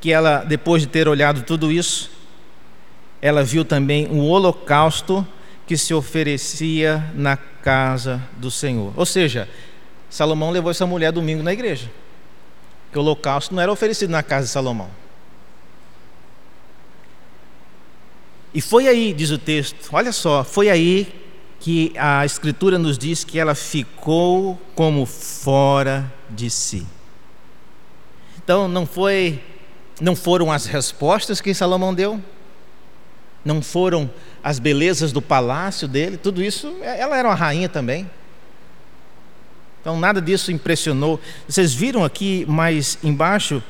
que 0.00 0.12
ela, 0.12 0.44
depois 0.44 0.82
de 0.82 0.88
ter 0.88 1.08
olhado 1.08 1.42
tudo 1.42 1.70
isso, 1.72 2.10
ela 3.20 3.42
viu 3.42 3.64
também 3.64 4.08
um 4.08 4.20
holocausto 4.20 5.26
que 5.68 5.76
se 5.76 5.92
oferecia 5.92 7.12
na 7.14 7.36
casa 7.36 8.22
do 8.38 8.50
Senhor. 8.50 8.90
Ou 8.96 9.04
seja, 9.04 9.46
Salomão 10.08 10.50
levou 10.50 10.70
essa 10.70 10.86
mulher 10.86 11.12
domingo 11.12 11.42
na 11.42 11.52
igreja. 11.52 11.90
Que 12.90 12.96
o 12.96 13.02
holocausto 13.02 13.54
não 13.54 13.62
era 13.62 13.70
oferecido 13.70 14.08
na 14.08 14.22
casa 14.22 14.46
de 14.46 14.50
Salomão. 14.50 14.88
E 18.54 18.62
foi 18.62 18.88
aí, 18.88 19.12
diz 19.12 19.30
o 19.30 19.36
texto, 19.36 19.90
olha 19.92 20.10
só, 20.10 20.42
foi 20.42 20.70
aí 20.70 21.14
que 21.60 21.92
a 21.98 22.24
Escritura 22.24 22.78
nos 22.78 22.96
diz 22.96 23.22
que 23.22 23.38
ela 23.38 23.54
ficou 23.54 24.58
como 24.74 25.04
fora 25.04 26.10
de 26.30 26.48
si. 26.48 26.86
Então 28.42 28.66
não 28.66 28.86
foi, 28.86 29.44
não 30.00 30.16
foram 30.16 30.50
as 30.50 30.64
respostas 30.64 31.42
que 31.42 31.52
Salomão 31.52 31.92
deu, 31.92 32.18
não 33.44 33.60
foram 33.60 34.10
as 34.42 34.58
belezas 34.58 35.12
do 35.12 35.20
palácio 35.20 35.88
dele, 35.88 36.16
tudo 36.16 36.42
isso, 36.42 36.74
ela 36.82 37.16
era 37.16 37.28
uma 37.28 37.34
rainha 37.34 37.68
também. 37.68 38.08
Então 39.80 39.98
nada 39.98 40.20
disso 40.20 40.52
impressionou. 40.52 41.20
Vocês 41.48 41.72
viram 41.72 42.04
aqui 42.04 42.44
mais 42.46 42.98
embaixo, 43.02 43.62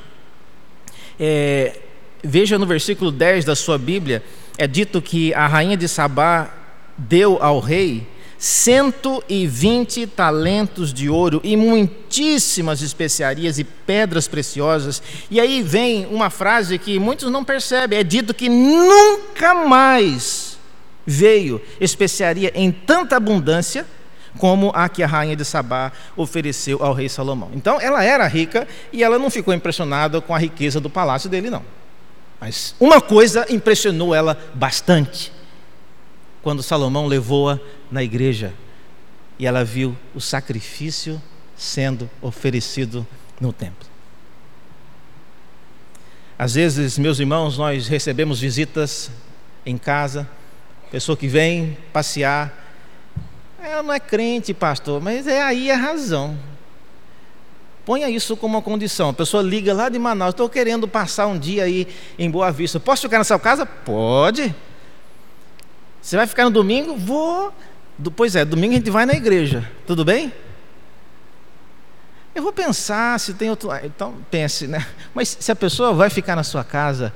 é, 1.18 1.78
veja 2.22 2.58
no 2.58 2.66
versículo 2.66 3.10
10 3.10 3.44
da 3.44 3.54
sua 3.54 3.78
Bíblia, 3.78 4.22
é 4.56 4.66
dito 4.66 5.00
que 5.00 5.32
a 5.34 5.46
rainha 5.46 5.76
de 5.76 5.88
Sabá 5.88 6.52
deu 6.96 7.38
ao 7.40 7.60
rei 7.60 8.06
120 8.38 10.06
talentos 10.08 10.92
de 10.92 11.08
ouro 11.08 11.40
e 11.42 11.56
muitíssimas 11.56 12.82
especiarias 12.82 13.58
e 13.58 13.64
pedras 13.64 14.28
preciosas. 14.28 15.02
E 15.30 15.40
aí 15.40 15.62
vem 15.62 16.06
uma 16.06 16.30
frase 16.30 16.78
que 16.78 16.98
muitos 16.98 17.30
não 17.30 17.44
percebem: 17.44 17.98
é 17.98 18.04
dito 18.04 18.32
que 18.32 18.48
nunca 18.48 19.54
mais 19.54 20.57
veio 21.08 21.58
especiaria 21.80 22.52
em 22.54 22.70
tanta 22.70 23.16
abundância 23.16 23.86
como 24.36 24.70
a 24.74 24.90
que 24.90 25.02
a 25.02 25.06
rainha 25.06 25.34
de 25.34 25.44
Sabá 25.44 25.90
ofereceu 26.14 26.84
ao 26.84 26.92
rei 26.92 27.08
Salomão. 27.08 27.50
Então 27.54 27.80
ela 27.80 28.04
era 28.04 28.26
rica 28.26 28.68
e 28.92 29.02
ela 29.02 29.18
não 29.18 29.30
ficou 29.30 29.54
impressionada 29.54 30.20
com 30.20 30.34
a 30.34 30.38
riqueza 30.38 30.78
do 30.78 30.90
palácio 30.90 31.30
dele, 31.30 31.48
não. 31.48 31.64
Mas 32.38 32.74
uma 32.78 33.00
coisa 33.00 33.46
impressionou 33.48 34.14
ela 34.14 34.38
bastante 34.54 35.32
quando 36.42 36.62
Salomão 36.62 37.06
levou-a 37.06 37.58
na 37.90 38.04
igreja 38.04 38.52
e 39.38 39.46
ela 39.46 39.64
viu 39.64 39.96
o 40.14 40.20
sacrifício 40.20 41.20
sendo 41.56 42.08
oferecido 42.20 43.06
no 43.40 43.50
templo. 43.52 43.88
Às 46.38 46.54
vezes, 46.54 46.98
meus 46.98 47.18
irmãos, 47.18 47.56
nós 47.56 47.88
recebemos 47.88 48.40
visitas 48.40 49.10
em 49.66 49.76
casa, 49.76 50.28
pessoa 50.90 51.16
que 51.16 51.28
vem 51.28 51.76
passear, 51.92 52.52
ela 53.62 53.82
não 53.82 53.92
é 53.92 54.00
crente, 54.00 54.54
pastor, 54.54 55.00
mas 55.00 55.26
é 55.26 55.42
aí 55.42 55.70
a 55.70 55.76
razão. 55.76 56.38
Ponha 57.84 58.08
isso 58.10 58.36
como 58.36 58.56
uma 58.56 58.62
condição. 58.62 59.10
A 59.10 59.14
pessoa 59.14 59.42
liga 59.42 59.72
lá 59.72 59.88
de 59.88 59.98
Manaus, 59.98 60.34
estou 60.34 60.48
querendo 60.48 60.86
passar 60.86 61.26
um 61.26 61.38
dia 61.38 61.64
aí 61.64 61.88
em 62.18 62.30
Boa 62.30 62.52
Vista. 62.52 62.78
Posso 62.78 63.02
ficar 63.02 63.18
na 63.18 63.24
sua 63.24 63.38
casa? 63.38 63.64
Pode. 63.64 64.54
Você 66.00 66.16
vai 66.16 66.26
ficar 66.26 66.44
no 66.44 66.50
domingo? 66.50 66.96
Vou. 66.96 67.52
Pois 68.14 68.36
é, 68.36 68.44
domingo 68.44 68.74
a 68.74 68.76
gente 68.76 68.90
vai 68.90 69.06
na 69.06 69.14
igreja. 69.14 69.70
Tudo 69.86 70.04
bem? 70.04 70.32
Eu 72.34 72.42
vou 72.42 72.52
pensar 72.52 73.18
se 73.18 73.34
tem 73.34 73.50
outro. 73.50 73.70
Ah, 73.70 73.80
então 73.82 74.14
pense, 74.30 74.66
né? 74.66 74.86
Mas 75.14 75.36
se 75.40 75.50
a 75.50 75.56
pessoa 75.56 75.92
vai 75.92 76.10
ficar 76.10 76.36
na 76.36 76.44
sua 76.44 76.62
casa, 76.62 77.12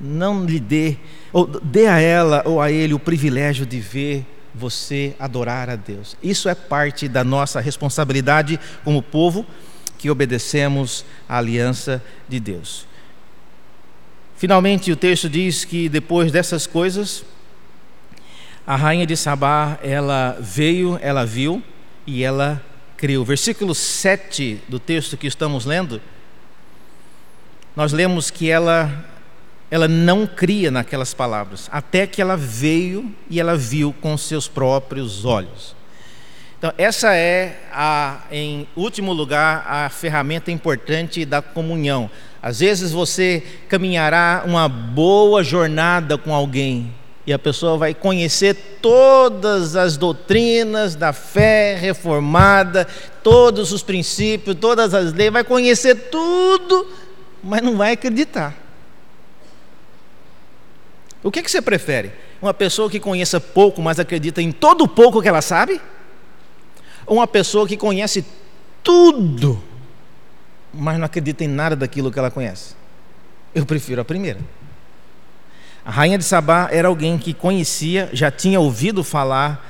não 0.00 0.44
lhe 0.44 0.60
dê, 0.60 0.96
ou 1.32 1.46
dê 1.46 1.86
a 1.86 1.98
ela 1.98 2.42
ou 2.44 2.60
a 2.60 2.70
ele 2.70 2.94
o 2.94 2.98
privilégio 2.98 3.64
de 3.64 3.80
ver 3.80 4.26
você 4.54 5.14
adorar 5.18 5.68
a 5.68 5.76
Deus. 5.76 6.16
Isso 6.22 6.48
é 6.48 6.54
parte 6.54 7.08
da 7.08 7.24
nossa 7.24 7.60
responsabilidade 7.60 8.58
como 8.84 9.02
povo 9.02 9.44
que 9.98 10.10
obedecemos 10.10 11.04
à 11.28 11.38
aliança 11.38 12.02
de 12.28 12.38
Deus. 12.38 12.86
Finalmente, 14.36 14.92
o 14.92 14.96
texto 14.96 15.28
diz 15.28 15.64
que 15.64 15.88
depois 15.88 16.30
dessas 16.30 16.66
coisas, 16.66 17.24
a 18.66 18.76
rainha 18.76 19.06
de 19.06 19.16
Sabá, 19.16 19.78
ela 19.82 20.36
veio, 20.40 20.98
ela 21.00 21.24
viu 21.24 21.62
e 22.06 22.22
ela 22.22 22.62
creu. 22.96 23.24
Versículo 23.24 23.74
7 23.74 24.60
do 24.68 24.78
texto 24.78 25.16
que 25.16 25.26
estamos 25.26 25.64
lendo 25.64 26.00
nós 27.76 27.92
lemos 27.92 28.30
que 28.30 28.48
ela 28.48 29.04
ela 29.70 29.88
não 29.88 30.26
cria 30.26 30.70
naquelas 30.70 31.12
palavras, 31.12 31.68
até 31.72 32.06
que 32.06 32.22
ela 32.22 32.36
veio 32.36 33.14
e 33.28 33.40
ela 33.40 33.56
viu 33.56 33.94
com 34.00 34.16
seus 34.16 34.46
próprios 34.46 35.24
olhos. 35.24 35.74
Então, 36.58 36.72
essa 36.78 37.14
é, 37.14 37.60
a, 37.72 38.22
em 38.30 38.66
último 38.74 39.12
lugar, 39.12 39.66
a 39.68 39.90
ferramenta 39.90 40.50
importante 40.50 41.24
da 41.24 41.42
comunhão. 41.42 42.10
Às 42.40 42.60
vezes 42.60 42.90
você 42.90 43.42
caminhará 43.68 44.44
uma 44.46 44.68
boa 44.68 45.44
jornada 45.44 46.16
com 46.16 46.34
alguém 46.34 46.90
e 47.26 47.32
a 47.32 47.38
pessoa 47.38 47.76
vai 47.76 47.94
conhecer 47.94 48.54
todas 48.80 49.76
as 49.76 49.96
doutrinas 49.96 50.94
da 50.94 51.12
fé 51.12 51.74
reformada, 51.74 52.86
todos 53.22 53.72
os 53.72 53.82
princípios, 53.82 54.56
todas 54.58 54.94
as 54.94 55.12
leis, 55.12 55.32
vai 55.32 55.44
conhecer 55.44 55.94
tudo, 56.10 56.86
mas 57.42 57.62
não 57.62 57.76
vai 57.76 57.92
acreditar. 57.92 58.63
O 61.24 61.30
que, 61.30 61.42
que 61.42 61.50
você 61.50 61.62
prefere? 61.62 62.12
Uma 62.40 62.52
pessoa 62.52 62.90
que 62.90 63.00
conheça 63.00 63.40
pouco, 63.40 63.80
mas 63.80 63.98
acredita 63.98 64.42
em 64.42 64.52
todo 64.52 64.84
o 64.84 64.88
pouco 64.88 65.22
que 65.22 65.26
ela 65.26 65.40
sabe? 65.40 65.80
Ou 67.06 67.16
uma 67.16 67.26
pessoa 67.26 67.66
que 67.66 67.78
conhece 67.78 68.22
tudo, 68.82 69.60
mas 70.72 70.98
não 70.98 71.06
acredita 71.06 71.42
em 71.42 71.48
nada 71.48 71.74
daquilo 71.74 72.12
que 72.12 72.18
ela 72.18 72.30
conhece? 72.30 72.74
Eu 73.54 73.64
prefiro 73.64 74.02
a 74.02 74.04
primeira. 74.04 74.38
A 75.82 75.90
rainha 75.90 76.18
de 76.18 76.24
Sabá 76.24 76.68
era 76.70 76.88
alguém 76.88 77.16
que 77.16 77.32
conhecia, 77.32 78.10
já 78.12 78.30
tinha 78.30 78.60
ouvido 78.60 79.02
falar, 79.02 79.66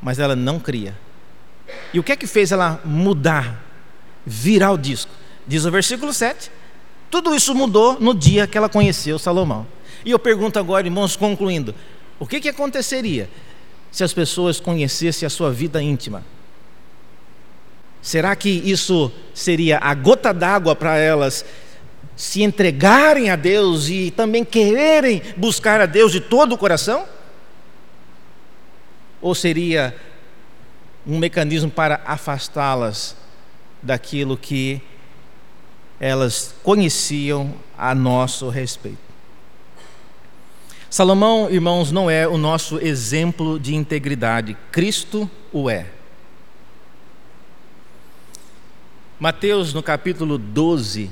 mas 0.00 0.20
ela 0.20 0.36
não 0.36 0.60
cria. 0.60 0.96
E 1.92 1.98
o 1.98 2.02
que 2.04 2.12
é 2.12 2.16
que 2.16 2.28
fez 2.28 2.52
ela 2.52 2.80
mudar, 2.84 3.60
virar 4.24 4.70
o 4.70 4.78
disco? 4.78 5.10
Diz 5.48 5.64
o 5.64 5.70
versículo 5.70 6.12
7. 6.12 6.48
Tudo 7.10 7.34
isso 7.34 7.54
mudou 7.56 7.98
no 8.00 8.14
dia 8.14 8.46
que 8.46 8.56
ela 8.56 8.68
conheceu 8.68 9.18
Salomão. 9.18 9.66
E 10.04 10.10
eu 10.10 10.18
pergunto 10.18 10.58
agora, 10.58 10.86
irmãos, 10.86 11.16
concluindo: 11.16 11.74
o 12.18 12.26
que, 12.26 12.40
que 12.40 12.48
aconteceria 12.48 13.28
se 13.90 14.02
as 14.02 14.12
pessoas 14.12 14.58
conhecessem 14.58 15.26
a 15.26 15.30
sua 15.30 15.50
vida 15.52 15.82
íntima? 15.82 16.24
Será 18.00 18.34
que 18.34 18.48
isso 18.48 19.12
seria 19.32 19.78
a 19.78 19.94
gota 19.94 20.34
d'água 20.34 20.74
para 20.74 20.96
elas 20.96 21.44
se 22.16 22.42
entregarem 22.42 23.30
a 23.30 23.36
Deus 23.36 23.88
e 23.88 24.10
também 24.10 24.44
quererem 24.44 25.22
buscar 25.36 25.80
a 25.80 25.86
Deus 25.86 26.10
de 26.10 26.20
todo 26.20 26.54
o 26.54 26.58
coração? 26.58 27.06
Ou 29.20 29.36
seria 29.36 29.94
um 31.06 31.16
mecanismo 31.16 31.70
para 31.70 32.00
afastá-las 32.04 33.16
daquilo 33.80 34.36
que 34.36 34.82
elas 36.00 36.56
conheciam 36.64 37.54
a 37.78 37.94
nosso 37.94 38.48
respeito? 38.48 39.11
Salomão, 40.92 41.48
irmãos, 41.50 41.90
não 41.90 42.10
é 42.10 42.28
o 42.28 42.36
nosso 42.36 42.78
exemplo 42.78 43.58
de 43.58 43.74
integridade, 43.74 44.54
Cristo 44.70 45.28
o 45.50 45.70
é. 45.70 45.86
Mateus, 49.18 49.72
no 49.72 49.82
capítulo 49.82 50.36
12, 50.36 51.10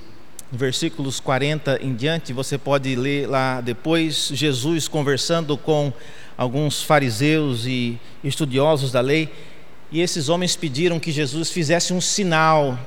versículos 0.52 1.18
40 1.18 1.78
em 1.82 1.94
diante, 1.94 2.30
você 2.30 2.58
pode 2.58 2.94
ler 2.94 3.26
lá 3.26 3.62
depois, 3.62 4.30
Jesus 4.34 4.86
conversando 4.86 5.56
com 5.56 5.90
alguns 6.36 6.82
fariseus 6.82 7.64
e 7.64 7.98
estudiosos 8.22 8.92
da 8.92 9.00
lei, 9.00 9.32
e 9.90 10.02
esses 10.02 10.28
homens 10.28 10.56
pediram 10.56 11.00
que 11.00 11.10
Jesus 11.10 11.50
fizesse 11.50 11.94
um 11.94 12.02
sinal 12.02 12.78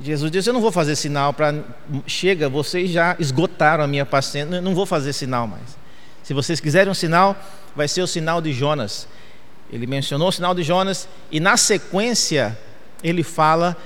Jesus 0.00 0.30
disse: 0.30 0.48
Eu 0.48 0.54
não 0.54 0.60
vou 0.60 0.72
fazer 0.72 0.94
sinal 0.96 1.32
para. 1.32 1.54
Chega, 2.06 2.48
vocês 2.48 2.90
já 2.90 3.16
esgotaram 3.18 3.82
a 3.82 3.86
minha 3.86 4.06
paciência, 4.06 4.60
não 4.60 4.74
vou 4.74 4.86
fazer 4.86 5.12
sinal 5.12 5.46
mais. 5.46 5.76
Se 6.22 6.34
vocês 6.34 6.60
quiserem 6.60 6.90
um 6.90 6.94
sinal, 6.94 7.36
vai 7.74 7.88
ser 7.88 8.02
o 8.02 8.06
sinal 8.06 8.40
de 8.40 8.52
Jonas. 8.52 9.08
Ele 9.72 9.86
mencionou 9.86 10.28
o 10.28 10.32
sinal 10.32 10.54
de 10.54 10.62
Jonas 10.62 11.08
e 11.30 11.40
na 11.40 11.56
sequência 11.56 12.58
ele 13.02 13.22
fala 13.22 13.76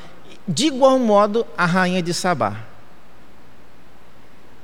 de 0.47 0.67
igual 0.67 0.99
modo 0.99 1.47
a 1.57 1.67
rainha 1.67 2.03
de 2.03 2.13
Sabá. 2.13 2.57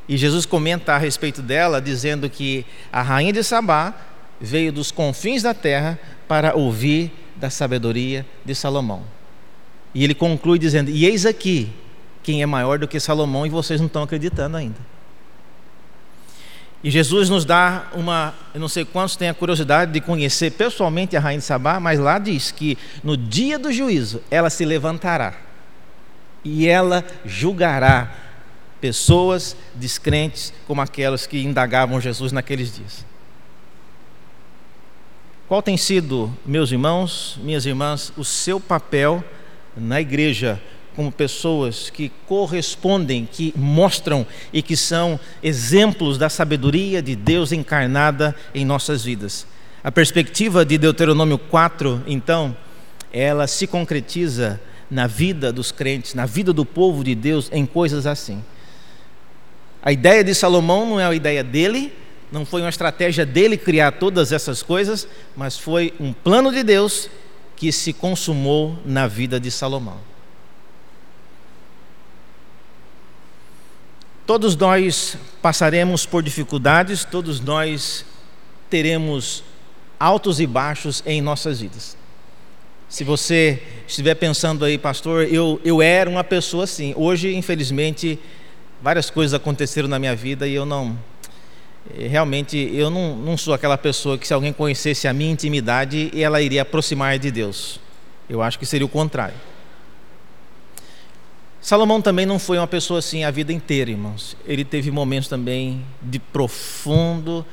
E 0.08 0.16
Jesus 0.16 0.46
comenta 0.46 0.94
a 0.94 0.98
respeito 0.98 1.42
dela, 1.42 1.80
dizendo 1.80 2.30
que 2.30 2.64
a 2.90 3.02
rainha 3.02 3.32
de 3.32 3.44
Sabá 3.44 3.94
veio 4.40 4.72
dos 4.72 4.90
confins 4.90 5.42
da 5.42 5.52
terra 5.52 5.98
para 6.26 6.54
ouvir 6.54 7.12
da 7.36 7.50
sabedoria 7.50 8.24
de 8.44 8.54
Salomão. 8.54 9.17
E 9.94 10.04
ele 10.04 10.14
conclui 10.14 10.58
dizendo: 10.58 10.90
E 10.90 11.04
eis 11.04 11.26
aqui 11.26 11.72
quem 12.22 12.42
é 12.42 12.46
maior 12.46 12.78
do 12.78 12.86
que 12.86 13.00
Salomão, 13.00 13.46
e 13.46 13.50
vocês 13.50 13.80
não 13.80 13.86
estão 13.86 14.02
acreditando 14.02 14.56
ainda. 14.56 14.78
E 16.82 16.90
Jesus 16.90 17.28
nos 17.28 17.44
dá 17.44 17.88
uma, 17.92 18.34
eu 18.54 18.60
não 18.60 18.68
sei 18.68 18.84
quantos 18.84 19.16
têm 19.16 19.28
a 19.28 19.34
curiosidade 19.34 19.92
de 19.92 20.00
conhecer 20.00 20.52
pessoalmente 20.52 21.16
a 21.16 21.20
rainha 21.20 21.40
de 21.40 21.44
Sabá, 21.44 21.80
mas 21.80 21.98
lá 21.98 22.18
diz 22.18 22.52
que 22.52 22.78
no 23.02 23.16
dia 23.16 23.58
do 23.58 23.72
juízo 23.72 24.22
ela 24.30 24.48
se 24.48 24.64
levantará 24.64 25.34
e 26.44 26.68
ela 26.68 27.04
julgará 27.24 28.14
pessoas 28.80 29.56
descrentes 29.74 30.52
como 30.68 30.80
aquelas 30.80 31.26
que 31.26 31.42
indagavam 31.42 32.00
Jesus 32.00 32.30
naqueles 32.30 32.72
dias. 32.76 33.04
Qual 35.48 35.62
tem 35.62 35.76
sido, 35.76 36.32
meus 36.46 36.70
irmãos, 36.70 37.40
minhas 37.42 37.66
irmãs, 37.66 38.12
o 38.16 38.24
seu 38.24 38.60
papel 38.60 39.24
na 39.80 40.00
igreja 40.00 40.60
como 40.98 41.12
pessoas 41.12 41.90
que 41.90 42.10
correspondem, 42.26 43.28
que 43.30 43.54
mostram 43.56 44.26
e 44.52 44.60
que 44.60 44.76
são 44.76 45.18
exemplos 45.40 46.18
da 46.18 46.28
sabedoria 46.28 47.00
de 47.00 47.14
Deus 47.14 47.52
encarnada 47.52 48.34
em 48.52 48.64
nossas 48.64 49.04
vidas. 49.04 49.46
A 49.84 49.92
perspectiva 49.92 50.64
de 50.64 50.76
Deuteronômio 50.76 51.38
4, 51.38 52.02
então, 52.04 52.56
ela 53.12 53.46
se 53.46 53.66
concretiza 53.68 54.60
na 54.90 55.06
vida 55.06 55.52
dos 55.52 55.70
crentes, 55.70 56.14
na 56.14 56.26
vida 56.26 56.52
do 56.52 56.64
povo 56.64 57.04
de 57.04 57.14
Deus, 57.14 57.48
em 57.52 57.64
coisas 57.64 58.04
assim. 58.04 58.42
A 59.80 59.92
ideia 59.92 60.24
de 60.24 60.34
Salomão 60.34 60.84
não 60.84 61.00
é 61.00 61.06
a 61.06 61.14
ideia 61.14 61.44
dele, 61.44 61.92
não 62.32 62.44
foi 62.44 62.60
uma 62.60 62.68
estratégia 62.68 63.24
dele 63.24 63.56
criar 63.56 63.92
todas 63.92 64.32
essas 64.32 64.62
coisas, 64.62 65.06
mas 65.36 65.56
foi 65.56 65.94
um 66.00 66.12
plano 66.12 66.52
de 66.52 66.62
Deus 66.62 67.08
que 67.58 67.72
se 67.72 67.92
consumou 67.92 68.78
na 68.84 69.08
vida 69.08 69.40
de 69.40 69.50
Salomão. 69.50 69.98
Todos 74.24 74.54
nós 74.54 75.16
passaremos 75.42 76.06
por 76.06 76.22
dificuldades, 76.22 77.04
todos 77.04 77.40
nós 77.40 78.04
teremos 78.70 79.42
altos 79.98 80.38
e 80.38 80.46
baixos 80.46 81.02
em 81.04 81.20
nossas 81.20 81.60
vidas. 81.60 81.96
Se 82.88 83.02
você 83.02 83.60
estiver 83.88 84.14
pensando 84.14 84.64
aí, 84.64 84.78
pastor, 84.78 85.26
eu, 85.26 85.60
eu 85.64 85.82
era 85.82 86.08
uma 86.08 86.22
pessoa 86.22 86.64
assim. 86.64 86.94
Hoje, 86.96 87.34
infelizmente, 87.34 88.18
várias 88.80 89.10
coisas 89.10 89.34
aconteceram 89.34 89.88
na 89.88 89.98
minha 89.98 90.14
vida 90.14 90.46
e 90.46 90.54
eu 90.54 90.64
não 90.64 90.96
realmente 91.96 92.56
eu 92.56 92.90
não, 92.90 93.16
não 93.16 93.36
sou 93.36 93.54
aquela 93.54 93.78
pessoa 93.78 94.18
que 94.18 94.26
se 94.26 94.34
alguém 94.34 94.52
conhecesse 94.52 95.08
a 95.08 95.12
minha 95.12 95.30
intimidade, 95.30 96.10
ela 96.14 96.40
iria 96.40 96.62
aproximar 96.62 97.18
de 97.18 97.30
Deus. 97.30 97.80
Eu 98.28 98.42
acho 98.42 98.58
que 98.58 98.66
seria 98.66 98.84
o 98.84 98.88
contrário. 98.88 99.36
Salomão 101.60 102.00
também 102.00 102.24
não 102.24 102.38
foi 102.38 102.56
uma 102.56 102.66
pessoa 102.66 103.00
assim 103.00 103.24
a 103.24 103.30
vida 103.30 103.52
inteira, 103.52 103.90
irmãos. 103.90 104.36
Ele 104.46 104.64
teve 104.64 104.90
momentos 104.90 105.28
também 105.28 105.84
de 106.00 106.18
profundo, 106.18 107.44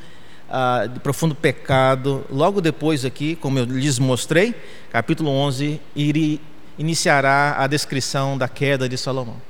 uh, 0.49 0.88
de 0.88 0.99
profundo 0.99 1.33
pecado. 1.33 2.25
Logo 2.29 2.61
depois 2.61 3.03
aqui, 3.03 3.36
como 3.36 3.59
eu 3.59 3.65
lhes 3.65 3.99
mostrei, 3.99 4.53
capítulo 4.91 5.29
11, 5.29 5.81
ele 5.95 6.39
iniciará 6.77 7.55
a 7.57 7.67
descrição 7.67 8.38
da 8.38 8.47
queda 8.47 8.88
de 8.88 8.97
Salomão. 8.97 9.41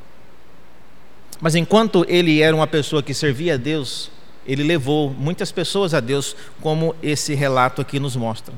Mas 1.41 1.55
enquanto 1.55 2.05
ele 2.07 2.41
era 2.41 2.55
uma 2.55 2.67
pessoa 2.67 3.03
que 3.03 3.13
servia 3.13 3.55
a 3.55 3.57
Deus, 3.57 4.09
ele 4.45 4.63
levou 4.63 5.09
muitas 5.09 5.51
pessoas 5.51 5.93
a 5.93 5.99
Deus, 5.99 6.35
como 6.61 6.95
esse 7.01 7.33
relato 7.33 7.81
aqui 7.81 7.99
nos 7.99 8.15
mostra. 8.15 8.53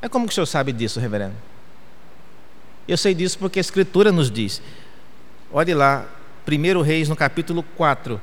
É 0.00 0.08
como 0.08 0.26
que 0.26 0.32
o 0.32 0.34
senhor 0.34 0.46
sabe 0.46 0.72
disso, 0.72 1.00
reverendo? 1.00 1.34
Eu 2.86 2.96
sei 2.96 3.14
disso 3.14 3.38
porque 3.38 3.58
a 3.58 3.60
Escritura 3.60 4.12
nos 4.12 4.30
diz. 4.30 4.60
Olhe 5.52 5.74
lá, 5.74 6.06
1 6.46 6.82
Reis, 6.82 7.08
no 7.08 7.16
capítulo 7.16 7.62
4, 7.76 8.20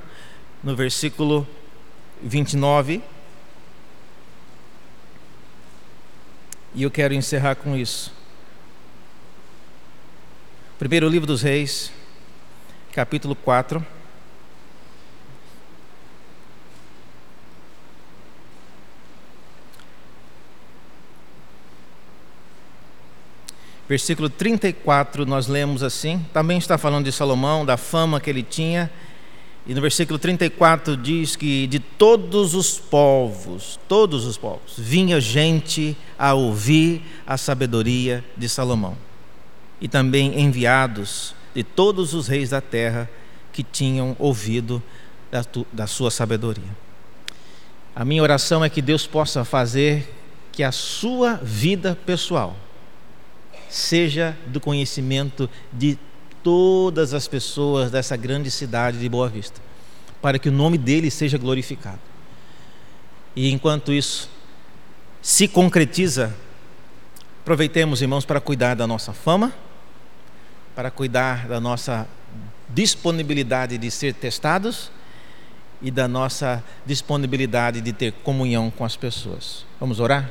no 0.63 0.75
versículo 0.75 1.47
29. 2.21 3.01
E 6.73 6.83
eu 6.83 6.91
quero 6.91 7.13
encerrar 7.13 7.55
com 7.55 7.75
isso. 7.75 8.13
Primeiro 10.77 11.07
livro 11.09 11.27
dos 11.27 11.41
Reis, 11.41 11.91
capítulo 12.93 13.35
4. 13.35 14.00
Versículo 23.91 24.29
34, 24.29 25.25
nós 25.25 25.47
lemos 25.47 25.83
assim, 25.83 26.25
também 26.31 26.57
está 26.57 26.77
falando 26.77 27.03
de 27.03 27.11
Salomão, 27.11 27.65
da 27.65 27.75
fama 27.75 28.21
que 28.21 28.29
ele 28.29 28.41
tinha, 28.41 28.89
e 29.67 29.73
no 29.73 29.81
versículo 29.81 30.17
34 30.17 30.95
diz 30.95 31.35
que 31.35 31.67
de 31.67 31.77
todos 31.77 32.53
os 32.55 32.79
povos, 32.79 33.77
todos 33.89 34.25
os 34.25 34.37
povos, 34.37 34.75
vinha 34.77 35.19
gente 35.19 35.97
a 36.17 36.33
ouvir 36.33 37.03
a 37.27 37.35
sabedoria 37.35 38.23
de 38.37 38.47
Salomão. 38.47 38.95
E 39.81 39.89
também 39.89 40.39
enviados 40.39 41.35
de 41.53 41.61
todos 41.61 42.13
os 42.13 42.29
reis 42.29 42.51
da 42.51 42.61
terra 42.61 43.09
que 43.51 43.61
tinham 43.61 44.15
ouvido 44.17 44.81
da, 45.29 45.43
da 45.69 45.85
sua 45.85 46.09
sabedoria. 46.09 46.77
A 47.93 48.05
minha 48.05 48.23
oração 48.23 48.63
é 48.63 48.69
que 48.69 48.81
Deus 48.81 49.05
possa 49.05 49.43
fazer 49.43 50.09
que 50.49 50.63
a 50.63 50.71
sua 50.71 51.33
vida 51.43 51.93
pessoal 52.05 52.55
seja 53.71 54.37
do 54.47 54.59
conhecimento 54.59 55.49
de 55.71 55.97
todas 56.43 57.13
as 57.13 57.25
pessoas 57.27 57.89
dessa 57.89 58.17
grande 58.17 58.51
cidade 58.51 58.99
de 58.99 59.07
Boa 59.07 59.29
Vista, 59.29 59.61
para 60.21 60.37
que 60.37 60.49
o 60.49 60.51
nome 60.51 60.77
dele 60.77 61.09
seja 61.09 61.37
glorificado. 61.37 61.99
E 63.33 63.49
enquanto 63.49 63.93
isso 63.93 64.29
se 65.21 65.47
concretiza, 65.47 66.35
aproveitemos, 67.41 68.01
irmãos, 68.01 68.25
para 68.25 68.41
cuidar 68.41 68.75
da 68.75 68.85
nossa 68.85 69.13
fama, 69.13 69.53
para 70.75 70.91
cuidar 70.91 71.47
da 71.47 71.59
nossa 71.59 72.05
disponibilidade 72.67 73.77
de 73.77 73.89
ser 73.89 74.13
testados 74.13 74.91
e 75.81 75.89
da 75.89 76.09
nossa 76.09 76.61
disponibilidade 76.85 77.79
de 77.79 77.93
ter 77.93 78.11
comunhão 78.11 78.69
com 78.69 78.83
as 78.83 78.97
pessoas. 78.97 79.65
Vamos 79.79 80.01
orar? 80.01 80.29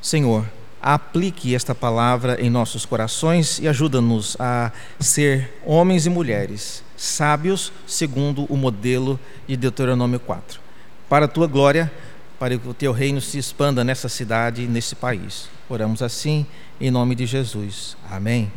Senhor, 0.00 0.46
aplique 0.82 1.54
esta 1.54 1.74
palavra 1.74 2.40
em 2.40 2.50
nossos 2.50 2.84
corações 2.84 3.60
e 3.60 3.68
ajuda-nos 3.68 4.36
a 4.40 4.72
ser 4.98 5.60
homens 5.64 6.06
e 6.06 6.10
mulheres 6.10 6.82
sábios 6.96 7.72
segundo 7.86 8.44
o 8.44 8.56
modelo 8.56 9.18
de 9.46 9.56
Deuteronômio 9.56 10.20
4. 10.20 10.60
Para 11.08 11.26
a 11.26 11.28
tua 11.28 11.46
glória, 11.46 11.90
para 12.38 12.58
que 12.58 12.68
o 12.68 12.74
teu 12.74 12.92
reino 12.92 13.20
se 13.20 13.38
expanda 13.38 13.84
nessa 13.84 14.08
cidade 14.08 14.62
e 14.62 14.66
nesse 14.66 14.96
país. 14.96 15.48
Oramos 15.68 16.02
assim 16.02 16.46
em 16.80 16.90
nome 16.90 17.14
de 17.14 17.26
Jesus. 17.26 17.96
Amém. 18.10 18.50